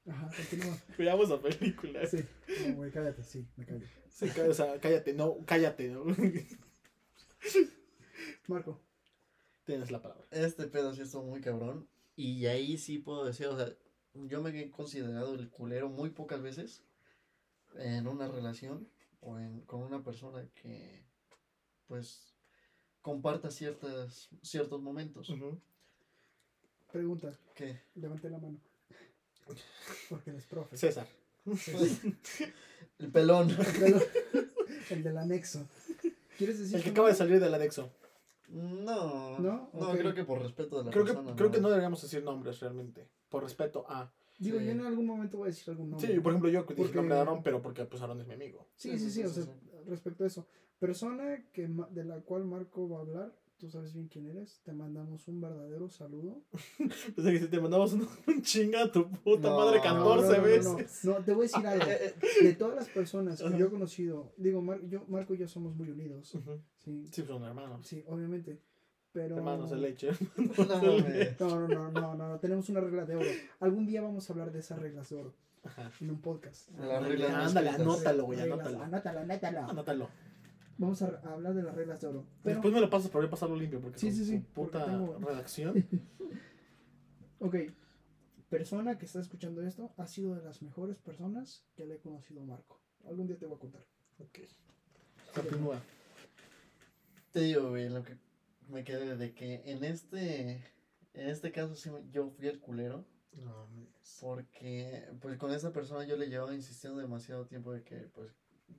Ajá, 0.06 0.30
continúa. 0.36 0.76
Veamos 0.98 1.30
la 1.30 1.40
película. 1.40 2.06
Sí. 2.06 2.18
No, 2.68 2.74
güey, 2.76 2.90
cállate, 2.90 3.22
sí, 3.24 3.46
me 3.56 3.64
callo. 3.64 3.86
Sí, 4.10 4.28
o 4.40 4.54
sea, 4.54 4.78
cállate, 4.80 5.14
no, 5.14 5.38
cállate, 5.46 5.88
¿no? 5.88 6.04
Marco. 8.46 8.80
Tienes 9.64 9.90
la 9.90 10.02
palabra. 10.02 10.24
Este 10.30 10.66
pedo 10.66 10.94
sí 10.94 11.02
estuvo 11.02 11.24
muy 11.24 11.40
cabrón. 11.40 11.88
Y 12.16 12.46
ahí 12.46 12.78
sí 12.78 12.98
puedo 12.98 13.24
decir, 13.24 13.46
o 13.46 13.56
sea, 13.56 13.72
yo 14.14 14.42
me 14.42 14.50
he 14.60 14.70
considerado 14.70 15.34
el 15.34 15.48
culero 15.50 15.88
muy 15.88 16.10
pocas 16.10 16.42
veces 16.42 16.82
en 17.76 18.06
una 18.06 18.28
relación 18.28 18.88
o 19.20 19.38
en, 19.38 19.62
con 19.62 19.82
una 19.82 20.04
persona 20.04 20.46
que, 20.54 21.02
pues, 21.88 22.33
comparta 23.04 23.50
ciertas, 23.50 24.30
ciertos 24.42 24.80
momentos. 24.80 25.30
Pregunta, 26.90 27.38
¿Qué? 27.54 27.82
levante 27.96 28.30
la 28.30 28.38
mano. 28.38 28.56
Porque 30.08 30.30
eres 30.30 30.46
profe. 30.46 30.74
César. 30.76 31.06
El 32.98 33.10
pelón. 33.12 33.50
El 34.90 35.02
del 35.02 35.18
anexo. 35.18 35.68
¿Quieres 36.38 36.58
decir 36.60 36.76
El 36.76 36.82
que 36.82 36.90
acaba 36.90 37.08
de 37.08 37.14
salir 37.14 37.40
del 37.40 37.52
anexo. 37.52 37.90
No. 38.48 39.38
¿No? 39.38 39.68
No, 39.74 39.92
creo 39.92 40.14
que 40.14 40.24
por 40.24 40.40
respeto 40.40 40.78
de 40.78 40.84
la 40.84 40.90
Creo 40.90 41.04
que, 41.04 41.34
creo 41.34 41.50
que 41.50 41.60
no 41.60 41.68
deberíamos 41.68 42.00
decir 42.00 42.22
nombres 42.24 42.60
realmente. 42.60 43.06
Por 43.28 43.42
respeto 43.42 43.84
a. 43.88 44.10
Digo, 44.38 44.58
Sí. 44.58 44.64
yo 44.64 44.70
en 44.72 44.80
algún 44.80 45.04
momento 45.06 45.36
voy 45.36 45.46
a 45.48 45.50
decir 45.50 45.68
algún 45.70 45.90
nombre. 45.90 46.08
Sí, 46.08 46.18
por 46.20 46.32
ejemplo, 46.32 46.48
yo 46.50 46.62
dije 46.62 46.74
Porque- 46.74 46.94
nombre 46.96 47.14
de 47.16 47.20
Aaron, 47.20 47.42
pero 47.42 47.60
porque 47.60 47.84
pues 47.84 48.00
Aaron 48.02 48.20
es 48.20 48.26
mi 48.26 48.34
amigo. 48.34 48.66
Sí, 48.76 48.98
sí, 48.98 49.10
sí, 49.10 49.22
o 49.24 49.28
sea, 49.28 49.44
respecto 49.86 50.24
a 50.24 50.26
eso. 50.26 50.46
Persona 50.78 51.44
que 51.52 51.68
ma- 51.68 51.88
de 51.90 52.04
la 52.04 52.20
cual 52.20 52.44
Marco 52.44 52.88
va 52.88 52.98
a 52.98 53.00
hablar, 53.00 53.32
tú 53.58 53.70
sabes 53.70 53.94
bien 53.94 54.08
quién 54.08 54.26
eres, 54.26 54.60
te 54.64 54.72
mandamos 54.72 55.26
un 55.28 55.40
verdadero 55.40 55.88
saludo. 55.88 56.42
Pensé 57.16 57.32
que 57.32 57.38
si 57.38 57.46
te 57.48 57.60
mandamos 57.60 57.92
un, 57.94 58.06
un 58.26 58.42
chinga 58.42 58.82
a 58.84 58.92
tu 58.92 59.08
puta 59.10 59.48
No, 59.48 59.56
madre 59.56 59.78
no, 59.78 59.82
14 59.82 60.26
no, 60.26 60.32
no, 60.32 60.36
no, 60.36 60.42
veces. 60.76 61.04
No, 61.04 61.14
te 61.24 61.32
voy 61.32 61.46
a 61.46 61.48
decir 61.48 61.66
algo. 61.66 61.86
De 62.42 62.52
todas 62.54 62.74
las 62.76 62.88
personas 62.88 63.40
que 63.42 63.56
yo 63.58 63.66
he 63.66 63.70
conocido, 63.70 64.32
digo, 64.36 64.60
Mar- 64.60 64.80
yo, 64.88 65.04
Marco 65.08 65.34
y 65.34 65.38
yo 65.38 65.48
somos 65.48 65.74
muy 65.76 65.88
unidos. 65.90 66.36
Sí, 66.84 67.08
Sí, 67.10 67.22
son 67.24 67.42
hermanos. 67.44 67.86
sí, 67.86 68.04
obviamente. 68.08 68.60
Pero... 69.12 69.36
Hermanos 69.36 69.70
de 69.70 69.76
leche. 69.76 70.10
no. 70.58 71.68
No, 71.68 71.68
no, 71.68 71.90
no, 71.92 72.14
no, 72.16 72.38
tenemos 72.40 72.68
una 72.68 72.80
regla 72.80 73.06
de 73.06 73.14
oro. 73.16 73.28
Algún 73.60 73.86
día 73.86 74.02
vamos 74.02 74.28
a 74.28 74.32
hablar 74.32 74.50
de 74.52 74.58
esas 74.58 74.80
reglas 74.80 75.08
de 75.08 75.16
oro 75.16 75.34
Ajá. 75.62 75.90
en 76.00 76.10
un 76.10 76.20
podcast. 76.20 76.68
No 76.72 76.90
Ándale, 76.90 77.68
anótalo, 77.70 78.24
güey. 78.24 78.40
Anótalo, 78.40 78.82
anótalo. 78.82 79.60
Anótalo. 79.70 80.08
Vamos 80.76 81.00
a, 81.02 81.20
a 81.24 81.32
hablar 81.34 81.54
de 81.54 81.62
las 81.62 81.74
reglas 81.74 82.00
de 82.00 82.08
oro. 82.08 82.26
Pero, 82.42 82.56
Después 82.56 82.74
me 82.74 82.80
lo 82.80 82.90
pasas, 82.90 83.08
pero 83.08 83.20
voy 83.20 83.28
a 83.28 83.30
pasarlo 83.30 83.56
limpio 83.56 83.80
porque 83.80 83.98
Sí, 83.98 84.06
con 84.08 84.16
sí, 84.16 84.24
sí, 84.24 84.38
puta 84.38 84.84
tengo- 84.84 85.18
redacción. 85.20 85.86
ok, 87.38 87.54
persona 88.48 88.98
que 88.98 89.04
está 89.06 89.20
escuchando 89.20 89.62
esto 89.62 89.92
ha 89.96 90.06
sido 90.06 90.34
de 90.34 90.42
las 90.42 90.62
mejores 90.62 90.98
personas 90.98 91.64
que 91.76 91.86
le 91.86 91.94
he 91.96 91.98
conocido 92.00 92.42
a 92.42 92.44
Marco. 92.44 92.80
Algún 93.06 93.26
día 93.26 93.36
te 93.38 93.46
voy 93.46 93.56
a 93.56 93.58
contar. 93.60 93.84
Ok. 94.18 94.38
Continúa. 95.34 95.80
Te 97.32 97.40
digo, 97.40 97.70
güey, 97.70 97.88
lo 97.88 98.02
que 98.02 98.16
me 98.68 98.84
quedé 98.84 99.16
de 99.16 99.34
que 99.34 99.62
en 99.66 99.84
este, 99.84 100.52
en 101.12 101.28
este 101.28 101.50
caso 101.52 101.74
sí 101.74 101.90
yo 102.12 102.30
fui 102.30 102.46
el 102.48 102.60
culero. 102.60 103.04
No. 103.42 103.66
Porque, 104.20 105.08
pues 105.20 105.36
con 105.38 105.52
esa 105.52 105.72
persona 105.72 106.04
yo 106.06 106.16
le 106.16 106.28
llevaba 106.28 106.54
insistiendo 106.54 107.00
demasiado 107.00 107.46
tiempo 107.46 107.72
de 107.72 107.82
que, 107.82 107.96
pues, 108.14 108.30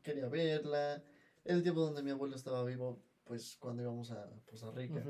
quería 0.01 0.27
verla. 0.29 1.03
El 1.45 1.63
tiempo 1.63 1.81
donde 1.81 2.03
mi 2.03 2.11
abuelo 2.11 2.35
estaba 2.35 2.63
vivo, 2.63 3.01
pues, 3.23 3.55
cuando 3.59 3.83
íbamos 3.83 4.11
a 4.11 4.29
Poza 4.45 4.71
Rica. 4.71 5.03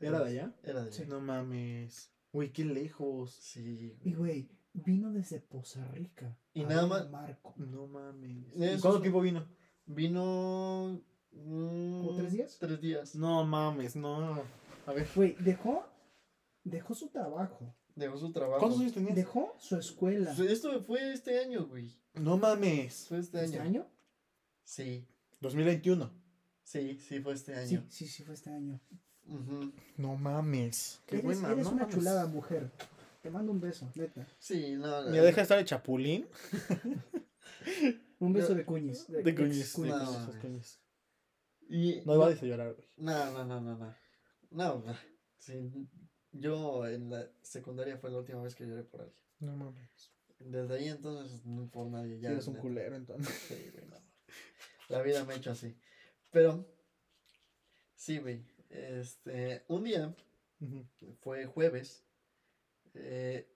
¿Era 0.00 0.20
de 0.20 0.30
allá? 0.30 0.54
Era 0.62 0.84
de 0.84 0.92
Sí. 0.92 1.02
allá. 1.02 1.10
No 1.14 1.20
mames. 1.20 2.12
Uy, 2.32 2.50
qué 2.50 2.64
lejos. 2.64 3.32
Sí. 3.34 3.96
Y 4.04 4.14
güey, 4.14 4.48
vino 4.74 5.12
desde 5.12 5.40
Poza 5.40 5.84
Rica. 5.88 6.38
Y 6.54 6.64
nada 6.64 6.86
más- 6.86 7.10
Marco. 7.10 7.54
No 7.56 7.86
mames. 7.86 8.46
Eso 8.54 8.76
¿Y 8.76 8.80
cuánto 8.80 9.00
tiempo 9.00 9.20
vino? 9.20 9.46
Vino... 9.86 11.02
mm, 11.32 12.00
¿Como 12.06 12.16
tres 12.16 12.32
días? 12.32 12.56
Tres 12.58 12.80
días. 12.80 13.14
No 13.14 13.44
mames, 13.44 13.96
no. 13.96 14.42
A 14.86 14.92
ver. 14.92 15.08
Güey, 15.14 15.34
dejó, 15.40 15.84
dejó 16.64 16.94
su 16.94 17.08
trabajo. 17.08 17.74
Dejó 17.94 18.16
su 18.16 18.32
trabajo. 18.32 18.60
¿Cuántos 18.60 18.80
años 18.80 18.92
tenías? 18.94 19.14
Dejó 19.14 19.54
su 19.58 19.76
escuela. 19.76 20.32
Esto 20.32 20.82
fue 20.82 21.12
este 21.12 21.38
año, 21.40 21.66
güey. 21.66 21.94
No 22.14 22.36
mames. 22.38 23.06
Fue 23.08 23.18
este, 23.18 23.44
¿Este 23.44 23.58
año. 23.58 23.82
año? 23.82 23.86
Sí, 24.64 25.06
2021. 25.42 26.10
sí, 26.62 26.98
sí 26.98 27.20
fue 27.20 27.34
este 27.34 27.52
Sí, 27.66 27.74
año. 27.76 27.86
sí, 27.90 28.06
sí, 28.08 28.22
fue 28.24 28.34
este 28.34 28.50
año. 28.50 28.80
No 29.96 30.16
mames. 30.16 31.00
Qué 31.06 31.16
eres 31.16 31.24
buena. 31.24 31.52
eres 31.52 31.64
no 31.64 31.70
una 31.72 31.80
mames. 31.82 31.94
chulada, 31.94 32.26
mujer. 32.26 32.70
Te 33.22 33.30
mando 33.30 33.52
un 33.52 33.60
beso, 33.60 33.90
neta. 33.94 34.26
Sí, 34.38 34.72
no. 34.76 35.02
Mira, 35.10 35.22
deja 35.22 35.36
de 35.36 35.42
estar 35.42 35.58
de 35.58 35.64
chapulín. 35.64 36.26
Un 38.18 38.32
beso 38.32 38.54
de 38.54 38.64
cuñis. 38.64 39.06
De 39.08 39.22
De 39.22 39.34
cuñis. 39.34 39.78
No, 39.78 39.84
cuñis, 39.84 39.96
mames. 40.10 40.34
de 40.34 40.40
cuñis. 40.40 40.80
Y, 41.68 42.00
No 42.04 42.18
vayas 42.18 42.42
a 42.42 42.46
llorar, 42.46 42.74
güey. 42.74 42.88
No, 42.96 43.32
no, 43.32 43.44
no, 43.44 43.60
no, 43.60 43.76
no. 43.78 43.94
No, 44.50 44.82
no. 44.84 44.94
Sí, 45.38 45.70
yo 46.32 46.86
en 46.86 47.10
la 47.10 47.28
secundaria 47.42 47.96
fue 47.98 48.10
la 48.10 48.18
última 48.18 48.42
vez 48.42 48.54
que 48.54 48.66
lloré 48.66 48.84
por 48.84 49.00
alguien. 49.02 49.18
No 49.40 49.56
mames. 49.56 50.12
Desde 50.38 50.74
ahí 50.74 50.88
entonces 50.88 51.44
no 51.44 51.68
por 51.68 51.86
nadie. 51.88 52.18
Ya, 52.20 52.30
eres 52.30 52.46
un 52.48 52.56
culero, 52.56 52.94
entonces. 52.96 53.32
Sí, 53.48 53.70
güey, 53.72 53.86
no. 53.88 53.96
La 54.92 55.00
vida 55.00 55.24
me 55.24 55.32
ha 55.32 55.36
hecho 55.36 55.50
así. 55.50 55.74
Pero, 56.32 56.66
sí, 57.96 58.18
güey. 58.18 58.44
Este, 58.68 59.64
un 59.68 59.84
día, 59.84 60.14
fue 61.22 61.46
jueves, 61.46 62.04
eh, 62.92 63.48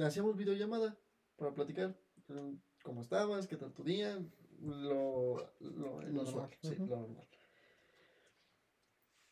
hacíamos 0.00 0.36
videollamada 0.36 0.96
para 1.34 1.52
platicar. 1.52 1.96
mm, 2.28 2.54
¿Cómo 2.84 3.02
estabas? 3.02 3.48
¿Qué 3.48 3.56
tal 3.56 3.72
tu 3.72 3.82
día? 3.82 4.16
Lo, 4.60 5.52
lo, 5.58 6.02
el 6.02 6.14
normal, 6.14 6.50
sí, 6.62 6.76
lo 6.76 6.86
normal. 6.86 7.26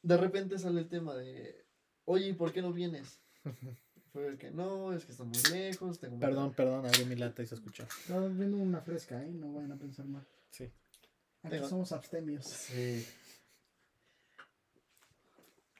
De 0.03 0.17
repente 0.17 0.59
sale 0.59 0.81
el 0.81 0.89
tema 0.89 1.15
de, 1.15 1.65
oye, 2.05 2.31
¿y 2.31 2.33
por 2.33 2.53
qué 2.53 2.63
no 2.63 2.73
vienes? 2.73 3.21
Fue 4.13 4.37
que 4.39 4.51
no, 4.51 4.93
es 4.93 5.05
que 5.05 5.13
está 5.13 5.23
muy 5.23 5.39
lejos. 5.53 6.01
Tengo 6.01 6.19
Perdón, 6.19 6.53
perdón, 6.53 6.85
abrí 6.85 7.05
mi 7.05 7.15
lata 7.15 7.45
y 7.45 7.47
se 7.47 7.55
escuchó. 7.55 7.85
Estaba 7.85 8.27
viendo 8.27 8.57
una 8.57 8.81
fresca, 8.81 9.23
¿eh? 9.23 9.31
No 9.31 9.53
vayan 9.53 9.71
a 9.71 9.77
pensar 9.77 10.07
mal. 10.07 10.27
Sí. 10.51 10.69
Aquí 11.45 11.59
somos 11.69 11.93
abstemios. 11.93 12.45
Sí. 12.47 13.07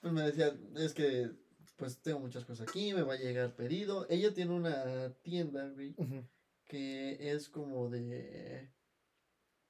Pues 0.01 0.13
me 0.13 0.23
decía, 0.23 0.55
es 0.77 0.93
que 0.93 1.31
pues 1.77 1.99
tengo 1.99 2.21
muchas 2.21 2.45
cosas 2.45 2.69
aquí, 2.69 2.93
me 2.93 3.03
va 3.03 3.15
a 3.15 3.19
llegar 3.19 3.57
pedido. 3.57 4.07
Ella 4.09 4.33
tiene 4.33 4.53
una 4.53 5.13
tienda, 5.23 5.69
güey, 5.71 5.95
que 6.67 7.33
es 7.33 7.49
como 7.49 7.89
de 7.89 8.71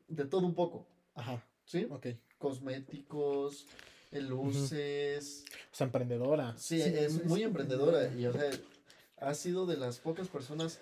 de 0.09 0.25
todo 0.27 0.47
un 0.47 0.55
poco, 0.55 0.87
Ajá, 1.15 1.43
¿sí? 1.65 1.87
ok. 1.89 2.09
Cosméticos, 2.39 3.67
eh, 4.11 4.21
luces. 4.21 5.45
O 5.73 5.75
sea, 5.75 5.87
emprendedora. 5.87 6.55
Sí, 6.59 6.81
Sí, 6.81 6.89
es 6.89 7.15
es 7.17 7.25
muy 7.25 7.43
emprendedora 7.43 8.13
y 8.13 8.27
o 8.27 8.33
sea, 8.33 8.51
ha 9.19 9.35
sido 9.35 9.67
de 9.67 9.77
las 9.77 9.99
pocas 9.99 10.29
personas 10.29 10.81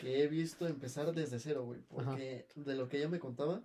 que 0.00 0.22
he 0.22 0.26
visto 0.26 0.66
empezar 0.66 1.14
desde 1.14 1.38
cero, 1.38 1.64
güey, 1.64 1.80
porque 1.88 2.46
de 2.56 2.74
lo 2.74 2.88
que 2.88 2.98
ella 2.98 3.08
me 3.08 3.20
contaba, 3.20 3.62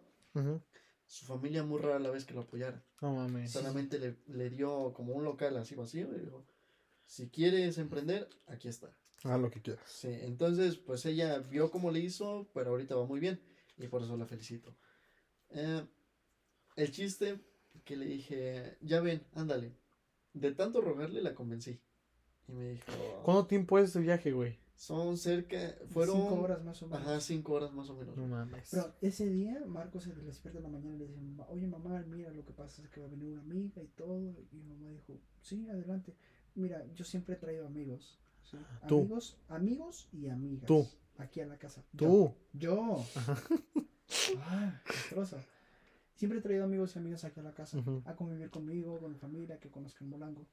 Su 1.05 1.25
familia 1.25 1.63
muy 1.63 1.79
rara 1.79 1.99
la 1.99 2.09
vez 2.09 2.25
que 2.25 2.33
lo 2.33 2.41
apoyara. 2.41 2.83
No 3.01 3.13
mames. 3.13 3.51
Solamente 3.51 3.99
le, 3.99 4.17
le 4.27 4.49
dio 4.49 4.93
como 4.93 5.13
un 5.13 5.23
local 5.23 5.57
así 5.57 5.75
vacío 5.75 6.15
y 6.15 6.21
dijo, 6.21 6.45
si 7.05 7.29
quieres 7.29 7.77
emprender, 7.77 8.27
aquí 8.47 8.67
está. 8.67 8.89
Haz 9.23 9.39
lo 9.39 9.51
que 9.51 9.61
quieras. 9.61 9.83
Sí, 9.87 10.09
entonces 10.09 10.77
pues 10.77 11.05
ella 11.05 11.37
vio 11.39 11.71
cómo 11.71 11.91
le 11.91 11.99
hizo, 11.99 12.49
pero 12.53 12.71
ahorita 12.71 12.95
va 12.95 13.05
muy 13.05 13.19
bien 13.19 13.39
y 13.77 13.87
por 13.87 14.01
eso 14.01 14.17
la 14.17 14.25
felicito. 14.25 14.75
Eh, 15.49 15.85
el 16.75 16.91
chiste 16.91 17.39
que 17.85 17.95
le 17.95 18.05
dije, 18.05 18.77
ya 18.81 19.01
ven, 19.01 19.25
ándale. 19.33 19.73
De 20.33 20.51
tanto 20.53 20.81
rogarle 20.81 21.21
la 21.21 21.35
convencí. 21.35 21.79
Y 22.47 22.51
me 22.51 22.69
dijo, 22.71 22.91
¿Cuánto 23.23 23.47
tiempo 23.47 23.77
es 23.77 23.91
ese 23.91 23.99
viaje, 23.99 24.31
güey? 24.31 24.59
Son 24.75 25.17
cerca, 25.17 25.75
fueron... 25.89 26.17
Cinco 26.17 26.41
horas 26.41 26.63
más 26.63 26.81
o 26.81 26.87
menos. 26.87 27.01
Ajá, 27.01 27.19
cinco 27.21 27.53
horas 27.53 27.71
más 27.73 27.89
o 27.89 27.95
menos. 27.95 28.17
No 28.17 28.27
mames. 28.27 28.67
Pero 28.71 28.93
ese 29.01 29.27
día 29.29 29.63
Marco 29.67 29.99
se 30.01 30.13
despierta 30.15 30.59
en 30.59 30.63
la 30.63 30.69
mañana 30.69 30.95
y 30.95 30.99
le 30.99 31.07
dice, 31.07 31.21
"Ma- 31.21 31.47
oye 31.49 31.67
mamá, 31.67 32.03
mira, 32.07 32.31
lo 32.31 32.43
que 32.45 32.53
pasa 32.53 32.81
es 32.81 32.89
que 32.89 32.99
va 32.99 33.07
a 33.07 33.09
venir 33.09 33.29
una 33.29 33.41
amiga 33.41 33.81
y 33.81 33.87
todo. 33.89 34.19
Y 34.51 34.55
mi 34.57 34.63
mamá 34.63 34.89
dijo, 34.91 35.19
sí, 35.41 35.67
adelante. 35.69 36.15
Mira, 36.55 36.85
yo 36.93 37.05
siempre 37.05 37.35
he 37.35 37.37
traído 37.37 37.65
amigos. 37.67 38.19
¿sí? 38.41 38.57
Tú. 38.87 38.99
Amigos, 38.99 39.37
amigos 39.47 40.09
y 40.11 40.27
amigas. 40.27 40.67
Tú. 40.67 40.87
Aquí 41.17 41.39
a 41.41 41.45
la 41.45 41.57
casa. 41.57 41.83
Yo. 41.93 42.07
Tú. 42.07 42.35
Yo. 42.53 43.05
ah, 44.39 44.81
castrosa. 44.85 45.37
Siempre 46.15 46.39
he 46.39 46.41
traído 46.41 46.63
amigos 46.65 46.95
y 46.95 46.99
amigas 46.99 47.23
aquí 47.25 47.39
a 47.39 47.43
la 47.43 47.53
casa 47.53 47.77
Ujú. 47.79 48.01
a 48.05 48.15
convivir 48.15 48.49
conmigo, 48.49 48.99
con 48.99 49.11
mi 49.11 49.17
familia, 49.17 49.59
que 49.59 49.69
conozcan 49.69 50.09
Molango. 50.09 50.45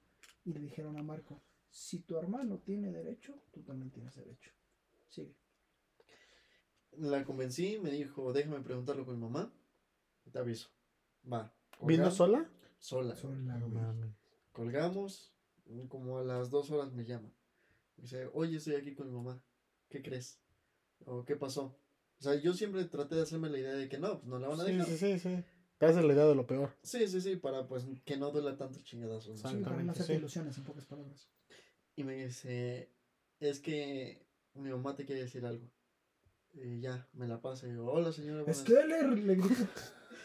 Y 0.44 0.52
le 0.52 0.60
dijeron 0.60 0.98
a 0.98 1.02
Marco, 1.02 1.40
si 1.70 2.00
tu 2.00 2.16
hermano 2.18 2.58
tiene 2.58 2.90
derecho, 2.92 3.42
tú 3.52 3.62
también 3.62 3.90
tienes 3.90 4.14
derecho. 4.16 4.52
Sigue. 5.08 5.34
La 6.98 7.24
convencí, 7.24 7.78
me 7.78 7.90
dijo, 7.90 8.32
déjame 8.32 8.60
preguntarlo 8.60 9.04
con 9.06 9.14
mi 9.14 9.20
mamá. 9.22 9.52
Te 10.30 10.38
aviso. 10.38 10.68
Va. 11.30 11.54
¿Vino 11.82 12.10
sola? 12.10 12.50
Sola. 12.78 13.14
Sola, 13.16 13.56
mames. 13.58 14.10
Colgamos, 14.52 15.32
como 15.88 16.18
a 16.18 16.24
las 16.24 16.50
dos 16.50 16.70
horas 16.70 16.92
me 16.92 17.04
llama. 17.04 17.32
Me 17.96 18.02
dice, 18.02 18.28
oye, 18.32 18.56
estoy 18.56 18.74
aquí 18.74 18.94
con 18.94 19.08
mi 19.08 19.14
mamá. 19.16 19.42
¿Qué 19.88 20.02
crees? 20.02 20.40
¿O 21.06 21.24
qué 21.24 21.36
pasó? 21.36 21.76
O 22.18 22.22
sea, 22.22 22.34
yo 22.34 22.52
siempre 22.52 22.84
traté 22.84 23.14
de 23.14 23.22
hacerme 23.22 23.48
la 23.48 23.58
idea 23.58 23.72
de 23.72 23.88
que 23.88 23.98
no, 23.98 24.18
pues 24.20 24.28
no 24.28 24.38
la 24.38 24.48
van 24.48 24.60
a 24.60 24.64
Sí, 24.64 24.72
dejar. 24.72 24.86
sí, 24.86 24.96
sí, 24.98 25.18
sí. 25.18 25.44
Te 25.78 25.86
haces 25.86 26.04
la 26.04 26.12
idea 26.12 26.26
de 26.26 26.34
lo 26.34 26.46
peor. 26.46 26.76
Sí, 26.82 27.06
sí, 27.08 27.20
sí, 27.22 27.36
para 27.36 27.66
pues 27.66 27.86
que 28.04 28.16
no 28.18 28.30
duela 28.30 28.56
tanto 28.58 28.78
el 28.78 28.84
chingadazo. 28.84 29.30
¿no? 29.30 29.36
Sí, 29.36 29.56
para 29.64 29.82
no 29.82 29.92
hacerte 29.92 30.12
sí. 30.12 30.18
ilusiones, 30.18 30.58
en 30.58 30.64
pocas 30.64 30.84
palabras. 30.84 31.30
Y 32.00 32.02
me 32.02 32.14
dice, 32.14 32.88
es 33.40 33.60
que 33.60 34.22
mi 34.54 34.70
mamá 34.70 34.96
te 34.96 35.04
quiere 35.04 35.20
decir 35.20 35.44
algo. 35.44 35.68
Y 36.54 36.80
ya, 36.80 37.06
me 37.12 37.28
la 37.28 37.42
pasa 37.42 37.66
y 37.66 37.72
digo, 37.72 37.92
hola 37.92 38.10
señora. 38.10 38.40
buenas- 38.42 38.56
Skeller, 38.62 39.06
le 39.18 39.34
grito. 39.34 39.66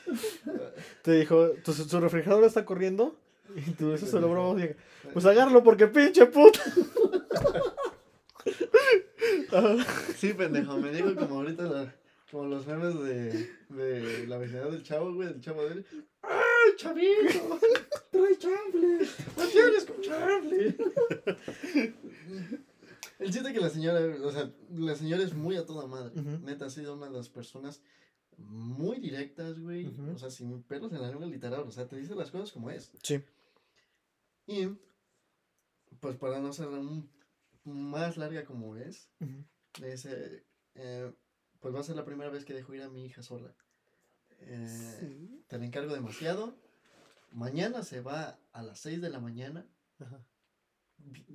Te 1.04 1.12
dijo, 1.20 1.50
¿tu, 1.66 1.74
su 1.74 2.00
refrigerador 2.00 2.46
está 2.46 2.64
corriendo? 2.64 3.20
Y 3.58 3.72
tú, 3.72 3.92
eso 3.92 4.06
se 4.08 4.22
lo 4.22 4.30
broma. 4.30 4.56
dije, 4.56 4.78
Pues 5.12 5.26
agárralo 5.26 5.66
porque 5.66 5.88
pinche 5.88 6.26
puta. 6.28 6.62
Sí, 10.18 10.34
pendejo, 10.34 10.78
me 10.78 10.92
dijo 10.92 11.14
como 11.16 11.36
ahorita 11.36 11.64
la- 11.64 11.96
como 12.32 12.46
los 12.46 12.66
memes 12.66 13.00
de, 13.00 13.50
de 13.70 14.28
la 14.28 14.38
vecindad 14.38 14.72
del 14.72 14.84
chavo, 14.84 15.14
güey, 15.14 15.30
del 15.30 15.42
chavo 15.42 15.64
de 15.64 15.74
él. 15.74 15.86
¡Ay, 16.22 16.76
chavito! 16.78 17.60
Trae 18.12 18.38
chanfle. 18.38 19.00
¡No 19.38 19.50
quiero 19.52 19.78
escucharle! 19.78 20.78
El 23.20 23.32
chiste 23.32 23.54
que 23.54 23.60
la 23.60 23.70
señora, 23.70 24.00
o 24.26 24.32
sea, 24.32 24.52
la 24.72 24.96
señora 24.96 25.24
es 25.24 25.34
muy 25.34 25.56
a 25.56 25.66
toda 25.66 25.88
madre. 25.88 26.22
Neta, 26.42 26.66
ha 26.66 26.70
sido 26.70 26.96
una 26.96 27.08
de 27.08 27.14
las 27.14 27.30
personas 27.30 27.82
muy 28.38 29.00
directas, 29.00 29.60
güey. 29.60 29.86
O 30.14 30.18
sea, 30.18 30.30
sin 30.30 30.64
pelos 30.64 30.92
en 30.92 31.02
la 31.02 31.10
lengua 31.10 31.28
literal. 31.28 31.62
O 31.62 31.72
sea, 31.72 31.88
te 31.88 31.96
dice 31.96 32.16
las 32.16 32.32
cosas 32.32 32.52
como 32.52 32.70
es. 32.70 32.92
Sí. 33.04 33.24
Y, 34.48 34.68
pues 36.00 36.18
para 36.18 36.40
no 36.40 36.52
ser 36.52 36.68
más 37.64 38.18
larga 38.18 38.46
como 38.46 38.76
es, 38.76 39.10
dice, 39.82 40.46
eh, 40.76 41.12
pues 41.66 41.74
va 41.74 41.80
a 41.80 41.84
ser 41.84 41.96
la 41.96 42.06
primera 42.06 42.30
vez 42.30 42.46
que 42.46 42.54
dejo 42.54 42.76
ir 42.76 42.84
a 42.84 42.90
mi 42.90 43.04
hija 43.08 43.24
sola. 43.24 43.52
Eh, 44.42 45.40
Te 45.48 45.58
la 45.58 45.66
encargo 45.66 45.96
demasiado. 45.96 46.54
Mañana 47.32 47.82
se 47.82 48.02
va 48.02 48.38
a 48.54 48.62
las 48.62 48.78
6 48.82 49.02
de 49.02 49.10
la 49.10 49.20
mañana. 49.20 49.66
Ajá. 49.98 50.24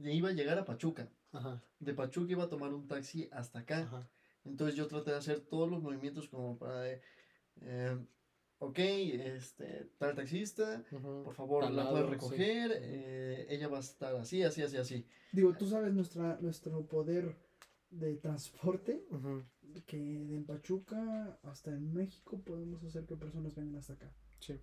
Iba 0.05 0.29
a 0.29 0.33
llegar 0.33 0.57
a 0.57 0.65
Pachuca. 0.65 1.09
Ajá. 1.33 1.61
De 1.81 1.95
Pachuca 1.95 2.31
iba 2.31 2.45
a 2.45 2.49
tomar 2.49 2.73
un 2.73 2.87
taxi 2.87 3.29
hasta 3.33 3.59
acá. 3.59 3.79
Ajá. 3.81 4.09
Entonces 4.45 4.77
yo 4.77 4.87
traté 4.87 5.11
de 5.11 5.17
hacer 5.17 5.41
todos 5.41 5.69
los 5.69 5.83
movimientos 5.83 6.29
como 6.29 6.57
para... 6.57 6.83
de, 6.83 7.03
eh, 7.63 7.99
ok, 8.61 8.79
este, 8.79 9.91
tal 9.99 10.15
taxista, 10.15 10.85
Ujú. 10.93 11.25
por 11.25 11.35
favor, 11.35 11.69
la 11.73 11.91
puedes 11.91 12.07
sí. 12.07 12.13
recoger. 12.13 12.71
eh, 12.85 13.47
ella 13.49 13.67
va 13.67 13.79
a 13.79 13.81
estar 13.81 14.15
así, 14.15 14.45
así, 14.45 14.63
así, 14.63 14.77
así. 14.77 15.05
Digo, 15.33 15.57
tú 15.57 15.67
sabes 15.67 15.93
nuestra, 15.93 16.39
nuestro 16.41 16.87
poder 16.87 17.35
de 17.91 18.15
transporte, 18.19 19.05
Ujú. 19.11 19.43
Que 19.87 19.97
de 19.97 20.37
en 20.37 20.45
Pachuca 20.45 21.39
hasta 21.43 21.71
en 21.73 21.93
México 21.93 22.41
podemos 22.43 22.83
hacer 22.85 23.07
que 23.07 23.17
personas 23.17 23.55
vengan 23.55 23.77
hasta 23.77 23.95
acá. 23.95 24.13
Sí. 24.41 24.55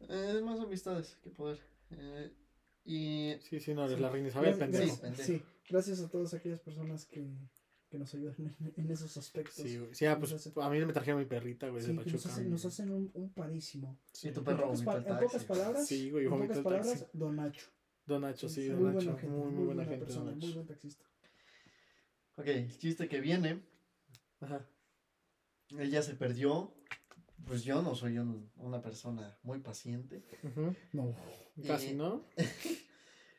Eh, 0.00 0.32
es 0.36 0.42
más 0.42 0.60
amistades 0.60 1.16
que 1.22 1.30
poder. 1.30 1.58
Eh, 1.90 2.32
y 2.84 3.34
Sí, 3.40 3.60
sí, 3.60 3.74
no, 3.74 3.84
eres 3.84 3.96
Sí. 3.96 4.02
la 4.02 4.10
reina 4.10 4.28
Isabel, 4.28 4.56
pendejo. 4.56 4.84
gracias- 4.84 5.00
pendejo. 5.00 5.22
sí, 5.24 5.42
gracias 5.68 6.00
a 6.00 6.08
todas 6.08 6.34
aquellas 6.34 6.60
personas 6.60 7.04
que, 7.06 7.26
que 7.90 7.98
nos 7.98 8.14
ayudan 8.14 8.34
en, 8.60 8.72
en 8.76 8.90
esos 8.90 9.16
aspectos. 9.16 9.54
Sí, 9.56 9.78
güey. 9.78 9.94
Sí, 9.94 10.06
ah, 10.06 10.18
pues 10.18 10.32
hace- 10.32 10.52
a 10.56 10.70
mí 10.70 10.78
me 10.84 10.92
trajeron 10.92 11.20
mi 11.20 11.26
perrita, 11.26 11.68
güey, 11.68 11.82
Sí, 11.82 11.88
de 11.88 11.94
nos 11.94 12.04
Pachuca. 12.04 12.28
hacen, 12.28 12.50
nos 12.50 12.64
hacen 12.64 12.90
un, 12.90 13.10
un 13.14 13.32
parísimo. 13.32 13.98
y 14.22 14.30
tu 14.30 14.40
En 14.40 14.44
perro 14.44 14.64
pocas, 14.64 14.82
pa- 14.82 14.92
el 14.96 14.98
en 14.98 15.14
pocas 15.16 15.32
taxi. 15.32 15.46
palabras, 15.46 15.86
Sí, 15.86 16.10
güey, 16.10 16.24
en 16.26 16.30
pocas 16.30 16.56
el 16.58 16.62
palabras, 16.62 16.88
taxi. 17.00 17.18
Don 17.18 17.36
Nacho. 17.36 17.66
Don 18.06 18.22
Nacho, 18.22 18.48
sí, 18.48 18.60
muy 18.60 18.68
Don 18.70 18.80
buena 18.82 18.98
Nacho. 19.00 19.18
gente, 19.18 19.36
muy, 19.36 19.52
muy 19.52 19.64
buena 19.66 19.84
gente, 19.84 19.98
persona, 20.04 20.24
Don 20.30 20.38
muy 20.38 20.46
Nacho. 20.46 20.54
buen 20.54 20.66
taxista. 20.66 21.04
Ok, 22.38 22.46
el 22.46 22.78
chiste 22.78 23.08
que 23.08 23.20
viene, 23.20 23.62
Ajá. 24.40 24.66
ella 25.78 26.02
se 26.02 26.14
perdió. 26.14 26.74
Pues 27.46 27.62
yo 27.64 27.82
no 27.82 27.94
soy 27.94 28.18
un- 28.18 28.50
una 28.56 28.80
persona 28.82 29.38
muy 29.42 29.60
paciente. 29.60 30.22
Ujú. 30.42 30.74
No. 30.92 31.14
Casi, 31.66 31.94
¿no? 31.94 32.24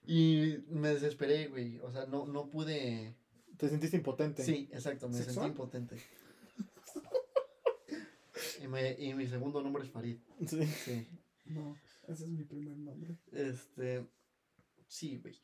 Y 0.05 0.63
me 0.69 0.89
desesperé, 0.89 1.49
güey. 1.49 1.77
O 1.81 1.91
sea, 1.91 2.05
no, 2.07 2.25
no 2.25 2.49
pude. 2.49 3.15
Te 3.57 3.69
sentiste 3.69 3.97
impotente. 3.97 4.43
Sí, 4.43 4.67
exacto, 4.71 5.07
me 5.07 5.15
¿Sexual? 5.15 5.33
sentí 5.35 5.49
impotente. 5.49 5.97
y, 8.63 8.67
me- 8.67 8.93
y 8.97 9.13
mi 9.13 9.27
segundo 9.27 9.61
nombre 9.61 9.83
es 9.83 9.91
Farid. 9.91 10.17
Sí. 10.47 10.65
Sí. 10.65 11.07
No, 11.45 11.77
ese 12.07 12.23
es 12.23 12.29
mi 12.29 12.43
primer 12.43 12.77
nombre. 12.77 13.17
Este. 13.31 14.07
Sí, 14.87 15.17
güey. 15.17 15.35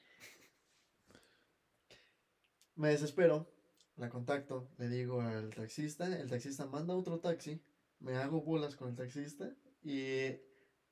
Me 2.76 2.90
desespero. 2.90 3.50
La 3.98 4.10
contacto. 4.10 4.70
Le 4.78 4.90
digo 4.90 5.22
al 5.22 5.54
taxista. 5.54 6.20
El 6.20 6.30
taxista 6.30 6.66
manda 6.66 6.96
otro 6.96 7.20
taxi. 7.20 7.62
Me 8.00 8.16
hago 8.16 8.42
bolas 8.42 8.76
con 8.76 8.90
el 8.90 8.96
taxista. 8.96 9.56
Y 9.82 10.00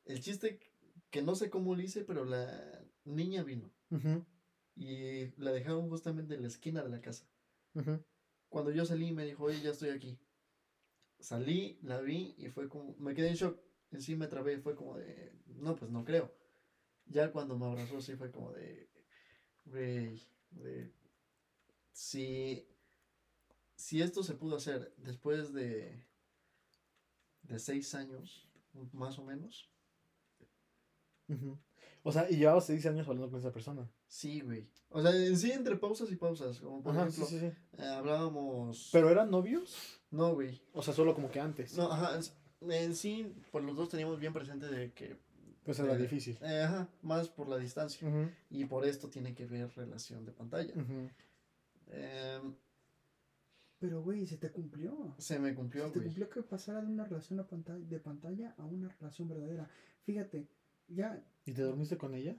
el 0.05 0.21
chiste 0.21 0.59
que 1.09 1.21
no 1.21 1.35
sé 1.35 1.49
cómo 1.49 1.75
lo 1.75 1.81
hice, 1.81 2.03
pero 2.03 2.25
la 2.25 2.83
niña 3.05 3.43
vino. 3.43 3.71
Y 4.75 5.27
la 5.37 5.51
dejaron 5.51 5.89
justamente 5.89 6.33
en 6.33 6.41
la 6.41 6.47
esquina 6.47 6.81
de 6.83 6.89
la 6.89 7.01
casa. 7.01 7.27
Cuando 8.49 8.71
yo 8.71 8.85
salí 8.85 9.11
me 9.11 9.25
dijo, 9.25 9.45
oye, 9.45 9.61
ya 9.61 9.71
estoy 9.71 9.89
aquí. 9.89 10.19
Salí, 11.19 11.79
la 11.83 12.01
vi 12.01 12.35
y 12.37 12.49
fue 12.49 12.67
como, 12.67 12.95
me 12.97 13.13
quedé 13.13 13.29
en 13.29 13.35
shock. 13.35 13.59
En 13.91 14.01
sí 14.01 14.15
me 14.15 14.27
trabé, 14.27 14.57
fue 14.57 14.75
como 14.75 14.97
de, 14.97 15.33
no, 15.45 15.75
pues 15.75 15.91
no 15.91 16.03
creo. 16.03 16.33
Ya 17.05 17.31
cuando 17.31 17.57
me 17.57 17.65
abrazó 17.65 18.01
sí 18.01 18.15
fue 18.15 18.31
como 18.31 18.51
de, 18.51 18.89
güey, 19.65 20.19
de, 20.49 20.91
si, 21.93 22.67
si 23.75 24.01
esto 24.01 24.23
se 24.23 24.33
pudo 24.33 24.57
hacer 24.57 24.93
después 24.97 25.53
de, 25.53 26.03
de 27.43 27.59
seis 27.59 27.93
años, 27.95 28.49
más 28.91 29.17
o 29.19 29.23
menos. 29.23 29.69
O 32.03 32.11
sea, 32.11 32.29
y 32.29 32.35
llevabas 32.35 32.65
seis 32.65 32.85
años 32.85 33.07
hablando 33.07 33.29
con 33.31 33.39
esa 33.39 33.51
persona. 33.51 33.89
sí, 34.07 34.41
güey. 34.41 34.67
O 34.89 35.01
sea, 35.01 35.15
en 35.15 35.35
sí 35.37 35.51
entre 35.51 35.75
pausas 35.75 36.11
y 36.11 36.15
pausas, 36.15 36.59
como 36.59 36.83
por 36.83 36.91
Ajá, 36.91 37.07
ejemplo, 37.07 37.25
sí, 37.25 37.39
sí. 37.39 37.45
eh, 37.79 37.83
hablábamos... 37.83 38.89
¿Pero 38.91 39.09
eran 39.09 39.31
novios? 39.31 39.99
No, 40.11 40.35
güey. 40.35 40.61
O 40.73 40.83
sea, 40.83 40.93
solo 40.93 41.15
como 41.15 41.31
que 41.31 41.39
antes. 41.39 41.75
No, 41.75 41.91
ajá, 41.91 42.19
en 42.61 42.95
sí, 42.95 43.33
pues 43.51 43.63
los 43.65 43.75
dos 43.75 43.89
teníamos 43.89 44.19
bien 44.19 44.33
presente 44.33 44.67
de 44.67 44.91
que, 44.93 45.17
Pues 45.63 45.79
era 45.79 45.95
Eh, 45.95 45.97
difícil. 45.97 46.37
eh, 46.43 46.61
ajá, 46.61 46.87
más 47.01 47.27
por 47.29 47.47
la 47.49 47.57
distancia. 47.57 48.07
Y 48.51 48.65
por 48.65 48.85
esto 48.85 49.09
tiene 49.09 49.33
que 49.33 49.47
ver 49.47 49.71
relación 49.75 50.25
de 50.25 50.31
pantalla. 50.31 50.73
ujú. 50.75 51.09
Em, 51.87 52.55
Pero, 53.79 54.01
güey, 54.01 54.25
se 54.25 54.37
te 54.37 54.51
cumplió. 54.51 55.13
se 55.17 55.39
me 55.39 55.53
cumplió, 55.53 55.87
Se 55.87 55.91
te 55.99 56.03
cumplió 56.03 56.29
que 56.29 56.41
pasara 56.43 56.81
de 56.81 56.87
una 56.87 57.03
relación 57.05 57.39
a 57.39 57.47
pantalla, 57.47 57.85
de 57.85 57.99
pantalla 57.99 58.55
a 58.57 58.65
una 58.65 58.89
relación 58.89 59.27
verdadera. 59.27 59.69
Fíjate, 60.03 60.47
ya 60.87 61.23
¿Y 61.45 61.53
te 61.53 61.61
dormiste 61.63 61.97
con 61.97 62.13
ella? 62.13 62.35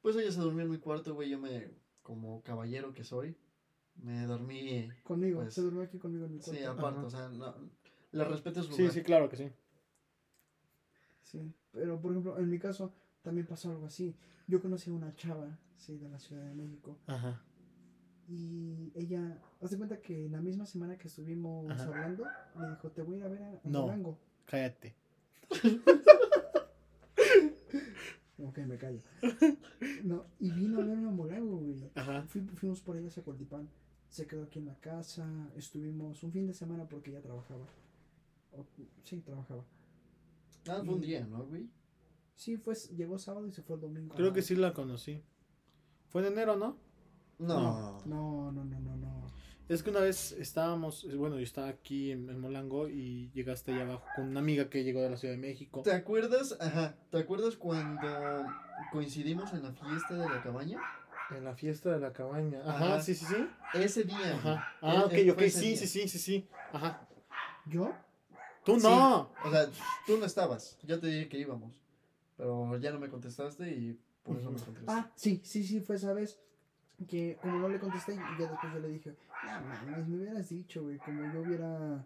Pues 0.00 0.16
ella 0.16 0.32
se 0.32 0.40
durmió 0.40 0.64
en 0.64 0.70
mi 0.70 0.78
cuarto, 0.78 1.14
güey. 1.14 1.28
Yo 1.30 1.38
me, 1.38 1.70
como 2.02 2.42
caballero 2.42 2.92
que 2.92 3.04
soy, 3.04 3.36
me 3.96 4.24
dormí. 4.26 4.88
conmigo, 5.04 5.40
Pues, 5.42 5.54
se 5.54 5.60
durmió 5.62 5.82
aquí 5.82 5.98
conmigo 5.98 6.24
en 6.26 6.32
mi 6.32 6.38
cuarto. 6.38 6.58
Sí, 6.60 6.64
aparte, 6.64 6.98
Ajá. 6.98 7.06
o 7.06 7.10
sea, 7.10 7.28
no, 7.28 7.54
le 8.12 8.24
respeto 8.24 8.62
su 8.62 8.72
Sí, 8.72 8.88
sí, 8.90 9.02
claro 9.02 9.28
que 9.28 9.36
sí. 9.36 9.50
Sí, 11.22 11.52
pero 11.70 12.00
por 12.00 12.10
ejemplo, 12.12 12.38
en 12.38 12.48
mi 12.50 12.58
caso 12.58 12.92
también 13.22 13.46
pasó 13.46 13.70
algo 13.70 13.86
así. 13.86 14.14
Yo 14.46 14.60
conocí 14.60 14.90
a 14.90 14.94
una 14.94 15.14
chava, 15.14 15.58
sí, 15.76 15.96
de 15.98 16.08
la 16.08 16.18
Ciudad 16.18 16.44
de 16.44 16.54
México. 16.54 16.98
Ajá. 17.06 17.42
Y 18.28 18.92
ella, 18.94 19.38
haz 19.60 19.70
de 19.70 19.76
cuenta 19.78 20.00
que 20.00 20.26
en 20.26 20.32
la 20.32 20.40
misma 20.40 20.64
semana 20.66 20.96
que 20.96 21.08
estuvimos 21.08 21.70
Ajá. 21.70 21.84
hablando, 21.84 22.24
me 22.56 22.68
dijo, 22.70 22.90
te 22.90 23.02
voy 23.02 23.16
a 23.16 23.18
ir 23.18 23.24
a 23.24 23.28
ver 23.28 23.42
a, 23.42 23.48
a 23.50 23.60
No. 23.64 23.82
Durango". 23.82 24.18
Cállate. 24.46 24.94
Ok, 28.38 28.58
me 28.58 28.76
callo. 28.76 29.00
No, 30.02 30.24
y 30.40 30.50
vino 30.50 30.80
a 30.80 30.84
verme 30.84 31.08
a 31.08 31.12
Molango, 31.12 31.58
güey. 31.58 31.90
Ajá. 31.94 32.22
Fui- 32.28 32.40
fuimos 32.54 32.80
por 32.80 32.96
ella 32.96 33.06
a 33.08 33.10
Zacualtipán. 33.10 33.68
Se 34.08 34.26
quedó 34.26 34.42
aquí 34.44 34.58
en 34.58 34.66
la 34.66 34.74
casa. 34.80 35.48
Estuvimos 35.56 36.22
un 36.24 36.32
fin 36.32 36.46
de 36.46 36.52
semana 36.52 36.86
porque 36.88 37.10
ella 37.10 37.22
trabajaba. 37.22 37.64
O- 38.52 38.66
sí, 39.04 39.20
trabajaba. 39.20 39.64
Ah, 40.68 40.82
fue 40.84 40.94
un 40.94 41.00
día, 41.00 41.24
¿no, 41.24 41.44
güey? 41.46 41.68
Sí, 42.34 42.56
fue, 42.56 42.74
llegó 42.96 43.18
sábado 43.18 43.46
y 43.46 43.52
se 43.52 43.62
fue 43.62 43.76
el 43.76 43.82
domingo. 43.82 44.14
Creo 44.14 44.32
que 44.32 44.42
sí 44.42 44.56
la 44.56 44.74
conocí. 44.74 45.22
Fue 46.08 46.26
en 46.26 46.32
enero, 46.32 46.56
¿no? 46.56 46.76
No. 47.46 48.00
No, 48.04 48.52
no, 48.52 48.64
no, 48.64 48.80
no, 48.80 48.96
no. 48.96 49.22
Es 49.68 49.82
que 49.82 49.90
una 49.90 50.00
vez 50.00 50.32
estábamos, 50.32 51.06
bueno, 51.16 51.36
yo 51.36 51.42
estaba 51.44 51.68
aquí 51.68 52.10
en, 52.10 52.28
en 52.28 52.40
Molango 52.40 52.88
y 52.88 53.30
llegaste 53.32 53.72
allá 53.72 53.82
abajo 53.82 54.04
con 54.16 54.26
una 54.28 54.40
amiga 54.40 54.68
que 54.68 54.84
llegó 54.84 55.00
de 55.00 55.08
la 55.10 55.16
Ciudad 55.16 55.34
de 55.34 55.40
México. 55.40 55.82
¿Te 55.82 55.92
acuerdas? 55.92 56.56
Ajá. 56.60 56.94
¿Te 57.10 57.18
acuerdas 57.18 57.56
cuando 57.56 58.08
coincidimos 58.90 59.52
en 59.54 59.62
la 59.62 59.72
fiesta 59.72 60.14
de 60.14 60.28
la 60.28 60.42
cabaña? 60.42 60.78
En 61.30 61.44
la 61.44 61.54
fiesta 61.54 61.90
de 61.92 62.00
la 62.00 62.12
cabaña. 62.12 62.60
Ajá, 62.66 62.84
Ajá. 62.96 63.00
sí, 63.02 63.14
sí, 63.14 63.24
sí. 63.24 63.46
Ese 63.74 64.04
día. 64.04 64.34
Ajá. 64.34 64.68
Ah, 64.82 65.06
Eh, 65.10 65.30
ok, 65.30 65.38
ok, 65.38 65.42
sí, 65.48 65.68
día. 65.68 65.76
sí, 65.78 65.86
sí, 65.86 66.08
sí, 66.08 66.18
sí. 66.18 66.48
Ajá. 66.72 67.08
¿Yo? 67.66 67.92
Tú 68.64 68.78
Sí. 68.78 68.86
no. 68.86 69.32
O 69.44 69.50
sea, 69.50 69.68
tú 70.06 70.18
no 70.18 70.26
estabas. 70.26 70.76
Yo 70.82 71.00
te 71.00 71.06
dije 71.06 71.28
que 71.28 71.38
íbamos. 71.38 71.72
Pero 72.36 72.76
ya 72.78 72.90
no 72.92 72.98
me 72.98 73.08
contestaste 73.08 73.70
y 73.70 73.98
por 74.22 74.36
eso 74.38 74.50
me 74.50 74.58
contestaste. 74.60 74.92
Ah, 75.08 75.10
sí, 75.14 75.40
sí, 75.44 75.64
sí, 75.64 75.80
fue 75.80 75.96
esa 75.96 76.12
vez. 76.12 76.38
Que 77.04 77.38
como 77.40 77.58
no 77.58 77.68
le 77.68 77.78
contesté, 77.78 78.14
y 78.14 78.16
ya 78.16 78.50
después 78.50 78.72
yo 78.72 78.78
le 78.80 78.88
dije, 78.88 79.16
no 79.44 79.60
mames, 79.60 80.08
me 80.08 80.16
hubieras 80.16 80.48
dicho, 80.48 80.82
güey, 80.82 80.98
como 80.98 81.32
yo 81.32 81.40
hubiera, 81.40 82.04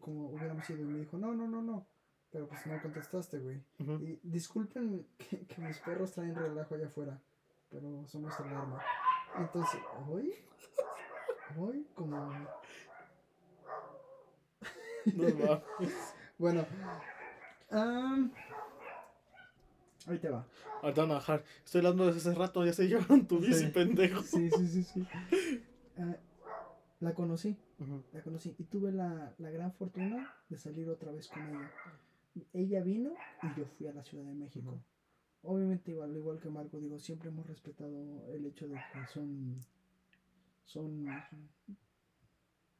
como 0.00 0.30
hubiéramos 0.30 0.68
ido. 0.70 0.80
Y 0.80 0.84
me 0.84 0.98
dijo, 1.00 1.18
no, 1.18 1.34
no, 1.34 1.46
no, 1.46 1.62
no. 1.62 1.86
Pero 2.30 2.48
pues 2.48 2.66
no 2.66 2.80
contestaste, 2.82 3.38
güey. 3.38 3.62
Y 3.78 4.20
disculpen 4.22 5.06
que, 5.16 5.46
que 5.46 5.60
mis 5.62 5.78
perros 5.78 6.12
traen 6.12 6.34
relajo 6.34 6.74
allá 6.74 6.86
afuera, 6.86 7.20
pero 7.70 8.06
son 8.06 8.22
nuestra 8.22 8.48
alarma. 8.50 8.82
Entonces, 9.38 9.80
hoy, 10.08 10.34
hoy, 11.58 11.86
como. 11.94 12.16
No 12.16 12.26
mames. 12.26 12.48
Bueno, 16.38 16.66
am, 17.70 18.30
ahí 20.06 20.18
te 20.18 20.28
va. 20.30 20.46
Ahorita 20.82 21.02
van 21.02 21.10
a 21.10 21.14
bajar. 21.14 21.44
Estoy 21.64 21.78
hablando 21.80 22.06
desde 22.06 22.18
hace 22.30 22.34
rato, 22.38 22.64
ya 22.64 22.72
se 22.72 22.86
llevaron 22.88 23.26
tu 23.26 23.38
bici, 23.38 23.64
Sí. 23.64 23.66
pendejo. 23.68 24.22
Sí, 24.22 24.50
sí, 24.50 24.66
sí, 24.68 24.82
sí. 24.82 25.06
Ah, 25.98 26.16
la 27.00 27.12
conocí, 27.14 27.56
la 28.12 28.22
conocí 28.22 28.54
y 28.58 28.64
tuve 28.64 28.92
la, 28.92 29.34
la 29.38 29.50
gran 29.50 29.72
fortuna 29.72 30.34
de 30.48 30.56
salir 30.58 30.88
otra 30.88 31.12
vez 31.12 31.28
con 31.28 31.42
ella. 31.48 31.70
Ella 32.52 32.82
vino 32.82 33.12
y 33.42 33.58
yo 33.58 33.66
fui 33.66 33.86
a 33.86 33.92
la 33.92 34.02
Ciudad 34.04 34.24
de 34.24 34.34
México. 34.34 34.78
Obviamente, 35.42 35.90
igual, 35.92 36.10
al 36.10 36.16
igual 36.16 36.40
que 36.40 36.48
Marco, 36.50 36.78
digo, 36.80 36.98
siempre 36.98 37.28
hemos 37.28 37.46
respetado 37.46 38.26
el 38.32 38.44
hecho 38.46 38.66
de 38.68 38.74
que 38.74 39.06
son, 39.12 39.60
son 40.64 41.06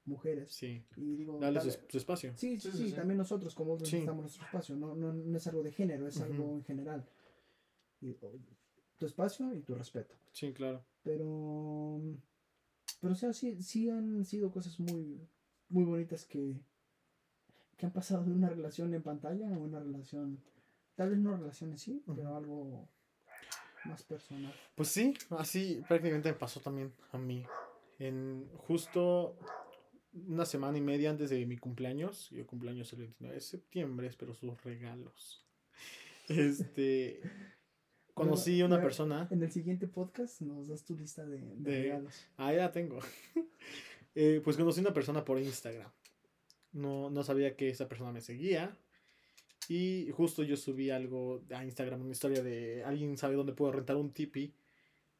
mujeres. 0.05 0.53
Sí. 0.53 0.85
Y 0.97 1.17
digo, 1.17 1.39
Dale 1.41 1.61
su, 1.61 1.97
espacio. 1.97 2.33
Sí, 2.37 2.59
sí, 2.61 2.71
Sí, 2.71 2.77
sí, 2.77 2.85
sí, 2.85 2.91
sí. 2.91 2.97
también 2.97 3.19
nosotros 3.19 3.55
como 3.55 3.77
Sí. 3.79 3.85
necesitamos 3.85 4.23
nuestro 4.23 4.45
espacio, 4.47 4.77
no, 4.77 4.95
no, 4.95 5.13
no 5.13 5.37
es 5.37 5.47
algo 5.47 5.63
de 5.63 5.73
género, 5.73 6.07
es 6.07 6.21
algo 6.21 6.55
en 6.57 6.65
general. 6.65 7.05
Y, 8.01 8.15
tu 8.99 9.07
espacio 9.07 9.53
y 9.55 9.63
tu 9.63 9.75
respeto. 9.75 10.15
Sí, 10.33 10.53
claro. 10.53 10.85
Pero, 11.03 12.01
pero 13.01 13.13
o 13.13 13.17
sea, 13.17 13.33
sí, 13.33 13.63
sí 13.63 13.91
han 13.91 14.25
sido 14.25 14.51
cosas 14.51 14.79
muy, 14.81 15.21
muy 15.69 15.85
bonitas 15.85 16.25
que, 16.25 16.61
que 17.77 17.87
han 17.87 17.93
pasado 17.93 18.25
de 18.25 18.33
una 18.33 18.49
relación 18.49 18.95
en 18.95 19.03
pantalla 19.03 19.55
a 19.55 19.59
una 19.59 19.81
relación, 19.81 20.43
tal 20.95 21.11
vez 21.11 21.19
no 21.19 21.37
relación 21.37 21.71
en 21.71 21.79
sí, 21.79 22.03
pero 22.07 22.37
algo 22.37 22.89
más 23.85 24.03
personal. 24.03 24.55
Pues 24.75 24.89
sí, 24.89 25.15
así 25.31 25.83
prácticamente 25.87 26.33
me 26.33 26.39
pasó 26.39 26.61
también 26.61 26.93
a 27.13 27.19
mí. 27.19 27.45
En 27.99 28.49
justo 28.57 29.39
una 30.13 30.45
semana 30.45 30.79
y 30.79 30.81
media 30.81 31.11
antes 31.11 31.31
de 31.31 31.45
mi 31.47 31.59
cumpleaños, 31.59 32.31
yo 32.31 32.47
cumpleaños 32.47 32.93
el 32.93 33.01
29 33.01 33.35
de 33.35 33.41
septiembre, 33.41 34.07
espero 34.07 34.35
sus 34.35 34.63
regalos. 34.63 35.43
Este, 36.29 37.21
conocí 38.17 38.61
a 38.61 38.67
una 38.67 38.81
persona, 38.81 39.29
En 39.31 39.43
el 39.43 39.53
siguiente 39.53 39.87
podcast 39.87 40.41
nos 40.41 40.67
das 40.69 40.85
tu 40.85 40.97
lista 40.97 41.25
de, 41.27 41.39
de 41.39 41.57
De- 41.71 41.83
regalos. 41.83 42.27
ah, 42.37 42.53
ya 42.53 42.73
tengo. 42.73 42.99
Eh, 44.19 44.41
pues 44.43 44.57
conocí 44.57 44.81
a 44.81 44.85
una 44.85 44.95
persona 44.95 45.27
por 45.27 45.39
Instagram. 45.39 45.91
No, 46.73 47.11
no 47.11 47.23
sabía 47.23 47.55
que 47.55 47.69
esa 47.69 47.87
persona 47.87 48.13
me 48.13 48.23
seguía. 48.23 48.75
Y 49.69 50.09
justo 50.13 50.43
yo 50.43 50.57
subí 50.57 50.89
algo 50.89 51.45
a 51.51 51.63
Instagram, 51.65 52.01
una 52.01 52.13
historia 52.13 52.43
de 52.43 52.83
alguien 52.83 53.19
sabe 53.19 53.35
dónde 53.35 53.53
puedo 53.53 53.73
rentar 53.73 53.97
un 53.97 54.13
tipi. 54.15 54.55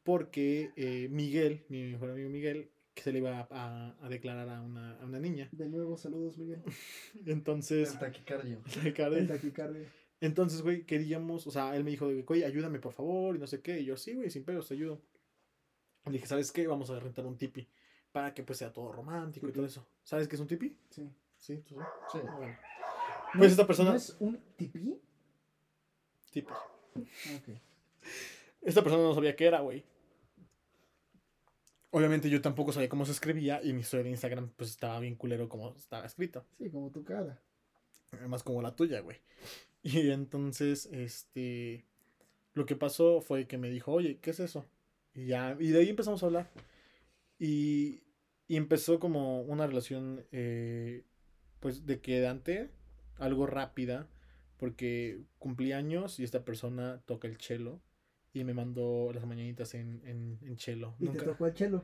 Porque 0.01 0.71
eh, 0.77 1.09
Miguel, 1.11 1.63
mi 1.69 1.83
mejor 1.91 2.09
amigo 2.09 2.27
Miguel, 2.31 2.71
que 2.95 3.03
se 3.03 3.11
le 3.11 3.19
iba 3.19 3.41
a, 3.41 3.47
a- 3.51 3.95
a 4.03 4.09
declarar 4.09 4.49
a 4.49 4.61
una, 4.63 4.97
a 4.99 5.05
una 5.05 5.19
niña. 5.19 5.47
De 5.51 5.69
nuevo, 5.69 5.95
saludos, 5.97 6.35
Miguel. 6.39 6.63
Entonces, 7.27 7.91
El 7.93 7.99
taquicardio. 7.99 8.61
El 8.83 9.27
taquicardia. 9.27 9.85
Entonces, 10.21 10.61
güey, 10.61 10.85
queríamos, 10.85 11.45
o 11.47 11.51
sea, 11.51 11.75
él 11.75 11.83
me 11.83 11.91
dijo, 11.91 12.09
güey, 12.25 12.43
ayúdame 12.43 12.79
por 12.79 12.93
favor, 12.93 13.35
y 13.35 13.39
no 13.39 13.47
sé 13.47 13.61
qué. 13.61 13.79
Y 13.79 13.85
yo, 13.85 13.97
sí, 13.97 14.13
güey, 14.15 14.29
sin 14.29 14.43
pedos, 14.43 14.67
te 14.67 14.73
ayudo. 14.73 15.01
Le 16.05 16.13
dije, 16.13 16.27
¿sabes 16.27 16.51
qué? 16.51 16.65
Vamos 16.67 16.89
a 16.89 16.99
rentar 16.99 17.25
un 17.25 17.37
tipi 17.37 17.67
para 18.11 18.33
que 18.33 18.41
pues 18.43 18.59
sea 18.59 18.71
todo 18.71 18.91
romántico 18.91 19.45
y 19.45 19.49
Tipi. 19.49 19.55
todo 19.57 19.65
eso. 19.67 19.85
¿Sabes 20.03 20.27
qué 20.27 20.35
es 20.35 20.41
un 20.41 20.47
tipi? 20.47 20.75
Sí. 20.89 21.09
Sí, 21.37 21.57
tú 21.67 21.75
sí. 21.75 21.81
Sí. 22.13 22.19
Ah, 22.27 22.35
bueno. 22.37 22.53
¿No 22.53 23.39
Pues 23.39 23.47
es- 23.47 23.51
esta 23.51 23.67
persona- 23.67 23.89
¿No 23.91 23.95
es 23.97 24.15
un 24.19 24.37
tipí? 24.55 24.99
Tipi. 26.31 26.51
Ok. 26.95 27.57
Esta 28.61 28.81
persona 28.81 29.03
no 29.03 29.13
sabía 29.13 29.35
qué 29.35 29.45
era, 29.45 29.59
güey. 29.59 29.83
Obviamente 31.91 32.29
yo 32.29 32.41
tampoco 32.41 32.71
sabía 32.73 32.89
cómo 32.89 33.05
se 33.05 33.11
escribía 33.11 33.61
y 33.63 33.73
mi 33.73 33.79
historia 33.81 34.03
de 34.03 34.09
Instagram 34.11 34.49
pues 34.55 34.69
estaba 34.71 34.99
bien 34.99 35.15
culero 35.15 35.47
como 35.47 35.75
estaba 35.75 36.05
escrito. 36.05 36.45
Sí, 36.57 36.69
como 36.69 36.91
tu 36.91 37.03
cara. 37.03 37.41
Además 38.11 38.43
como 38.43 38.61
la 38.61 38.75
tuya, 38.75 38.99
güey. 39.01 39.17
Y 39.83 40.09
entonces, 40.11 40.87
este, 40.91 41.85
lo 42.53 42.65
que 42.65 42.75
pasó 42.75 43.21
fue 43.21 43.47
que 43.47 43.57
me 43.57 43.69
dijo, 43.69 43.91
oye, 43.93 44.19
¿qué 44.21 44.31
es 44.31 44.39
eso? 44.39 44.65
Y 45.13 45.27
ya, 45.27 45.55
y 45.59 45.69
de 45.69 45.79
ahí 45.79 45.89
empezamos 45.89 46.21
a 46.23 46.25
hablar. 46.27 46.51
Y, 47.39 48.03
y 48.47 48.55
empezó 48.57 48.99
como 48.99 49.41
una 49.41 49.67
relación, 49.67 50.25
eh, 50.31 51.03
pues, 51.59 51.85
de 51.85 51.99
quedante, 52.01 52.69
algo 53.17 53.45
rápida, 53.47 54.07
porque 54.57 55.19
cumplí 55.39 55.71
años 55.71 56.19
y 56.19 56.23
esta 56.23 56.43
persona 56.43 57.01
toca 57.05 57.27
el 57.27 57.37
cello 57.39 57.79
y 58.33 58.43
me 58.43 58.53
mandó 58.53 59.11
las 59.13 59.25
mañanitas 59.25 59.73
en, 59.75 60.01
en, 60.05 60.39
en 60.41 60.57
cello. 60.57 60.95
Y 60.99 61.05
te 61.05 61.11
Nunca, 61.11 61.25
tocó 61.25 61.47
el 61.47 61.53
chelo. 61.53 61.83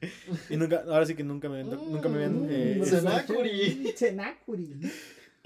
y 0.50 0.56
nunca, 0.56 0.84
ahora 0.86 1.04
sí 1.06 1.14
que 1.14 1.24
nunca 1.24 1.48
me, 1.48 1.60
habían- 1.60 1.90
nunca 1.92 2.08
me 2.08 2.16
habían... 2.16 2.42
Mm, 2.46 2.50
eh. 2.50 2.78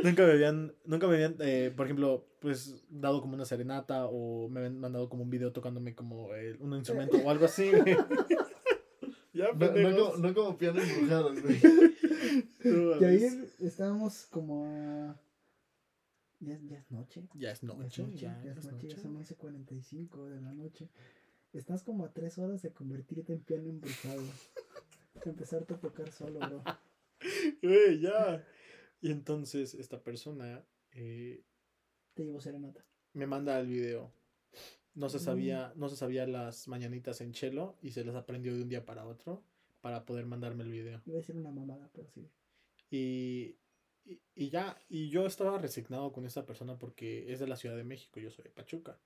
Nunca 0.02 0.24
me 0.26 0.32
habían, 0.32 0.74
nunca 0.84 1.06
me 1.06 1.14
habían, 1.14 1.36
eh, 1.40 1.72
por 1.74 1.86
ejemplo, 1.86 2.26
pues 2.40 2.82
dado 2.90 3.20
como 3.20 3.34
una 3.34 3.44
serenata 3.44 4.06
o 4.06 4.48
me 4.48 4.60
habían 4.60 4.78
mandado 4.78 5.08
como 5.08 5.22
un 5.22 5.30
video 5.30 5.52
tocándome 5.52 5.94
como 5.94 6.34
eh, 6.34 6.56
un 6.60 6.74
instrumento 6.74 7.16
o 7.18 7.30
algo 7.30 7.44
así. 7.44 7.70
güey. 7.70 7.96
ya, 9.32 9.52
No, 9.52 9.72
no 9.72 9.96
como, 9.96 10.16
no 10.16 10.34
como 10.34 10.58
piano 10.58 10.80
embrujado, 10.82 11.32
güey. 11.40 11.60
Y 13.00 13.04
ayer 13.04 13.32
estábamos 13.60 14.26
como 14.30 14.66
a... 14.66 15.20
Ya, 16.40 16.58
ya 16.66 16.78
es 16.78 16.90
noche. 16.90 17.22
Ya 17.34 17.52
es 17.52 17.60
Ya 17.60 17.68
es 17.68 17.78
noche, 17.78 18.02
noche, 18.02 18.16
ya, 18.16 18.42
ya 18.44 18.52
es 18.52 18.58
es 18.58 18.64
noche, 18.72 18.88
ya 18.88 18.96
noche. 18.96 19.02
son 19.02 19.24
11.45 19.24 20.28
de 20.28 20.40
la 20.40 20.52
noche. 20.52 20.88
Estás 21.52 21.82
como 21.84 22.04
a 22.04 22.12
tres 22.12 22.36
horas 22.38 22.60
de 22.62 22.72
convertirte 22.72 23.32
en 23.32 23.40
piano 23.40 23.68
embrujado. 23.70 24.22
De 25.24 25.30
empezarte 25.30 25.74
a 25.74 25.78
tocar 25.78 26.10
solo, 26.10 26.40
bro. 26.40 26.62
Güey, 27.62 28.00
ya. 28.00 28.44
Y 29.04 29.10
entonces 29.10 29.74
esta 29.74 30.02
persona 30.02 30.64
eh, 30.92 31.42
Te 32.14 32.24
llevo 32.24 32.40
serenata. 32.40 32.82
me 33.12 33.26
manda 33.26 33.60
el 33.60 33.66
video. 33.66 34.10
No 34.94 35.10
se 35.10 35.18
Mm. 35.18 35.20
sabía, 35.20 35.72
no 35.76 35.88
se 35.90 35.96
sabía 35.96 36.26
las 36.26 36.68
mañanitas 36.68 37.20
en 37.20 37.32
chelo 37.32 37.76
y 37.82 37.90
se 37.90 38.02
las 38.02 38.14
aprendió 38.16 38.54
de 38.54 38.62
un 38.62 38.68
día 38.70 38.86
para 38.86 39.06
otro 39.06 39.44
para 39.82 40.06
poder 40.06 40.24
mandarme 40.24 40.64
el 40.64 40.70
video. 40.70 41.02
Iba 41.04 41.16
a 41.16 41.20
decir 41.20 41.36
una 41.36 41.50
mamada, 41.50 41.90
pero 41.92 42.08
sí. 42.08 42.30
Y, 42.90 43.58
y, 44.06 44.20
y 44.34 44.48
ya, 44.48 44.78
y 44.88 45.10
yo 45.10 45.26
estaba 45.26 45.58
resignado 45.58 46.10
con 46.10 46.24
esta 46.24 46.46
persona 46.46 46.78
porque 46.78 47.30
es 47.30 47.40
de 47.40 47.46
la 47.46 47.56
Ciudad 47.56 47.76
de 47.76 47.84
México, 47.84 48.20
yo 48.20 48.30
soy 48.30 48.44
de 48.44 48.50
Pachuca. 48.52 48.98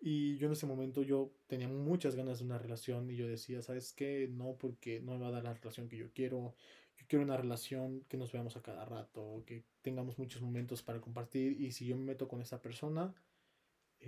Y 0.00 0.36
yo 0.38 0.46
en 0.46 0.52
ese 0.54 0.66
momento 0.66 1.02
yo 1.02 1.32
tenía 1.46 1.68
muchas 1.68 2.16
ganas 2.16 2.38
de 2.40 2.44
una 2.44 2.58
relación 2.58 3.08
y 3.10 3.16
yo 3.16 3.28
decía, 3.28 3.62
¿sabes 3.62 3.92
qué? 3.92 4.28
No, 4.28 4.56
porque 4.58 5.00
no 5.00 5.12
me 5.12 5.18
va 5.20 5.28
a 5.28 5.30
dar 5.30 5.44
la 5.44 5.54
relación 5.54 5.88
que 5.88 5.96
yo 5.96 6.10
quiero. 6.12 6.54
Yo 6.96 7.04
quiero 7.06 7.24
una 7.24 7.36
relación 7.36 8.02
que 8.08 8.16
nos 8.16 8.32
veamos 8.32 8.56
a 8.56 8.62
cada 8.62 8.84
rato, 8.84 9.42
que 9.46 9.64
tengamos 9.82 10.18
muchos 10.18 10.42
momentos 10.42 10.82
para 10.82 11.00
compartir. 11.00 11.60
Y 11.60 11.72
si 11.72 11.86
yo 11.86 11.96
me 11.96 12.04
meto 12.04 12.26
con 12.28 12.40
esa 12.40 12.60
persona, 12.60 13.14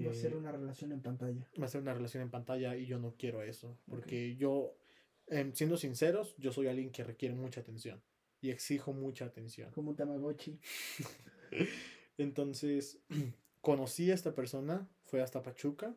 Va 0.06 0.10
a 0.10 0.14
ser 0.14 0.32
eh, 0.32 0.36
una 0.36 0.52
relación 0.52 0.92
en 0.92 1.00
pantalla. 1.00 1.48
va 1.60 1.64
a 1.64 1.68
ser 1.68 1.80
una 1.80 1.94
relación 1.94 2.22
en 2.22 2.30
pantalla 2.30 2.76
y 2.76 2.86
yo 2.86 2.98
no 2.98 3.14
quiero 3.16 3.42
eso. 3.42 3.78
Porque 3.88 4.36
yo, 4.36 4.76
em, 5.26 5.52
siendo 5.54 5.76
sinceros, 5.76 6.36
yo 6.38 6.52
soy 6.52 6.68
alguien 6.68 6.90
que 6.90 7.04
requiere 7.04 7.34
mucha 7.34 7.60
atención 7.60 8.00
y 8.40 8.50
exijo 8.50 8.92
mucha 8.92 9.24
atención. 9.24 9.72
Como 9.72 9.90
un 9.90 9.96
Tamagotchi. 9.96 10.60
Entonces, 12.18 13.00
conocí 13.60 14.10
a 14.10 14.14
esta 14.14 14.34
persona, 14.34 14.88
fue 15.04 15.22
hasta 15.22 15.42
Pachuca 15.42 15.96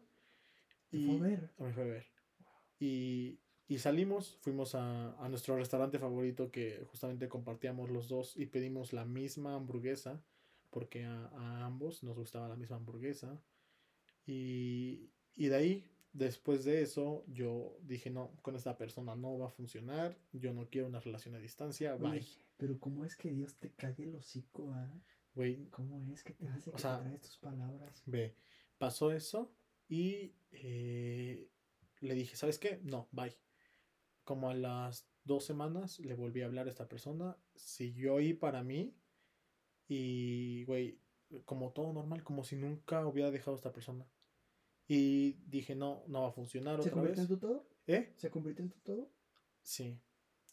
Te 0.90 0.98
y 0.98 1.06
fue 1.06 1.18
a 1.18 1.30
ver. 1.30 1.50
me 1.60 1.74
fue 1.74 1.84
a 1.84 1.88
ver. 1.88 2.06
Y, 2.80 3.40
y 3.72 3.78
salimos, 3.78 4.36
fuimos 4.42 4.76
a, 4.76 5.14
a 5.24 5.30
nuestro 5.30 5.56
restaurante 5.56 5.98
favorito 5.98 6.52
que 6.52 6.84
justamente 6.92 7.30
compartíamos 7.30 7.90
los 7.90 8.10
dos 8.10 8.36
y 8.36 8.46
pedimos 8.46 8.92
la 8.92 9.06
misma 9.06 9.56
hamburguesa 9.56 10.22
porque 10.72 11.06
a, 11.06 11.28
a 11.28 11.66
ambos 11.66 12.04
nos 12.04 12.18
gustaba 12.18 12.50
la 12.50 12.58
misma 12.58 12.76
hamburguesa. 12.76 13.42
Y, 14.28 15.10
y 15.36 15.48
de 15.48 15.56
ahí, 15.56 15.90
después 16.12 16.66
de 16.66 16.82
eso, 16.82 17.24
yo 17.28 17.78
dije, 17.84 18.10
no, 18.10 18.32
con 18.42 18.58
esta 18.58 18.78
persona 18.78 19.16
no 19.16 19.40
va 19.40 19.46
a 19.46 19.52
funcionar, 19.52 20.18
yo 20.34 20.54
no 20.54 20.68
quiero 20.70 20.88
una 20.88 21.00
relación 21.00 21.36
a 21.36 21.40
distancia, 21.40 21.96
bye. 21.96 22.28
pero 22.58 22.78
¿cómo 22.78 23.06
es 23.06 23.16
que 23.16 23.32
Dios 23.32 23.56
te 23.56 23.72
calle 23.72 24.04
el 24.04 24.16
hocico, 24.16 24.70
ah? 24.74 24.92
Güey, 25.34 25.70
¿Cómo 25.70 26.14
es 26.14 26.26
que 26.26 26.34
te 26.34 26.46
hace 26.50 26.72
que 26.72 26.78
sea, 26.78 26.98
te 26.98 27.06
traes 27.06 27.22
tus 27.22 27.38
palabras? 27.38 28.04
Ve, 28.06 28.36
pasó 28.78 29.14
eso 29.14 29.50
y 29.88 30.34
eh, 30.52 31.48
le 32.02 32.16
dije, 32.16 32.36
¿sabes 32.36 32.60
qué? 32.60 32.82
No, 32.84 33.08
bye. 33.14 33.34
Como 34.24 34.50
a 34.50 34.54
las 34.54 35.08
dos 35.24 35.46
semanas 35.46 36.00
le 36.00 36.14
volví 36.14 36.42
a 36.42 36.46
hablar 36.46 36.68
a 36.68 36.70
esta 36.70 36.88
persona, 36.88 37.38
siguió 37.56 38.18
ahí 38.18 38.34
para 38.34 38.64
mí 38.64 38.96
y, 39.88 40.64
güey, 40.66 41.00
como 41.46 41.72
todo 41.72 41.94
normal, 41.94 42.24
como 42.24 42.44
si 42.44 42.56
nunca 42.56 43.06
hubiera 43.06 43.32
dejado 43.32 43.54
a 43.54 43.58
esta 43.58 43.72
persona. 43.72 44.06
Y 44.88 45.34
dije, 45.48 45.76
no, 45.76 46.04
no 46.08 46.24
va 46.24 46.30
a 46.30 46.34
funcionar 46.34 46.76
¿Se 46.76 46.90
otra 46.90 46.94
convirtió 46.94 47.22
en 47.24 47.28
tu 47.28 47.38
todo? 47.38 47.68
¿Eh? 47.88 48.14
¿Se 48.18 48.30
convirtió 48.30 48.64
en 48.64 48.72
tu 48.72 48.80
todo? 48.80 49.10
Sí. 49.62 50.00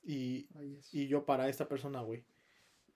Y, 0.05 0.49
y 0.93 1.09
yo 1.09 1.25
para 1.25 1.49
esta 1.49 1.69
persona, 1.69 2.01
güey. 2.03 2.25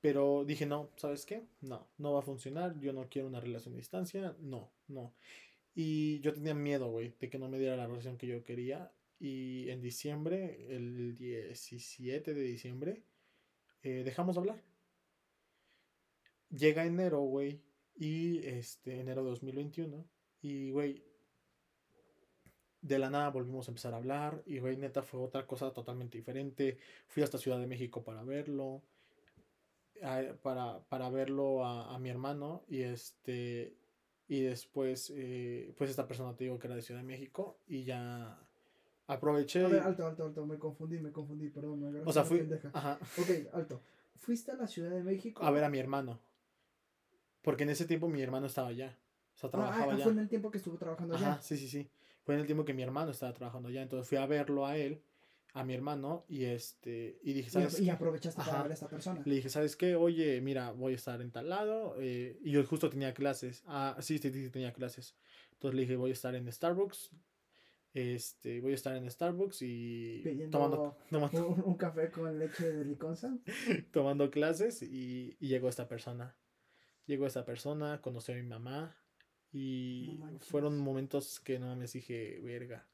Pero 0.00 0.44
dije, 0.44 0.66
no, 0.66 0.90
¿sabes 0.96 1.24
qué? 1.24 1.46
No, 1.60 1.86
no 1.98 2.12
va 2.12 2.20
a 2.20 2.22
funcionar. 2.22 2.78
Yo 2.80 2.92
no 2.92 3.08
quiero 3.08 3.28
una 3.28 3.40
relación 3.40 3.74
a 3.74 3.78
distancia. 3.78 4.36
No, 4.40 4.72
no. 4.88 5.14
Y 5.74 6.20
yo 6.20 6.34
tenía 6.34 6.54
miedo, 6.54 6.90
güey, 6.90 7.14
de 7.20 7.30
que 7.30 7.38
no 7.38 7.48
me 7.48 7.58
diera 7.58 7.76
la 7.76 7.86
relación 7.86 8.18
que 8.18 8.26
yo 8.26 8.42
quería. 8.44 8.92
Y 9.22 9.70
en 9.70 9.80
diciembre, 9.80 10.66
el 10.68 11.14
17 11.14 12.34
de 12.34 12.42
diciembre, 12.42 13.04
eh, 13.84 14.02
dejamos 14.04 14.34
de 14.34 14.40
hablar. 14.40 14.64
Llega 16.50 16.84
enero, 16.84 17.20
güey. 17.20 17.62
Y 17.94 18.44
este, 18.44 18.98
enero 18.98 19.22
de 19.22 19.30
2021. 19.30 20.04
Y, 20.40 20.72
güey, 20.72 21.04
de 22.80 22.98
la 22.98 23.10
nada 23.10 23.30
volvimos 23.30 23.68
a 23.68 23.70
empezar 23.70 23.94
a 23.94 23.98
hablar. 23.98 24.42
Y, 24.44 24.58
güey, 24.58 24.76
neta 24.76 25.04
fue 25.04 25.20
otra 25.20 25.46
cosa 25.46 25.72
totalmente 25.72 26.18
diferente. 26.18 26.78
Fui 27.06 27.22
hasta 27.22 27.38
Ciudad 27.38 27.60
de 27.60 27.68
México 27.68 28.02
para 28.02 28.24
verlo. 28.24 28.82
para, 30.42 30.80
para 30.88 31.10
verlo 31.10 31.64
a, 31.64 31.94
a 31.94 31.98
mi 32.00 32.10
hermano. 32.10 32.64
Y 32.66 32.82
este. 32.82 33.76
Y 34.26 34.40
después, 34.40 35.12
eh, 35.14 35.72
pues 35.76 35.90
esta 35.90 36.08
persona 36.08 36.34
te 36.34 36.42
digo 36.42 36.58
que 36.58 36.66
era 36.66 36.74
de 36.74 36.82
Ciudad 36.82 37.02
de 37.02 37.06
México. 37.06 37.60
Y 37.68 37.84
ya 37.84 38.48
aproveché. 39.06 39.64
A 39.64 39.68
ver, 39.68 39.82
y- 39.82 39.86
alto, 39.86 40.06
alto, 40.06 40.24
alto. 40.24 40.46
Me 40.46 40.58
confundí, 40.58 40.98
me 40.98 41.12
confundí. 41.12 41.48
Perdón, 41.50 41.80
me 41.92 42.00
o 42.00 42.12
sea, 42.12 42.24
fui. 42.24 42.48
Ajá. 42.72 42.98
Ok, 43.18 43.30
alto. 43.52 43.80
Fuiste 44.16 44.52
a 44.52 44.56
la 44.56 44.66
Ciudad 44.66 44.90
de 44.90 45.02
México. 45.02 45.42
A 45.42 45.50
ver 45.50 45.64
a 45.64 45.68
mi 45.68 45.78
hermano. 45.78 46.20
Porque 47.42 47.64
en 47.64 47.70
ese 47.70 47.86
tiempo 47.86 48.08
mi 48.08 48.22
hermano 48.22 48.46
estaba 48.46 48.68
allá. 48.68 48.96
O 49.34 49.38
sea, 49.38 49.48
Ah, 49.48 49.50
trabajaba 49.50 49.92
ah, 49.92 49.94
allá. 49.94 50.04
fue 50.04 50.12
en 50.12 50.18
el 50.20 50.28
tiempo 50.28 50.50
que 50.50 50.58
estuvo 50.58 50.76
trabajando 50.78 51.16
allá. 51.16 51.30
Ajá, 51.32 51.42
sí, 51.42 51.56
sí, 51.56 51.68
sí. 51.68 51.88
Fue 52.24 52.34
en 52.34 52.40
el 52.40 52.46
tiempo 52.46 52.64
que 52.64 52.74
mi 52.74 52.82
hermano 52.82 53.10
estaba 53.10 53.32
trabajando 53.32 53.68
allá. 53.68 53.82
Entonces 53.82 54.08
fui 54.08 54.18
a 54.18 54.26
verlo 54.26 54.64
a 54.64 54.76
él, 54.76 55.02
a 55.54 55.64
mi 55.64 55.74
hermano, 55.74 56.24
y 56.28 56.44
este. 56.44 57.18
Y 57.24 57.32
dije, 57.32 57.48
Y, 57.48 57.50
¿sabes 57.50 57.80
y 57.80 57.84
qué? 57.86 57.90
aprovechaste 57.90 58.40
para 58.42 58.62
ver 58.62 58.70
a 58.70 58.74
esta 58.74 58.88
persona. 58.88 59.22
Le 59.24 59.34
dije, 59.34 59.48
¿sabes 59.48 59.74
qué? 59.76 59.96
Oye, 59.96 60.40
mira, 60.40 60.70
voy 60.70 60.92
a 60.92 60.96
estar 60.96 61.20
en 61.20 61.32
tal 61.32 61.48
lado. 61.48 61.96
eh, 61.98 62.38
y 62.44 62.52
yo 62.52 62.64
justo 62.64 62.88
tenía 62.88 63.12
clases. 63.12 63.64
Ah, 63.66 63.96
sí, 64.00 64.18
sí, 64.18 64.30
sí, 64.32 64.50
tenía 64.50 64.72
clases. 64.72 65.16
Entonces 65.54 65.74
le 65.74 65.82
dije, 65.82 65.96
voy 65.96 66.10
a 66.10 66.12
estar 66.12 66.34
en 66.36 66.50
Starbucks. 66.52 67.10
Este, 67.94 68.60
voy 68.60 68.72
a 68.72 68.74
estar 68.74 68.96
en 68.96 69.10
Starbucks 69.10 69.60
y 69.62 70.20
Pidiendo 70.24 70.58
tomando, 70.58 70.96
tomando, 71.10 71.48
un, 71.48 71.60
un 71.62 71.76
café 71.76 72.10
con 72.10 72.38
leche 72.38 72.72
de 72.72 72.84
liconza. 72.84 73.36
tomando 73.92 74.30
clases 74.30 74.82
y, 74.82 75.36
y 75.40 75.48
llegó 75.48 75.68
esta 75.68 75.88
persona. 75.88 76.34
Llegó 77.06 77.26
esta 77.26 77.44
persona, 77.44 78.00
conoció 78.00 78.32
a 78.34 78.38
mi 78.38 78.44
mamá 78.44 78.96
y 79.52 80.16
No 80.18 80.38
fueron 80.38 80.78
momentos 80.78 81.38
que 81.40 81.58
no 81.58 81.74
me 81.76 81.86
dije, 81.86 82.40
verga. 82.42 82.86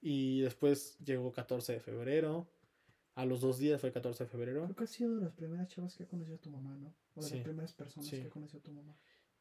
Y 0.00 0.40
después 0.40 0.96
llegó 1.04 1.30
14 1.32 1.74
de 1.74 1.80
febrero. 1.80 2.48
A 3.16 3.26
los 3.26 3.42
dos 3.42 3.58
días 3.58 3.78
fue 3.80 3.92
14 3.92 4.24
de 4.24 4.30
febrero. 4.30 4.62
Creo 4.64 4.76
que 4.76 4.84
ha 4.84 4.86
sido 4.86 5.16
de 5.16 5.22
las 5.24 5.34
primeras 5.34 5.68
chavas 5.68 5.94
que 5.94 6.04
ha 6.04 6.06
conocido 6.08 6.38
tu 6.38 6.48
mamá, 6.48 6.74
¿no? 6.78 6.94
O 7.16 7.20
de 7.20 7.26
Sí, 7.28 7.34
las 7.34 7.44
primeras 7.44 7.74
personas 7.74 8.08
sí. 8.08 8.16
que 8.20 8.28
ha 8.28 8.30
conocido 8.30 8.62
tu 8.62 8.72
mamá. 8.72 8.96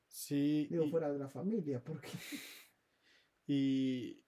Sí. 0.10 0.68
Digo, 0.70 0.84
y- 0.84 0.90
fuera 0.92 1.10
de 1.10 1.20
la 1.20 1.30
familia, 1.30 1.82
porque. 1.82 2.10
Y, 3.52 4.22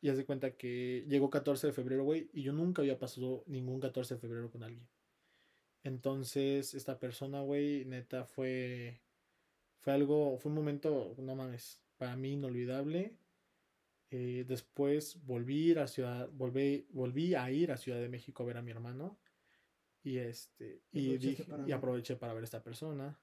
y 0.00 0.08
haz 0.10 0.16
de 0.16 0.24
cuenta 0.24 0.56
que 0.56 1.04
llegó 1.08 1.30
14 1.30 1.68
de 1.68 1.72
febrero, 1.72 2.04
güey, 2.04 2.30
y 2.32 2.42
yo 2.42 2.52
nunca 2.52 2.82
había 2.82 2.98
pasado 2.98 3.44
ningún 3.46 3.80
14 3.80 4.14
de 4.14 4.20
febrero 4.20 4.50
con 4.50 4.62
alguien. 4.62 4.88
Entonces, 5.84 6.74
esta 6.74 6.98
persona, 6.98 7.40
güey, 7.40 7.84
neta, 7.84 8.24
fue, 8.24 9.00
fue 9.80 9.92
algo, 9.92 10.38
fue 10.38 10.50
un 10.50 10.56
momento, 10.56 11.14
no 11.18 11.34
mames, 11.34 11.80
para 11.96 12.16
mí 12.16 12.32
inolvidable. 12.32 13.16
Eh, 14.10 14.44
después 14.48 15.22
volví 15.24 15.68
a 15.68 15.70
ir 15.72 15.78
a 15.80 15.86
Ciudad, 15.86 16.28
volví, 16.32 16.86
volví 16.90 17.34
a 17.34 17.50
ir 17.50 17.70
a 17.72 17.76
Ciudad 17.76 18.00
de 18.00 18.08
México 18.08 18.42
a 18.42 18.46
ver 18.46 18.56
a 18.56 18.62
mi 18.62 18.70
hermano. 18.70 19.18
Y 20.02 20.18
este, 20.18 20.82
y, 20.92 21.14
Aprovechaste 21.14 21.28
dije- 21.28 21.44
para 21.44 21.68
y 21.68 21.72
aproveché 21.72 22.16
para 22.16 22.32
ver 22.34 22.42
a 22.42 22.44
esta 22.44 22.62
persona. 22.62 23.20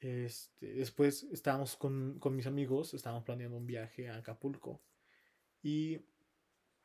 Este, 0.00 0.74
después 0.74 1.24
estábamos 1.32 1.76
con, 1.76 2.18
con 2.20 2.36
mis 2.36 2.46
amigos, 2.46 2.94
estábamos 2.94 3.24
planeando 3.24 3.56
un 3.56 3.66
viaje 3.66 4.08
a 4.08 4.16
Acapulco. 4.18 4.82
Y 5.62 5.98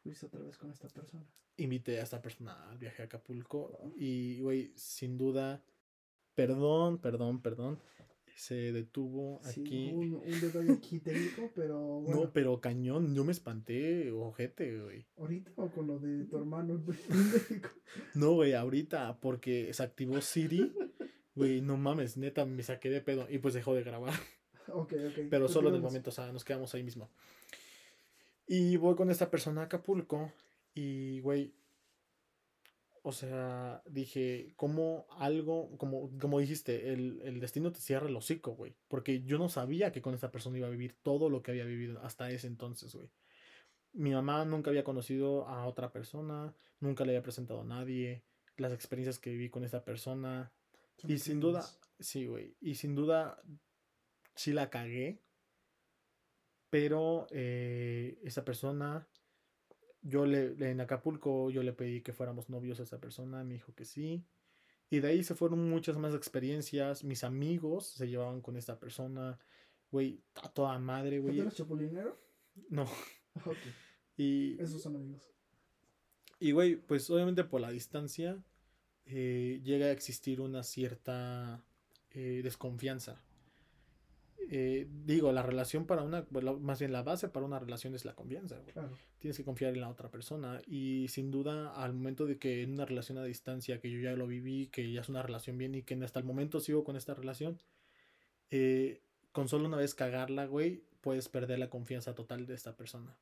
Fuiste 0.01 0.25
otra 0.25 0.41
vez 0.41 0.57
con 0.57 0.69
esta 0.71 0.87
persona. 0.89 1.23
invité 1.57 1.99
a 1.99 2.03
esta 2.03 2.21
persona 2.21 2.69
al 2.69 2.77
viaje 2.77 3.01
a 3.01 3.05
Acapulco. 3.05 3.93
Y, 3.97 4.41
güey, 4.41 4.73
sin 4.75 5.17
duda, 5.17 5.63
perdón, 6.35 6.97
perdón, 6.97 7.41
perdón. 7.41 7.79
Se 8.35 8.73
detuvo 8.73 9.39
Sí, 9.43 9.61
aquí. 9.61 9.91
un, 9.93 10.15
un 10.15 10.41
detalle 10.41 10.71
aquí 10.73 10.99
técnico, 10.99 11.51
pero 11.55 11.79
bueno. 12.01 12.21
No, 12.23 12.33
pero 12.33 12.59
cañón, 12.59 13.13
yo 13.15 13.23
me 13.23 13.31
espanté, 13.31 14.11
ojete, 14.11 14.81
güey. 14.81 15.05
¿Ahorita 15.17 15.51
o 15.55 15.69
con 15.69 15.85
lo 15.87 15.99
de 15.99 16.25
tu 16.25 16.37
hermano? 16.37 16.83
No, 18.15 18.33
güey, 18.33 18.53
ahorita, 18.53 19.19
porque 19.21 19.71
se 19.73 19.83
activó 19.83 20.19
Siri. 20.19 20.73
Güey, 21.35 21.61
no 21.61 21.77
mames, 21.77 22.17
neta, 22.17 22.45
me 22.45 22.63
saqué 22.63 22.89
de 22.89 23.01
pedo. 23.01 23.27
Y 23.29 23.37
pues 23.37 23.53
dejó 23.53 23.73
de 23.75 23.83
grabar. 23.83 24.13
Ok, 24.69 24.93
ok. 24.93 25.27
Pero 25.29 25.47
solo 25.47 25.69
en 25.69 25.75
el 25.75 25.81
continuemos. 25.81 25.81
momento, 25.83 26.09
o 26.09 26.13
sea, 26.13 26.31
nos 26.31 26.43
quedamos 26.43 26.73
ahí 26.73 26.83
mismo. 26.83 27.09
Y 28.55 28.77
voy 28.77 28.93
con 28.93 29.09
esta 29.09 29.31
persona 29.31 29.61
a 29.61 29.63
Acapulco. 29.63 30.31
Y, 30.75 31.21
güey, 31.21 31.55
o 33.01 33.11
sea, 33.11 33.81
dije, 33.87 34.53
como 34.55 35.07
algo, 35.17 35.75
como, 35.79 36.11
como 36.19 36.39
dijiste, 36.39 36.93
el, 36.93 37.19
el 37.23 37.39
destino 37.39 37.71
te 37.71 37.79
cierra 37.79 38.07
el 38.07 38.15
hocico, 38.15 38.51
güey. 38.51 38.75
Porque 38.89 39.23
yo 39.23 39.39
no 39.39 39.49
sabía 39.49 39.91
que 39.91 40.03
con 40.03 40.13
esta 40.13 40.29
persona 40.29 40.59
iba 40.59 40.67
a 40.67 40.69
vivir 40.69 40.95
todo 41.01 41.31
lo 41.31 41.41
que 41.41 41.49
había 41.49 41.65
vivido 41.65 41.99
hasta 42.03 42.29
ese 42.29 42.45
entonces, 42.45 42.93
güey. 42.93 43.09
Mi 43.91 44.11
mamá 44.11 44.45
nunca 44.45 44.69
había 44.69 44.83
conocido 44.83 45.47
a 45.47 45.65
otra 45.65 45.91
persona, 45.91 46.53
nunca 46.79 47.05
le 47.05 47.13
había 47.13 47.23
presentado 47.23 47.61
a 47.61 47.65
nadie. 47.65 48.23
Las 48.57 48.71
experiencias 48.71 49.17
que 49.17 49.31
viví 49.31 49.49
con 49.49 49.63
esta 49.63 49.83
persona, 49.83 50.51
Son 50.97 51.09
y 51.09 51.17
sin 51.17 51.39
duda, 51.39 51.65
sí, 51.99 52.27
güey. 52.27 52.55
Y 52.61 52.75
sin 52.75 52.93
duda, 52.93 53.41
sí 54.35 54.53
la 54.53 54.69
cagué. 54.69 55.23
Pero 56.73 57.27
eh, 57.29 58.17
esa 58.23 58.43
persona, 58.43 59.07
yo 60.01 60.25
le, 60.25 60.55
en 60.71 60.81
Acapulco, 60.81 61.51
yo 61.51 61.61
le 61.61 61.71
pedí 61.71 62.01
que 62.01 62.13
fuéramos 62.13 62.49
novios 62.49 62.79
a 62.79 62.83
esa 62.83 62.99
persona, 62.99 63.43
me 63.43 63.53
dijo 63.53 63.75
que 63.75 63.85
sí. 63.85 64.25
Y 64.89 64.99
de 64.99 65.09
ahí 65.09 65.23
se 65.23 65.35
fueron 65.35 65.69
muchas 65.69 65.97
más 65.97 66.15
experiencias. 66.15 67.03
Mis 67.03 67.23
amigos 67.23 67.85
se 67.89 68.07
llevaban 68.07 68.41
con 68.41 68.57
esta 68.57 68.79
persona, 68.79 69.37
güey, 69.91 70.23
a 70.41 70.49
toda 70.51 70.79
madre, 70.79 71.17
¿No 71.17 71.25
güey. 71.25 71.41
eres 71.41 71.53
chapulinero? 71.53 72.19
No. 72.69 72.87
Ok, 73.45 73.55
Y, 74.17 74.59
esos 74.59 74.81
son 74.81 74.95
amigos. 74.95 75.29
y, 76.39 76.53
güey, 76.53 76.77
pues 76.77 77.07
obviamente 77.11 77.43
por 77.43 77.61
la 77.61 77.69
distancia 77.69 78.43
eh, 79.05 79.61
llega 79.63 79.85
a 79.85 79.91
existir 79.91 80.41
una 80.41 80.63
cierta 80.63 81.63
eh, 82.09 82.41
desconfianza. 82.43 83.21
Eh, 84.55 84.87
digo, 85.05 85.31
la 85.31 85.41
relación 85.41 85.87
para 85.87 86.03
una, 86.03 86.27
bueno, 86.29 86.59
más 86.59 86.77
bien 86.77 86.91
la 86.91 87.01
base 87.01 87.27
para 87.27 87.43
una 87.43 87.57
relación 87.57 87.95
es 87.95 88.05
la 88.05 88.13
confianza, 88.13 88.59
güey. 88.59 88.71
Claro. 88.73 88.91
Tienes 89.17 89.35
que 89.35 89.43
confiar 89.43 89.73
en 89.73 89.81
la 89.81 89.89
otra 89.89 90.11
persona 90.11 90.61
y 90.67 91.07
sin 91.07 91.31
duda 91.31 91.73
al 91.73 91.93
momento 91.93 92.27
de 92.27 92.37
que 92.37 92.61
en 92.61 92.73
una 92.73 92.85
relación 92.85 93.17
a 93.17 93.23
distancia, 93.23 93.79
que 93.79 93.89
yo 93.89 93.99
ya 93.99 94.13
lo 94.15 94.27
viví, 94.27 94.67
que 94.67 94.91
ya 94.91 95.01
es 95.01 95.09
una 95.09 95.23
relación 95.23 95.57
bien 95.57 95.73
y 95.73 95.81
que 95.81 95.95
hasta 96.03 96.19
el 96.19 96.25
momento 96.25 96.59
sigo 96.59 96.83
con 96.83 96.95
esta 96.95 97.15
relación, 97.15 97.57
eh, 98.51 99.01
con 99.31 99.47
solo 99.49 99.65
una 99.67 99.77
vez 99.77 99.95
cagarla, 99.95 100.45
güey, 100.45 100.83
puedes 101.01 101.29
perder 101.29 101.57
la 101.57 101.71
confianza 101.71 102.13
total 102.13 102.45
de 102.45 102.53
esta 102.53 102.75
persona. 102.77 103.17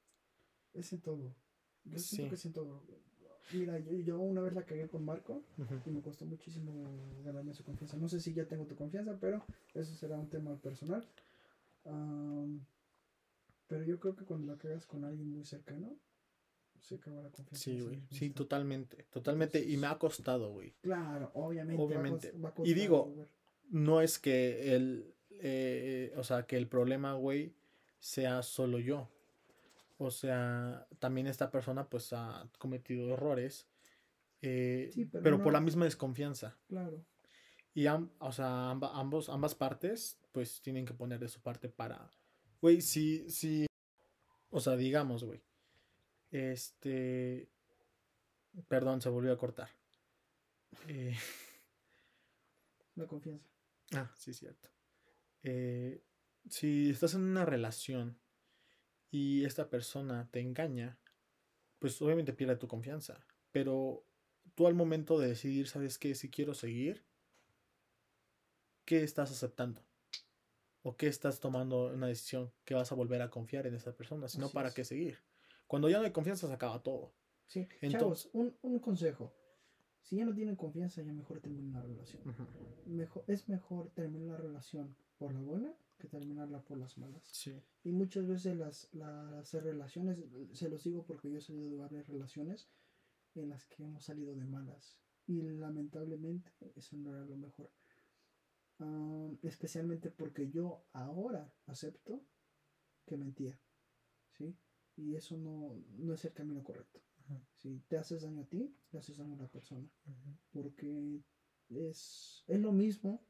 Es 0.73 0.91
en 0.91 0.99
todo. 0.99 1.33
Yo 1.85 1.97
Sí. 1.97 2.15
siento 2.17 2.29
que 2.29 2.35
es 2.35 2.45
en 2.45 2.51
todo. 2.53 2.83
Mira, 3.53 3.79
yo, 3.79 3.91
yo 3.99 4.19
una 4.19 4.41
vez 4.41 4.53
la 4.53 4.63
cagué 4.63 4.87
con 4.87 5.03
Marco 5.05 5.43
y 5.85 5.89
me 5.89 6.01
costó 6.01 6.25
muchísimo 6.25 6.71
ganarme 7.23 7.53
su 7.53 7.63
confianza. 7.63 7.97
No 7.97 8.07
sé 8.07 8.19
si 8.19 8.33
ya 8.33 8.45
tengo 8.45 8.65
tu 8.65 8.75
confianza, 8.75 9.17
pero 9.19 9.43
eso 9.73 9.93
será 9.95 10.17
un 10.17 10.29
tema 10.29 10.55
personal. 10.57 11.05
Am, 11.85 12.65
pero 13.67 13.83
yo 13.83 13.99
creo 13.99 14.15
que 14.15 14.25
cuando 14.25 14.51
la 14.51 14.57
cagas 14.57 14.85
con 14.85 15.03
alguien 15.05 15.29
muy 15.31 15.45
cercano, 15.45 15.95
se 16.79 16.95
acaba 16.95 17.21
la 17.21 17.29
confianza. 17.29 17.63
Sí, 17.63 17.79
güey. 17.81 18.01
Sí, 18.09 18.29
totalmente. 18.31 19.05
Totalmente. 19.11 19.63
Y 19.63 19.77
me 19.77 19.87
ha 19.87 19.97
costado, 19.97 20.51
güey. 20.51 20.73
Claro, 20.81 21.31
obviamente. 21.33 21.81
Obviamente. 21.81 22.31
va 22.33 22.49
a 22.49 22.51
Y 22.51 22.55
costar 22.55 22.75
digo, 22.75 23.05
volver. 23.05 23.27
No 23.69 24.01
es 24.01 24.19
que 24.19 24.75
el. 24.75 25.13
eh, 25.39 26.13
o 26.17 26.23
sea, 26.23 26.45
que 26.45 26.57
el 26.57 26.67
problema, 26.67 27.13
güey, 27.13 27.53
sea 27.99 28.43
solo 28.43 28.79
yo. 28.79 29.09
O 30.03 30.09
sea, 30.09 30.87
también 30.97 31.27
esta 31.27 31.51
persona, 31.51 31.87
pues, 31.87 32.11
ha 32.13 32.49
cometido 32.57 33.13
errores. 33.13 33.67
eh, 34.41 34.89
Sí, 34.91 35.05
pero 35.05 35.23
pero 35.23 35.43
por 35.43 35.53
la 35.53 35.61
misma 35.61 35.85
desconfianza. 35.85 36.57
Claro. 36.67 37.05
Y 37.75 37.85
am- 37.85 38.11
o 38.19 38.31
sea, 38.31 38.71
amba- 38.71 38.91
ambos, 38.95 39.29
ambas 39.29 39.53
partes, 39.53 40.17
pues 40.31 40.59
tienen 40.63 40.85
que 40.87 40.95
poner 40.95 41.19
de 41.19 41.27
su 41.27 41.39
parte 41.41 41.69
para. 41.69 42.09
Güey, 42.61 42.81
si, 42.81 43.29
si. 43.29 43.67
O 44.49 44.59
sea, 44.59 44.75
digamos, 44.75 45.23
güey. 45.23 45.43
Este. 46.31 47.51
Perdón, 48.67 49.01
se 49.01 49.09
volvió 49.09 49.31
a 49.33 49.37
cortar. 49.37 49.69
Eh, 50.87 51.15
La 52.95 53.05
confianza. 53.05 53.45
ah, 53.93 54.11
sí, 54.17 54.33
cierto. 54.33 54.67
Eh, 55.43 56.03
si 56.49 56.89
estás 56.89 57.13
en 57.13 57.21
una 57.21 57.45
relación 57.45 58.17
y 59.11 59.43
esta 59.45 59.69
persona 59.69 60.29
te 60.31 60.39
engaña, 60.39 60.97
pues 61.79 62.01
obviamente 62.01 62.33
pierde 62.33 62.55
tu 62.55 62.67
confianza. 62.67 63.19
Pero 63.51 64.05
tú 64.55 64.67
al 64.67 64.73
momento 64.73 65.19
de 65.19 65.27
decidir, 65.27 65.67
¿sabes 65.67 65.99
qué? 65.99 66.15
Si 66.15 66.29
quiero 66.29 66.53
seguir, 66.53 67.05
¿qué 68.85 69.03
estás 69.03 69.31
aceptando? 69.31 69.83
¿O 70.83 70.95
qué 70.97 71.07
estás 71.07 71.39
tomando 71.39 71.91
una 71.93 72.07
decisión 72.07 72.51
que 72.65 72.73
vas 72.73 72.91
a 72.91 72.95
volver 72.95 73.21
a 73.21 73.29
confiar 73.29 73.67
en 73.67 73.75
esa 73.75 73.93
persona? 73.95 74.27
Si 74.27 74.39
no, 74.39 74.49
¿para 74.49 74.69
es. 74.69 74.73
qué 74.73 74.83
seguir? 74.83 75.19
Cuando 75.67 75.89
ya 75.89 75.99
no 75.99 76.05
hay 76.05 76.11
confianza, 76.11 76.47
se 76.47 76.53
acaba 76.53 76.81
todo. 76.81 77.13
Sí, 77.45 77.67
Entonces- 77.81 77.99
chavos, 77.99 78.29
un, 78.33 78.55
un 78.61 78.79
consejo. 78.79 79.33
Si 80.01 80.15
ya 80.17 80.25
no 80.25 80.33
tienen 80.33 80.55
confianza, 80.55 81.01
ya 81.03 81.13
mejor 81.13 81.39
terminen 81.41 81.73
la 81.73 81.81
relación. 81.81 82.21
Mejor, 82.87 83.23
es 83.27 83.47
mejor 83.47 83.91
terminar 83.91 84.31
la 84.31 84.37
relación 84.37 84.95
por 85.19 85.33
la 85.33 85.39
buena 85.39 85.73
que 86.01 86.07
terminarla 86.07 86.61
por 86.61 86.77
las 86.79 86.97
malas. 86.97 87.23
Sí. 87.31 87.53
Y 87.83 87.91
muchas 87.91 88.27
veces 88.27 88.57
las, 88.57 88.89
las 88.93 89.53
relaciones, 89.53 90.17
se 90.53 90.67
los 90.67 90.83
digo 90.83 91.05
porque 91.05 91.29
yo 91.29 91.37
he 91.37 91.41
salido 91.41 91.69
de 91.69 91.77
varias 91.77 92.07
relaciones 92.07 92.69
en 93.35 93.49
las 93.49 93.65
que 93.65 93.83
hemos 93.83 94.03
salido 94.03 94.35
de 94.35 94.45
malas. 94.45 94.97
Y 95.27 95.41
lamentablemente 95.41 96.51
eso 96.75 96.97
no 96.97 97.11
era 97.11 97.23
lo 97.23 97.37
mejor. 97.37 97.71
Ah, 98.79 99.29
especialmente 99.43 100.09
porque 100.09 100.49
yo 100.49 100.83
ahora 100.93 101.53
acepto 101.67 102.25
que 103.05 103.17
mentía. 103.17 103.59
¿Sí? 104.31 104.57
Y 104.97 105.15
eso 105.15 105.37
no, 105.37 105.75
no 105.99 106.13
es 106.13 106.25
el 106.25 106.33
camino 106.33 106.63
correcto. 106.63 106.99
Si 107.53 107.79
te 107.87 107.97
haces 107.97 108.23
daño 108.23 108.41
a 108.41 108.45
ti, 108.45 108.75
le 108.91 108.99
haces 108.99 109.17
daño 109.17 109.35
a 109.35 109.43
la 109.43 109.47
persona. 109.47 109.87
Porque 110.51 111.21
es, 111.69 112.43
es 112.47 112.59
lo 112.59 112.71
mismo 112.71 113.23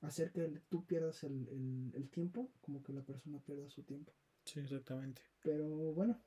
hacer 0.00 0.32
que 0.32 0.48
tú 0.68 0.84
pierdas 0.86 1.24
el, 1.24 1.48
el- 1.48 1.92
el 1.94 2.08
tiempo 2.10 2.50
como 2.60 2.82
que 2.82 2.92
la 2.92 3.02
persona 3.02 3.38
pierda 3.40 3.68
su 3.70 3.82
tiempo. 3.82 4.12
Sí, 4.44 4.60
exactamente. 4.60 5.22
Pero 5.42 5.66
bueno, 5.92 6.18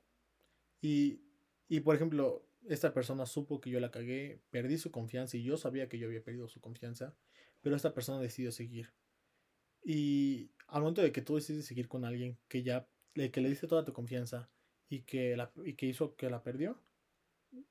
Y, 0.80 1.20
y, 1.68 1.80
por 1.80 1.94
ejemplo, 1.94 2.44
esta 2.68 2.92
persona 2.92 3.26
supo 3.26 3.60
que 3.60 3.70
yo 3.70 3.80
la 3.80 3.90
cagué, 3.90 4.40
perdí 4.50 4.78
su 4.78 4.90
confianza 4.90 5.36
y 5.36 5.42
yo 5.44 5.56
sabía 5.56 5.88
que 5.88 5.98
yo 5.98 6.06
había 6.06 6.22
perdido 6.22 6.48
su 6.48 6.60
confianza, 6.60 7.14
pero 7.60 7.76
esta 7.76 7.94
persona 7.94 8.20
decidió 8.20 8.52
seguir. 8.52 8.92
Y 9.84 10.50
al 10.68 10.82
momento 10.82 11.02
de 11.02 11.12
que 11.12 11.22
tú 11.22 11.36
decides 11.36 11.66
seguir 11.66 11.88
con 11.88 12.04
alguien 12.04 12.38
que 12.48 12.62
ya 12.62 12.88
le, 13.14 13.30
que 13.30 13.40
le 13.40 13.48
diste 13.50 13.66
toda 13.66 13.84
tu 13.84 13.92
confianza 13.92 14.50
y 14.88 15.02
que, 15.02 15.36
la, 15.36 15.52
y 15.64 15.74
que 15.74 15.86
hizo 15.86 16.16
que 16.16 16.30
la 16.30 16.42
perdió, 16.42 16.80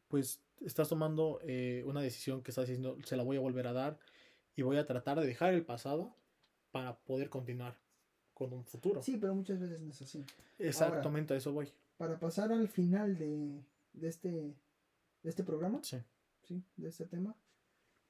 pues 0.08 0.44
estás 0.62 0.90
tomando 0.90 1.40
eh, 1.44 1.84
una 1.86 2.02
decisión 2.02 2.44
que 2.44 2.52
estás 2.52 2.68
diciendo, 2.68 2.98
se 3.06 3.18
la 3.18 3.24
voy 3.24 3.38
a 3.38 3.42
volver 3.42 3.68
a 3.68 3.74
dar 3.74 4.00
y 4.56 4.62
voy 4.64 4.78
a 4.78 4.86
tratar 4.86 5.20
de 5.20 5.26
dejar 5.28 5.54
el 5.54 5.66
pasado 5.66 6.16
para 6.72 6.98
poder 7.00 7.30
continuar 7.30 7.78
con 8.34 8.54
un 8.54 8.66
futuro. 8.66 9.02
sí, 9.04 9.18
pero 9.18 9.36
muchas 9.36 9.60
veces 9.60 9.82
no 9.82 9.92
es 9.92 10.02
así. 10.02 10.24
Exactamente, 10.58 11.34
a 11.34 11.38
eso 11.38 11.52
voy. 11.54 11.72
Para 11.98 12.20
pasar 12.20 12.52
al 12.52 12.68
final 12.68 13.18
de, 13.18 13.62
de 13.94 14.08
este, 14.08 14.30
de 14.32 15.30
este 15.30 15.44
programa, 15.44 15.80
Sí. 15.84 15.98
¿sí? 16.44 16.64
de 16.78 16.90
este 16.90 17.06
tema, 17.06 17.36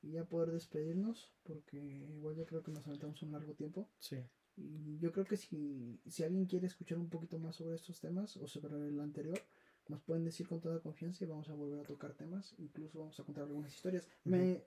y 0.01 0.11
ya 0.11 0.23
poder 0.25 0.51
despedirnos, 0.51 1.31
porque 1.43 1.77
igual 1.77 2.35
ya 2.35 2.45
creo 2.45 2.63
que 2.63 2.71
nos 2.71 2.87
aventamos 2.87 3.21
un 3.23 3.31
largo 3.33 3.53
tiempo. 3.53 3.87
Sí. 3.99 4.17
Y 4.57 4.97
yo 4.99 5.11
creo 5.11 5.25
que 5.25 5.37
si, 5.37 5.99
si 6.07 6.23
alguien 6.23 6.45
quiere 6.45 6.67
escuchar 6.67 6.97
un 6.97 7.09
poquito 7.09 7.37
más 7.39 7.55
sobre 7.55 7.75
estos 7.75 7.99
temas 7.99 8.37
o 8.37 8.47
sobre 8.47 8.75
el 8.87 8.99
anterior, 8.99 9.39
nos 9.87 10.01
pueden 10.01 10.23
decir 10.23 10.47
con 10.47 10.59
toda 10.61 10.79
confianza 10.79 11.23
y 11.23 11.27
vamos 11.27 11.49
a 11.49 11.53
volver 11.53 11.79
a 11.79 11.83
tocar 11.83 12.13
temas. 12.13 12.53
Incluso 12.59 12.99
vamos 12.99 13.19
a 13.19 13.23
contar 13.23 13.43
algunas 13.45 13.73
historias. 13.73 14.07
Me, 14.23 14.63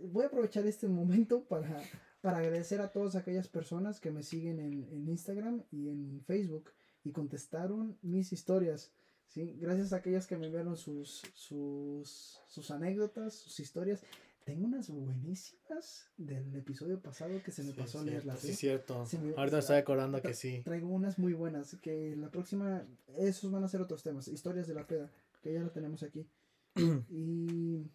voy 0.00 0.24
a 0.24 0.28
aprovechar 0.28 0.66
este 0.66 0.88
momento 0.88 1.44
para, 1.44 1.80
para 2.20 2.38
agradecer 2.38 2.80
a 2.80 2.92
todas 2.92 3.14
aquellas 3.16 3.48
personas 3.48 4.00
que 4.00 4.10
me 4.10 4.22
siguen 4.22 4.58
en, 4.60 4.84
en 4.90 5.08
Instagram 5.08 5.62
y 5.70 5.88
en 5.88 6.22
Facebook 6.26 6.70
y 7.04 7.12
contestaron 7.12 7.98
mis 8.02 8.32
historias. 8.32 8.92
¿sí? 9.28 9.56
Gracias 9.60 9.92
a 9.92 9.96
aquellas 9.96 10.26
que 10.26 10.36
me 10.36 10.46
enviaron 10.46 10.76
sus, 10.76 11.22
sus, 11.34 12.40
sus 12.48 12.70
anécdotas, 12.70 13.34
sus 13.34 13.60
historias. 13.60 14.02
Tengo 14.44 14.64
unas 14.66 14.88
buenísimas 14.90 16.06
del 16.16 16.54
episodio 16.54 17.00
pasado 17.02 17.42
que 17.44 17.50
se 17.50 17.64
me 17.64 17.72
Sí, 17.72 17.78
pasó 17.80 17.98
a 17.98 18.04
leerlas. 18.04 18.38
Sí, 18.40 18.50
¿eh? 18.52 18.54
cierto. 18.54 19.04
Me- 19.20 19.34
Ahorita 19.36 19.56
me 19.56 19.60
estoy 19.60 19.76
acordando 19.76 20.22
que 20.22 20.34
sí. 20.34 20.62
Traigo 20.64 20.88
unas 20.88 21.18
muy 21.18 21.32
buenas, 21.32 21.76
que 21.82 22.14
la 22.16 22.30
próxima, 22.30 22.86
esos 23.18 23.50
van 23.50 23.64
a 23.64 23.68
ser 23.68 23.80
otros 23.80 24.04
temas, 24.04 24.28
historias 24.28 24.68
de 24.68 24.74
la 24.74 24.86
peda, 24.86 25.10
que 25.42 25.52
ya 25.52 25.62
la 25.62 25.70
tenemos 25.72 26.04
aquí. 26.04 26.28
y 27.10 27.86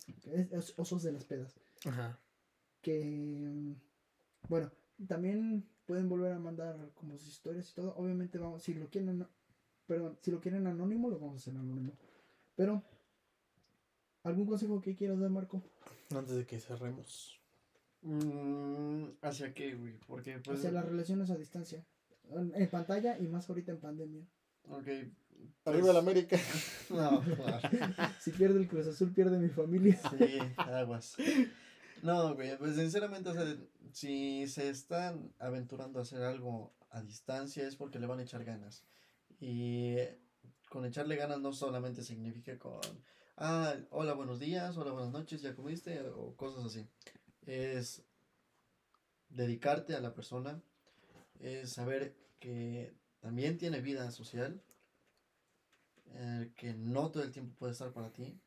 es- 0.51 0.73
osos 0.77 1.03
de 1.03 1.11
las 1.11 1.23
pedas, 1.25 1.55
Ajá. 1.85 2.19
que, 2.81 3.75
bueno, 4.49 4.71
también 5.07 5.65
pueden 5.85 6.09
volver 6.09 6.33
a 6.33 6.39
mandar 6.39 6.91
como 6.95 7.17
sus 7.17 7.29
historias 7.29 7.69
y 7.69 7.73
todo. 7.75 7.95
Obviamente 7.95 8.37
vamos, 8.37 8.63
si 8.63 8.73
lo 8.73 8.89
quieren, 8.89 9.25
perdón, 9.87 10.17
si 10.21 10.31
lo 10.31 10.39
quieren 10.39 10.67
anónimo, 10.67 11.09
lo 11.09 11.19
vamos 11.19 11.35
a 11.35 11.37
hacer 11.37 11.55
anónimo. 11.55 11.93
Pero, 12.55 12.83
¿algún 14.23 14.45
consejo 14.45 14.81
que 14.81 14.95
quieras 14.95 15.19
dar, 15.19 15.29
Marco? 15.29 15.61
Antes 16.15 16.35
de 16.35 16.45
que 16.45 16.59
cerremos. 16.59 17.39
Mm, 18.01 19.05
¿Hacia 19.21 19.53
qué, 19.53 19.75
güey? 19.75 19.97
Porque 20.07 20.39
pues... 20.39 20.59
Hacia 20.59 20.71
las 20.71 20.85
relaciones 20.85 21.29
a 21.29 21.35
distancia, 21.37 21.85
en, 22.29 22.51
en 22.55 22.69
pantalla 22.69 23.17
y 23.19 23.27
más 23.27 23.49
ahorita 23.49 23.71
en 23.71 23.79
pandemia. 23.79 24.25
Ok. 24.69 24.87
Arriba 25.65 25.83
pues- 25.83 25.93
la 25.93 25.99
América. 25.99 26.37
No, 26.89 27.21
claro. 27.21 27.69
Si 28.19 28.31
pierde 28.31 28.59
el 28.59 28.67
Cruz 28.67 28.87
Azul, 28.87 29.13
pierde 29.13 29.37
mi 29.37 29.49
familia. 29.49 29.99
Sí, 30.17 30.37
aguas. 30.57 31.15
No, 32.01 32.35
güey, 32.35 32.57
pues 32.57 32.75
sinceramente, 32.75 33.29
o 33.29 33.33
sea, 33.33 33.55
si 33.93 34.47
se 34.47 34.69
están 34.69 35.33
aventurando 35.39 35.99
a 35.99 36.01
hacer 36.01 36.23
algo 36.23 36.73
a 36.89 37.01
distancia 37.01 37.67
es 37.67 37.75
porque 37.75 37.99
le 37.99 38.07
van 38.07 38.19
a 38.19 38.23
echar 38.23 38.43
ganas. 38.43 38.83
Y 39.39 39.95
con 40.69 40.85
echarle 40.85 41.15
ganas 41.15 41.39
no 41.39 41.53
solamente 41.53 42.03
significa 42.03 42.57
con, 42.57 42.81
ah, 43.37 43.75
hola, 43.91 44.13
buenos 44.13 44.39
días, 44.39 44.75
hola, 44.77 44.91
buenas 44.91 45.11
noches, 45.11 45.41
ya 45.41 45.55
comiste, 45.55 46.01
o 46.01 46.35
cosas 46.35 46.65
así. 46.65 46.87
Es 47.45 48.03
dedicarte 49.29 49.95
a 49.95 50.01
la 50.01 50.13
persona, 50.13 50.61
es 51.39 51.71
saber 51.71 52.15
que 52.39 52.93
también 53.19 53.57
tiene 53.57 53.81
vida 53.81 54.11
social, 54.11 54.61
eh, 56.13 56.51
que 56.55 56.73
no 56.73 57.11
todo 57.11 57.23
el 57.23 57.31
tiempo 57.31 57.55
puede 57.57 57.71
estar 57.73 57.91
para 57.93 58.11
ti. 58.11 58.39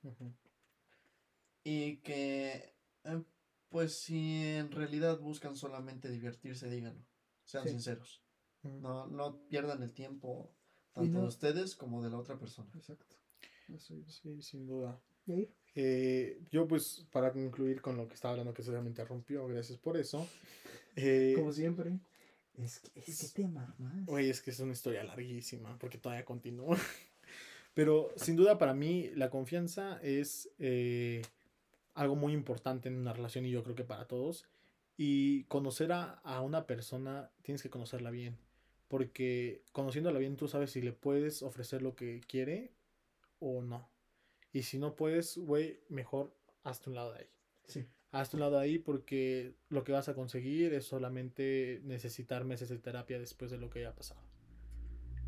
Y 1.62 1.96
que, 1.98 2.74
eh, 3.04 3.22
pues 3.70 3.94
si 3.98 4.42
en 4.42 4.70
realidad 4.70 5.18
buscan 5.18 5.56
solamente 5.56 6.10
divertirse, 6.10 6.68
díganlo. 6.68 7.04
Sean 7.44 7.64
Sí. 7.64 7.70
sinceros. 7.70 8.22
No, 8.62 9.06
no 9.06 9.38
pierdan 9.48 9.82
el 9.82 9.92
tiempo 9.92 10.50
tanto 10.92 11.12
no- 11.12 11.22
de 11.22 11.28
ustedes 11.28 11.76
como 11.76 12.02
de 12.02 12.10
la 12.10 12.18
otra 12.18 12.38
persona. 12.38 12.70
Exacto. 12.74 13.16
Eso. 13.68 13.94
Sí, 14.08 14.40
sin 14.42 14.66
duda. 14.66 15.00
Eh, 15.74 16.40
yo, 16.50 16.68
pues, 16.68 17.06
para 17.10 17.32
concluir 17.32 17.80
con 17.80 17.96
lo 17.96 18.06
que 18.06 18.14
estaba 18.14 18.32
hablando, 18.32 18.54
que 18.54 18.62
se 18.62 18.70
me 18.70 18.88
interrumpió, 18.88 19.46
gracias 19.48 19.78
por 19.78 19.96
eso. 19.96 20.26
Eh, 20.96 21.32
Como 21.36 21.52
siempre. 21.52 21.98
Es 22.56 22.78
que, 22.78 23.00
es 23.00 23.32
que 23.34 23.42
tema 23.42 23.74
más. 23.78 24.06
Güey, 24.06 24.30
es 24.30 24.40
que 24.40 24.50
es 24.52 24.60
una 24.60 24.72
historia 24.72 25.02
larguísima, 25.02 25.76
porque 25.78 25.98
todavía 25.98 26.24
continúa. 26.24 26.76
Pero 27.74 28.12
sin 28.16 28.36
duda 28.36 28.56
para 28.56 28.72
mí 28.72 29.10
la 29.14 29.30
confianza 29.30 29.98
es 30.02 30.50
eh, 30.58 31.22
algo 31.94 32.14
muy 32.16 32.32
importante 32.32 32.88
en 32.88 32.96
una 32.96 33.12
relación 33.12 33.44
y 33.44 33.50
yo 33.50 33.62
creo 33.62 33.74
que 33.74 33.84
para 33.84 34.06
todos. 34.06 34.46
Y 34.96 35.44
conocer 35.44 35.92
a, 35.92 36.20
a 36.22 36.40
una 36.40 36.66
persona 36.66 37.30
tienes 37.42 37.62
que 37.62 37.70
conocerla 37.70 38.12
bien, 38.12 38.38
porque 38.86 39.64
conociéndola 39.72 40.20
bien 40.20 40.36
tú 40.36 40.46
sabes 40.46 40.70
si 40.70 40.80
le 40.82 40.92
puedes 40.92 41.42
ofrecer 41.42 41.82
lo 41.82 41.96
que 41.96 42.20
quiere 42.20 42.70
o 43.40 43.60
no. 43.60 43.90
Y 44.52 44.62
si 44.62 44.78
no 44.78 44.94
puedes, 44.94 45.36
güey, 45.36 45.80
mejor 45.88 46.32
hazte 46.62 46.90
un 46.90 46.96
lado 46.96 47.12
de 47.12 47.18
ahí. 47.20 47.30
Sí. 47.66 47.86
Hazte 48.12 48.36
un 48.36 48.40
lado 48.40 48.56
de 48.56 48.62
ahí 48.62 48.78
porque 48.78 49.56
lo 49.68 49.82
que 49.82 49.90
vas 49.90 50.08
a 50.08 50.14
conseguir 50.14 50.72
es 50.72 50.84
solamente 50.84 51.80
necesitar 51.82 52.44
meses 52.44 52.68
de 52.68 52.78
terapia 52.78 53.18
después 53.18 53.50
de 53.50 53.58
lo 53.58 53.68
que 53.68 53.80
haya 53.80 53.96
pasado. 53.96 54.20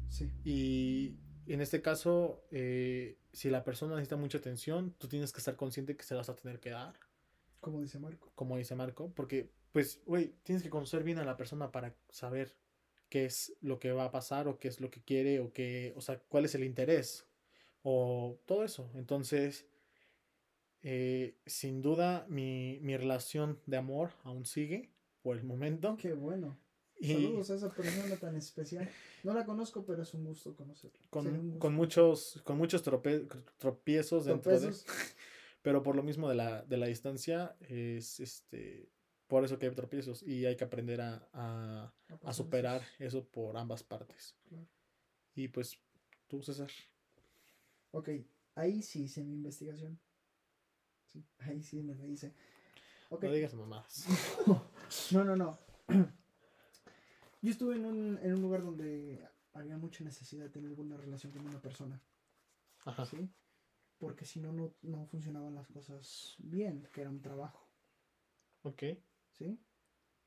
Sí. 0.09 0.31
Y 0.45 1.17
en 1.49 1.61
este 1.61 1.83
caso, 1.83 2.45
eh, 2.51 3.19
si 3.33 3.51
la 3.51 3.65
persona 3.65 3.95
necesita 3.95 4.17
mucha 4.17 4.39
atención, 4.39 4.95
tú 4.99 5.09
tienes 5.09 5.33
que 5.33 5.39
estar 5.39 5.57
consciente 5.57 5.97
que 5.97 6.05
se 6.05 6.15
la 6.15 6.21
vas 6.21 6.29
a 6.29 6.37
tener 6.37 6.61
que 6.61 6.71
dar, 6.71 6.95
Como 7.61 7.81
dice 7.81 7.99
Marco. 7.99 8.33
como 8.35 8.57
dice 8.57 8.75
Marco, 8.77 9.13
porque, 9.15 9.51
pues, 9.73 10.01
güey, 10.07 10.35
tienes 10.43 10.63
que 10.63 10.71
conocer 10.71 11.03
bien 11.05 11.19
a 11.19 11.25
la 11.25 11.37
persona 11.37 11.73
para 11.73 11.95
saber 12.11 12.57
qué 13.09 13.25
es 13.27 13.57
lo 13.61 13.79
que 13.79 13.93
va 13.93 14.05
a 14.07 14.11
pasar 14.11 14.49
o 14.49 14.59
qué 14.59 14.69
es 14.69 14.81
lo 14.81 14.91
que 14.91 15.03
quiere 15.03 15.41
o 15.41 15.53
qué, 15.53 15.93
o 15.97 16.01
sea, 16.01 16.19
cuál 16.29 16.45
es 16.45 16.55
el 16.55 16.65
interés 16.65 17.27
o 17.83 18.39
todo 18.47 18.65
eso. 18.65 18.91
Entonces, 18.95 19.67
eh, 20.83 21.37
sin 21.47 21.83
duda, 21.83 22.27
mi, 22.29 22.79
mi 22.83 22.97
relación 22.97 23.61
de 23.67 23.77
amor 23.77 24.11
aún 24.25 24.47
sigue 24.47 24.91
por 25.23 25.37
el 25.37 25.45
momento. 25.45 25.97
Qué 25.97 26.13
bueno. 26.13 26.57
Y 26.99 27.13
Saludos 27.13 27.51
a 27.51 27.55
esa 27.57 27.71
persona 27.75 28.17
tan 28.17 28.37
especial. 28.37 28.89
No 29.23 29.35
la 29.35 29.45
conozco, 29.45 29.85
pero 29.85 30.03
es 30.03 30.15
un 30.15 30.25
gusto 30.25 30.55
conocerla. 30.57 30.99
Con, 31.11 31.25
gusto. 31.43 31.59
con 31.59 31.75
muchos, 31.75 32.41
con 32.45 32.57
muchos 32.57 32.83
trope- 32.85 33.27
tropiezos 33.59 34.25
dentro 34.25 34.53
de... 34.53 34.59
Tropezos. 34.59 34.87
Pero 35.63 35.83
por 35.83 35.97
lo 35.97 36.03
mismo 36.05 36.29
de 36.29 36.37
la, 36.37 36.63
de 36.63 36.77
la 36.77 36.87
distancia, 36.87 37.57
es 37.61 38.21
este 38.21 38.89
por 39.27 39.45
eso 39.45 39.59
que 39.59 39.67
hay 39.67 39.75
tropiezos 39.75 40.23
y 40.23 40.47
hay 40.47 40.55
que 40.55 40.63
aprender 40.63 41.01
a, 41.01 41.29
a, 41.33 41.93
a 42.23 42.33
superar 42.33 42.83
eso 43.01 43.25
por 43.27 43.57
ambas 43.57 43.83
partes. 43.83 44.37
Claro. 44.49 44.69
Y 45.35 45.49
pues 45.49 45.77
tú, 46.29 46.41
César. 46.41 46.71
Ok, 47.91 48.11
ahí 48.55 48.81
sí 48.81 49.03
hice 49.03 49.25
mi 49.25 49.35
investigación. 49.35 49.99
Sí, 51.07 51.25
ahí 51.39 51.61
sí 51.61 51.83
me 51.83 51.97
la 51.97 52.07
hice. 52.07 52.33
No 53.11 53.19
digas 53.33 53.55
mamás. 53.55 54.07
No, 55.11 55.25
no, 55.25 55.35
no. 55.35 55.59
Yo 57.47 57.53
estuve 57.53 57.77
en 57.77 57.85
un, 57.85 58.19
en 58.25 58.35
un 58.35 58.43
lugar 58.43 58.65
donde 58.65 59.25
había 59.53 59.77
mucha 59.77 60.03
necesidad 60.03 60.43
de 60.43 60.51
tener 60.51 60.69
alguna 60.69 60.97
relación 60.97 61.31
con 61.31 61.47
una 61.47 61.63
persona, 61.63 62.03
Ajá. 62.85 63.05
¿sí? 63.05 63.31
Porque 63.99 64.25
si 64.25 64.41
no, 64.41 64.51
no, 64.51 64.75
no 64.83 65.07
funcionaban 65.07 65.55
las 65.55 65.69
cosas 65.69 66.35
bien, 66.39 66.89
que 66.93 67.03
era 67.03 67.11
un 67.11 67.23
trabajo, 67.23 67.71
Ok. 68.65 68.83
¿sí? 69.31 69.61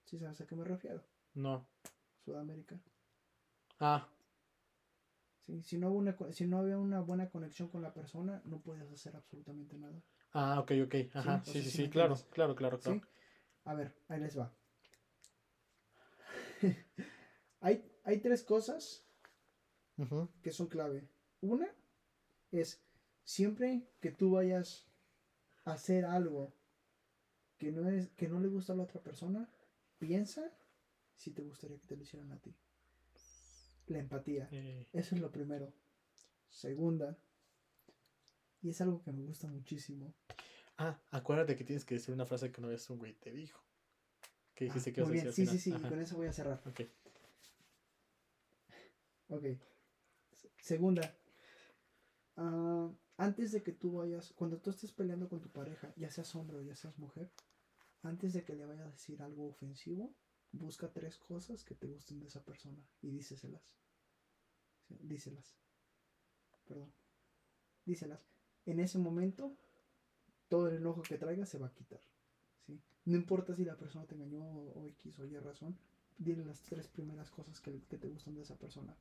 ¿Sí 0.05 0.17
sabes 0.17 0.39
a 0.39 0.47
qué 0.47 0.55
me 0.55 0.63
refiero? 0.63 1.03
No. 1.35 1.67
Sudamérica. 2.23 2.79
Ah, 3.81 4.07
¿sí? 5.41 5.61
Si, 5.61 5.77
no 5.77 5.89
hubo 5.89 5.97
una, 5.97 6.15
si 6.31 6.47
no 6.47 6.59
había 6.59 6.77
una 6.77 7.01
buena 7.01 7.29
conexión 7.29 7.67
con 7.67 7.81
la 7.81 7.93
persona, 7.93 8.41
no 8.45 8.61
podías 8.61 8.89
hacer 8.93 9.17
absolutamente 9.17 9.77
nada. 9.77 10.01
ah, 10.31 10.59
ok, 10.61 10.71
ok. 10.85 10.95
Ajá. 11.13 11.41
Sí, 11.45 11.61
sí, 11.63 11.69
sí 11.69 11.89
claro, 11.89 12.15
claro, 12.31 12.55
claro, 12.55 12.79
claro. 12.79 13.01
¿Sí? 13.01 13.05
A 13.65 13.73
ver, 13.73 13.93
ahí 14.07 14.21
les 14.21 14.37
va. 14.39 14.53
hay, 17.61 17.83
hay 18.03 18.19
tres 18.19 18.43
cosas 18.43 19.03
que 20.41 20.51
son 20.51 20.67
clave. 20.67 21.09
Una 21.41 21.67
es 22.51 22.81
siempre 23.23 23.89
que 23.99 24.11
tú 24.11 24.31
vayas 24.31 24.87
a 25.65 25.73
hacer 25.73 26.05
algo 26.05 26.53
que 27.57 27.71
no 27.71 27.89
es 27.89 28.09
que 28.11 28.29
no 28.29 28.39
le 28.39 28.47
gusta 28.47 28.71
a 28.73 28.75
la 28.77 28.83
otra 28.83 29.01
persona, 29.03 29.49
piensa 29.97 30.49
si 31.17 31.31
te 31.31 31.41
gustaría 31.41 31.77
que 31.79 31.87
te 31.87 31.95
lo 31.97 32.03
hicieran 32.03 32.31
a 32.31 32.39
ti. 32.39 32.55
La 33.87 33.99
empatía. 33.99 34.47
Eh, 34.51 34.87
Eso 34.93 35.15
es 35.15 35.21
lo 35.21 35.31
primero. 35.31 35.73
Segunda, 36.49 37.17
y 38.61 38.69
es 38.69 38.79
algo 38.81 39.01
que 39.03 39.11
me 39.11 39.23
gusta 39.23 39.47
muchísimo. 39.47 40.13
Ah, 40.77 40.97
acuérdate 41.11 41.57
que 41.57 41.65
tienes 41.65 41.83
que 41.83 41.95
decir 41.95 42.13
una 42.13 42.25
frase 42.25 42.51
que 42.51 42.61
una 42.61 42.69
vez 42.69 42.89
un 42.89 42.99
güey 42.99 43.13
te 43.13 43.31
dijo. 43.31 43.61
Que 44.55 44.65
dijiste 44.65 44.91
Ah, 44.91 44.93
que 44.93 44.99
ibas 45.01 45.07
a 45.07 45.11
muy 45.11 45.13
bien, 45.15 45.25
decir 45.27 45.47
sí, 45.49 45.57
sí, 45.57 45.71
sí, 45.71 45.81
con 45.87 45.99
eso 45.99 46.15
voy 46.15 46.27
a 46.27 46.33
cerrar. 46.33 46.61
Ok. 49.29 49.43
Ok. 49.43 49.45
Se- 50.33 50.51
Segunda. 50.61 51.01
ah, 52.37 52.89
antes 53.17 53.51
de 53.51 53.61
que 53.63 53.71
tú 53.73 53.93
vayas, 53.93 54.31
cuando 54.33 54.57
tú 54.59 54.69
estés 54.69 54.91
peleando 54.91 55.27
con 55.29 55.41
tu 55.41 55.49
pareja, 55.49 55.93
ya 55.97 56.09
seas 56.09 56.33
hombre 56.35 56.57
o 56.57 56.61
ya 56.61 56.75
seas 56.75 56.97
mujer, 56.97 57.29
antes 58.03 58.33
de 58.33 58.43
que 58.43 58.55
le 58.55 58.65
vayas 58.65 58.87
a 58.87 58.91
decir 58.91 59.21
algo 59.21 59.47
ofensivo, 59.47 60.13
busca 60.51 60.91
tres 60.91 61.17
cosas 61.17 61.63
que 61.63 61.75
te 61.75 61.87
gusten 61.87 62.19
de 62.19 62.27
esa 62.27 62.43
persona 62.43 62.81
y 63.01 63.09
díceselas. 63.11 63.77
Díselas. 64.89 65.55
Perdón. 66.67 66.91
Díselas. 67.85 68.25
En 68.65 68.79
ese 68.79 68.97
momento, 68.99 69.55
todo 70.47 70.67
el 70.69 70.77
enojo 70.77 71.01
que 71.01 71.17
traigas 71.17 71.49
se 71.49 71.57
va 71.59 71.67
a 71.67 71.73
quitar. 71.73 72.01
¿sí? 72.65 72.79
No 73.05 73.15
importa 73.17 73.55
si 73.55 73.65
la 73.65 73.77
persona 73.77 74.05
te 74.05 74.15
engañó 74.15 74.43
o 74.43 74.85
X 74.87 75.19
o 75.19 75.25
Y 75.25 75.37
razón, 75.37 75.77
dile 76.17 76.45
las 76.45 76.61
tres 76.63 76.87
primeras 76.87 77.29
cosas 77.29 77.59
que 77.61 77.71
te 77.71 78.07
gustan 78.07 78.35
de 78.35 78.41
esa 78.43 78.55
persona. 78.57 78.95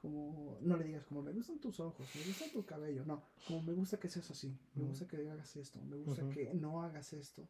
Como, 0.00 0.58
no 0.60 0.76
le 0.76 0.84
digas 0.84 1.04
como 1.04 1.22
me 1.22 1.32
gustan 1.32 1.58
tus 1.58 1.80
ojos, 1.80 2.08
me 2.14 2.22
gusta 2.22 2.44
tu 2.52 2.64
cabello, 2.64 3.04
no, 3.04 3.24
como 3.46 3.62
me 3.62 3.72
gusta 3.72 3.98
que 3.98 4.08
seas 4.08 4.30
así, 4.30 4.56
me 4.76 4.84
gusta 4.84 5.08
que 5.08 5.16
hagas 5.16 5.56
esto, 5.56 5.80
me 5.80 5.96
gusta 5.96 6.28
que 6.30 6.54
no 6.54 6.82
hagas 6.82 7.12
esto, 7.12 7.48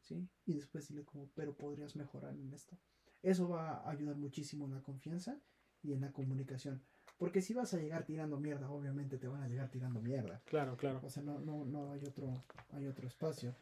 ¿sí? 0.00 0.26
Y 0.46 0.54
después 0.54 0.88
dile 0.88 1.04
como, 1.04 1.28
pero 1.34 1.54
podrías 1.54 1.94
mejorar 1.94 2.34
en 2.34 2.50
esto. 2.54 2.78
Eso 3.22 3.48
va 3.48 3.76
a 3.76 3.90
ayudar 3.90 4.16
muchísimo 4.16 4.64
en 4.64 4.74
la 4.74 4.82
confianza 4.82 5.38
y 5.82 5.92
en 5.92 6.00
la 6.00 6.12
comunicación. 6.12 6.82
Porque 7.18 7.42
si 7.42 7.54
vas 7.54 7.72
a 7.74 7.78
llegar 7.78 8.04
tirando 8.04 8.40
mierda, 8.40 8.70
obviamente 8.70 9.18
te 9.18 9.28
van 9.28 9.42
a 9.42 9.48
llegar 9.48 9.70
tirando 9.70 10.00
mierda. 10.00 10.40
Claro, 10.46 10.76
claro. 10.76 11.00
O 11.04 11.10
sea, 11.10 11.22
no, 11.22 11.40
no, 11.40 11.64
no 11.64 11.92
hay 11.92 12.00
otro, 12.04 12.42
hay 12.70 12.86
otro 12.86 13.06
espacio. 13.06 13.54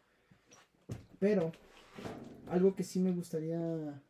Pero 1.18 1.52
algo 2.48 2.74
que 2.74 2.84
sí 2.84 3.00
me 3.00 3.12
gustaría 3.12 4.02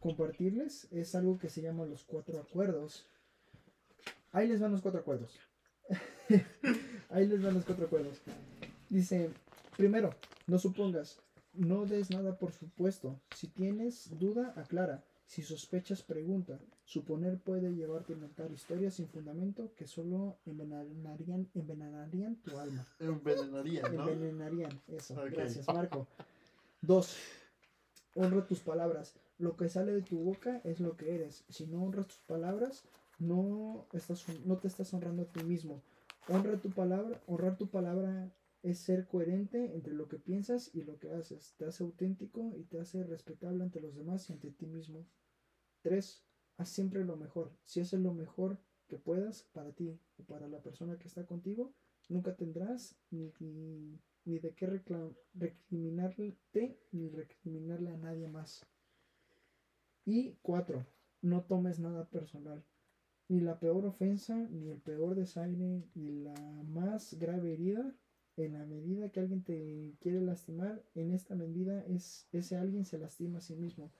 compartirles 0.00 0.88
es 0.92 1.14
algo 1.14 1.38
que 1.38 1.48
se 1.48 1.62
llama 1.62 1.86
los 1.86 2.04
cuatro 2.04 2.38
acuerdos. 2.40 3.08
Ahí 4.32 4.46
les 4.48 4.60
van 4.60 4.72
los 4.72 4.82
cuatro 4.82 5.00
acuerdos. 5.00 5.38
Ahí 7.10 7.26
les 7.26 7.42
van 7.42 7.54
los 7.54 7.64
cuatro 7.64 7.86
acuerdos. 7.86 8.20
Dice, 8.90 9.30
primero, 9.76 10.14
no 10.46 10.58
supongas, 10.58 11.20
no 11.54 11.86
des 11.86 12.10
nada 12.10 12.38
por 12.38 12.52
supuesto. 12.52 13.20
Si 13.34 13.48
tienes 13.48 14.18
duda, 14.18 14.52
aclara. 14.56 15.04
Si 15.26 15.42
sospechas, 15.42 16.02
pregunta. 16.02 16.58
Suponer 16.84 17.38
puede 17.38 17.74
llevarte 17.74 18.14
a 18.14 18.16
inventar 18.16 18.50
historias 18.50 18.94
sin 18.94 19.08
fundamento 19.08 19.74
que 19.76 19.86
solo 19.86 20.38
envenenarían, 20.46 21.50
envenenarían 21.54 22.36
tu 22.36 22.58
alma. 22.58 22.86
Envenenaría, 22.98 23.82
¿no? 23.82 24.08
Envenenarían, 24.08 24.80
eso. 24.88 25.14
Gracias, 25.30 25.66
Marco. 25.68 26.06
Dos, 26.80 27.14
honra 28.14 28.46
tus 28.46 28.60
palabras. 28.60 29.14
Lo 29.38 29.56
que 29.56 29.68
sale 29.68 29.92
de 29.92 30.02
tu 30.02 30.18
boca 30.18 30.62
es 30.64 30.80
lo 30.80 30.96
que 30.96 31.14
eres. 31.14 31.44
Si 31.50 31.66
no 31.66 31.82
honras 31.82 32.06
tus 32.06 32.20
palabras, 32.20 32.84
no, 33.18 33.86
estás, 33.92 34.24
no 34.44 34.58
te 34.58 34.68
estás 34.68 34.92
honrando 34.94 35.22
a 35.22 35.32
ti 35.32 35.42
mismo. 35.44 35.82
Honra 36.28 36.56
tu 36.60 36.70
palabra. 36.70 37.20
Honrar 37.26 37.56
tu 37.56 37.68
palabra 37.68 38.32
es 38.62 38.78
ser 38.78 39.06
coherente 39.06 39.74
entre 39.74 39.94
lo 39.94 40.08
que 40.08 40.18
piensas 40.18 40.70
y 40.74 40.82
lo 40.82 40.98
que 40.98 41.10
haces. 41.10 41.54
Te 41.56 41.64
hace 41.66 41.82
auténtico 41.84 42.54
y 42.56 42.64
te 42.64 42.78
hace 42.78 43.02
respetable 43.04 43.62
ante 43.62 43.80
los 43.80 43.94
demás 43.94 44.28
y 44.28 44.32
ante 44.32 44.50
ti 44.50 44.66
mismo. 44.66 45.06
Tres, 45.82 46.22
haz 46.56 46.68
siempre 46.68 47.04
lo 47.04 47.16
mejor. 47.16 47.52
Si 47.64 47.80
haces 47.80 48.00
lo 48.00 48.12
mejor 48.12 48.58
que 48.88 48.98
puedas 48.98 49.42
para 49.52 49.72
ti 49.72 49.98
o 50.18 50.22
para 50.24 50.48
la 50.48 50.60
persona 50.62 50.98
que 50.98 51.08
está 51.08 51.24
contigo, 51.26 51.72
nunca 52.08 52.34
tendrás 52.36 52.96
ni, 53.10 53.32
ni, 53.38 54.00
ni 54.24 54.38
de 54.38 54.54
qué 54.54 54.66
recla- 54.66 55.14
recriminarte 55.34 56.78
ni 56.92 57.08
recriminarle 57.08 57.90
a 57.90 57.96
nadie 57.96 58.28
más. 58.28 58.66
Y 60.04 60.36
cuatro, 60.42 60.86
no 61.20 61.42
tomes 61.44 61.78
nada 61.78 62.08
personal. 62.08 62.64
Ni 63.28 63.40
la 63.40 63.58
peor 63.58 63.84
ofensa, 63.84 64.34
ni 64.50 64.70
el 64.70 64.78
peor 64.80 65.14
desaire, 65.14 65.84
ni 65.94 66.10
la 66.22 66.34
más 66.64 67.14
grave 67.18 67.52
herida. 67.52 67.94
En 68.36 68.52
la 68.52 68.64
medida 68.64 69.10
que 69.10 69.20
alguien 69.20 69.42
te 69.42 69.94
quiere 70.00 70.20
lastimar, 70.20 70.82
en 70.94 71.12
esta 71.12 71.34
medida 71.34 71.84
es, 71.86 72.28
ese 72.32 72.56
alguien 72.56 72.84
se 72.84 72.96
lastima 72.98 73.38
a 73.38 73.42
sí 73.42 73.54
mismo. 73.56 73.92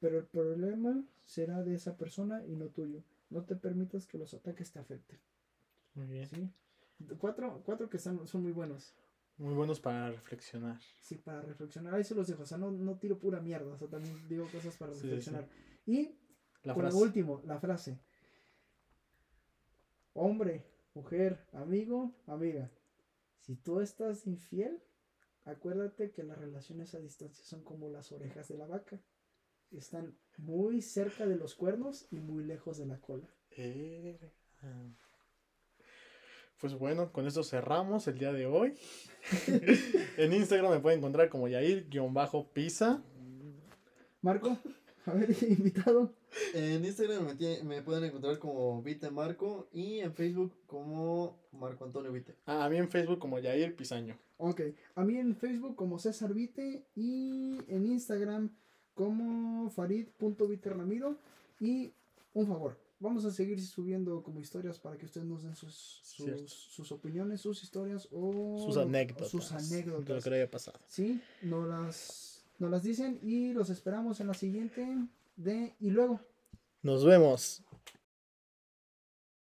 Pero 0.00 0.18
el 0.18 0.24
problema 0.24 1.04
será 1.24 1.62
de 1.62 1.74
esa 1.74 1.96
persona 1.96 2.44
y 2.46 2.56
no 2.56 2.68
tuyo. 2.68 3.04
No 3.30 3.44
te 3.44 3.56
permitas 3.56 4.06
que 4.06 4.18
los 4.18 4.32
ataques 4.34 4.72
te 4.72 4.78
afecten. 4.78 5.18
Muy 5.94 6.06
bien. 6.06 6.26
¿sí? 6.26 6.50
Cuatro, 7.18 7.62
cuatro 7.64 7.88
que 7.90 7.98
están, 7.98 8.26
son 8.26 8.42
muy 8.42 8.52
buenos. 8.52 8.94
Muy 9.36 9.54
buenos 9.54 9.80
para 9.80 10.10
reflexionar. 10.10 10.78
Sí, 11.00 11.16
para 11.16 11.42
reflexionar. 11.42 11.94
Ahí 11.94 12.04
se 12.04 12.14
los 12.14 12.26
dejo. 12.26 12.42
O 12.42 12.46
sea, 12.46 12.56
no, 12.58 12.70
no 12.70 12.96
tiro 12.98 13.18
pura 13.18 13.40
mierda. 13.40 13.72
O 13.72 13.76
sea, 13.76 13.88
también 13.88 14.16
digo 14.28 14.46
cosas 14.50 14.76
para 14.76 14.92
Sí, 14.92 15.00
sí, 15.00 15.02
sí. 15.02 15.08
reflexionar. 15.10 15.48
Y 15.86 16.16
La 16.62 16.72
por 16.74 16.84
frase. 16.84 16.96
último, 16.96 17.42
la 17.44 17.58
frase. 17.58 17.98
Hombre, 20.16 20.64
mujer, 20.94 21.44
amigo, 21.52 22.14
amiga. 22.28 22.70
Si 23.40 23.56
tú 23.56 23.80
estás 23.80 24.28
infiel, 24.28 24.80
acuérdate 25.44 26.12
que 26.12 26.22
las 26.22 26.38
relaciones 26.38 26.94
a 26.94 27.00
distancia 27.00 27.44
son 27.44 27.64
como 27.64 27.90
las 27.90 28.12
orejas 28.12 28.46
de 28.46 28.56
la 28.56 28.66
vaca. 28.66 29.00
Están 29.72 30.16
muy 30.36 30.82
cerca 30.82 31.26
de 31.26 31.34
los 31.34 31.56
cuernos 31.56 32.06
y 32.12 32.20
muy 32.20 32.44
lejos 32.44 32.78
de 32.78 32.86
la 32.86 33.00
cola. 33.00 33.28
Eh, 33.50 34.32
ah. 34.62 34.88
Pues 36.60 36.74
bueno, 36.74 37.12
con 37.12 37.26
esto 37.26 37.42
cerramos 37.42 38.06
el 38.06 38.16
día 38.16 38.32
de 38.32 38.46
hoy. 38.46 38.78
en 40.16 40.32
Instagram 40.32 40.70
me 40.70 40.80
pueden 40.80 41.00
encontrar 41.00 41.28
como 41.28 41.48
Yair-Pisa. 41.48 43.02
Marco, 44.22 44.58
a 45.06 45.12
ver, 45.12 45.30
invitado. 45.48 46.12
En 46.52 46.84
Instagram 46.84 47.36
me, 47.38 47.62
me 47.62 47.82
pueden 47.82 48.04
encontrar 48.04 48.38
como 48.38 48.82
Vite 48.82 49.10
Marco 49.10 49.68
y 49.72 50.00
en 50.00 50.12
Facebook 50.14 50.52
como 50.66 51.38
Marco 51.52 51.84
Antonio 51.84 52.10
Vite. 52.12 52.34
Ah, 52.46 52.64
a 52.64 52.68
mí 52.68 52.76
en 52.76 52.88
Facebook 52.88 53.18
como 53.18 53.38
Yair 53.38 53.74
Pisaño. 53.76 54.18
Ok, 54.38 54.60
a 54.96 55.04
mí 55.04 55.16
en 55.16 55.36
Facebook 55.36 55.76
como 55.76 55.98
César 55.98 56.34
Vite 56.34 56.84
y 56.96 57.58
en 57.68 57.86
Instagram 57.86 58.50
como 58.94 59.70
farid.viteramiro. 59.70 61.16
Y 61.60 61.92
un 62.32 62.46
favor, 62.48 62.76
vamos 62.98 63.24
a 63.24 63.30
seguir 63.30 63.60
subiendo 63.64 64.22
como 64.22 64.40
historias 64.40 64.78
para 64.80 64.96
que 64.96 65.06
ustedes 65.06 65.26
nos 65.26 65.44
den 65.44 65.54
sus, 65.54 65.74
sus, 66.02 66.50
sus 66.50 66.90
opiniones, 66.90 67.40
sus 67.40 67.62
historias 67.62 68.08
o 68.10 68.60
Sus 68.66 68.76
anécdotas. 68.76 69.28
Sus 69.28 69.50
De 69.50 69.54
lo 69.54 69.60
anécdotas. 69.60 70.24
que 70.24 70.30
le 70.30 70.36
haya 70.36 70.50
pasado. 70.50 70.80
Sí, 70.88 71.20
nos 71.42 71.68
las, 71.68 72.33
las 72.68 72.82
dicen 72.82 73.18
y 73.22 73.52
los 73.52 73.70
esperamos 73.70 74.20
en 74.20 74.28
la 74.28 74.34
siguiente 74.34 74.86
de 75.36 75.74
y 75.80 75.90
luego. 75.90 76.20
Nos 76.82 77.04
vemos. 77.04 77.62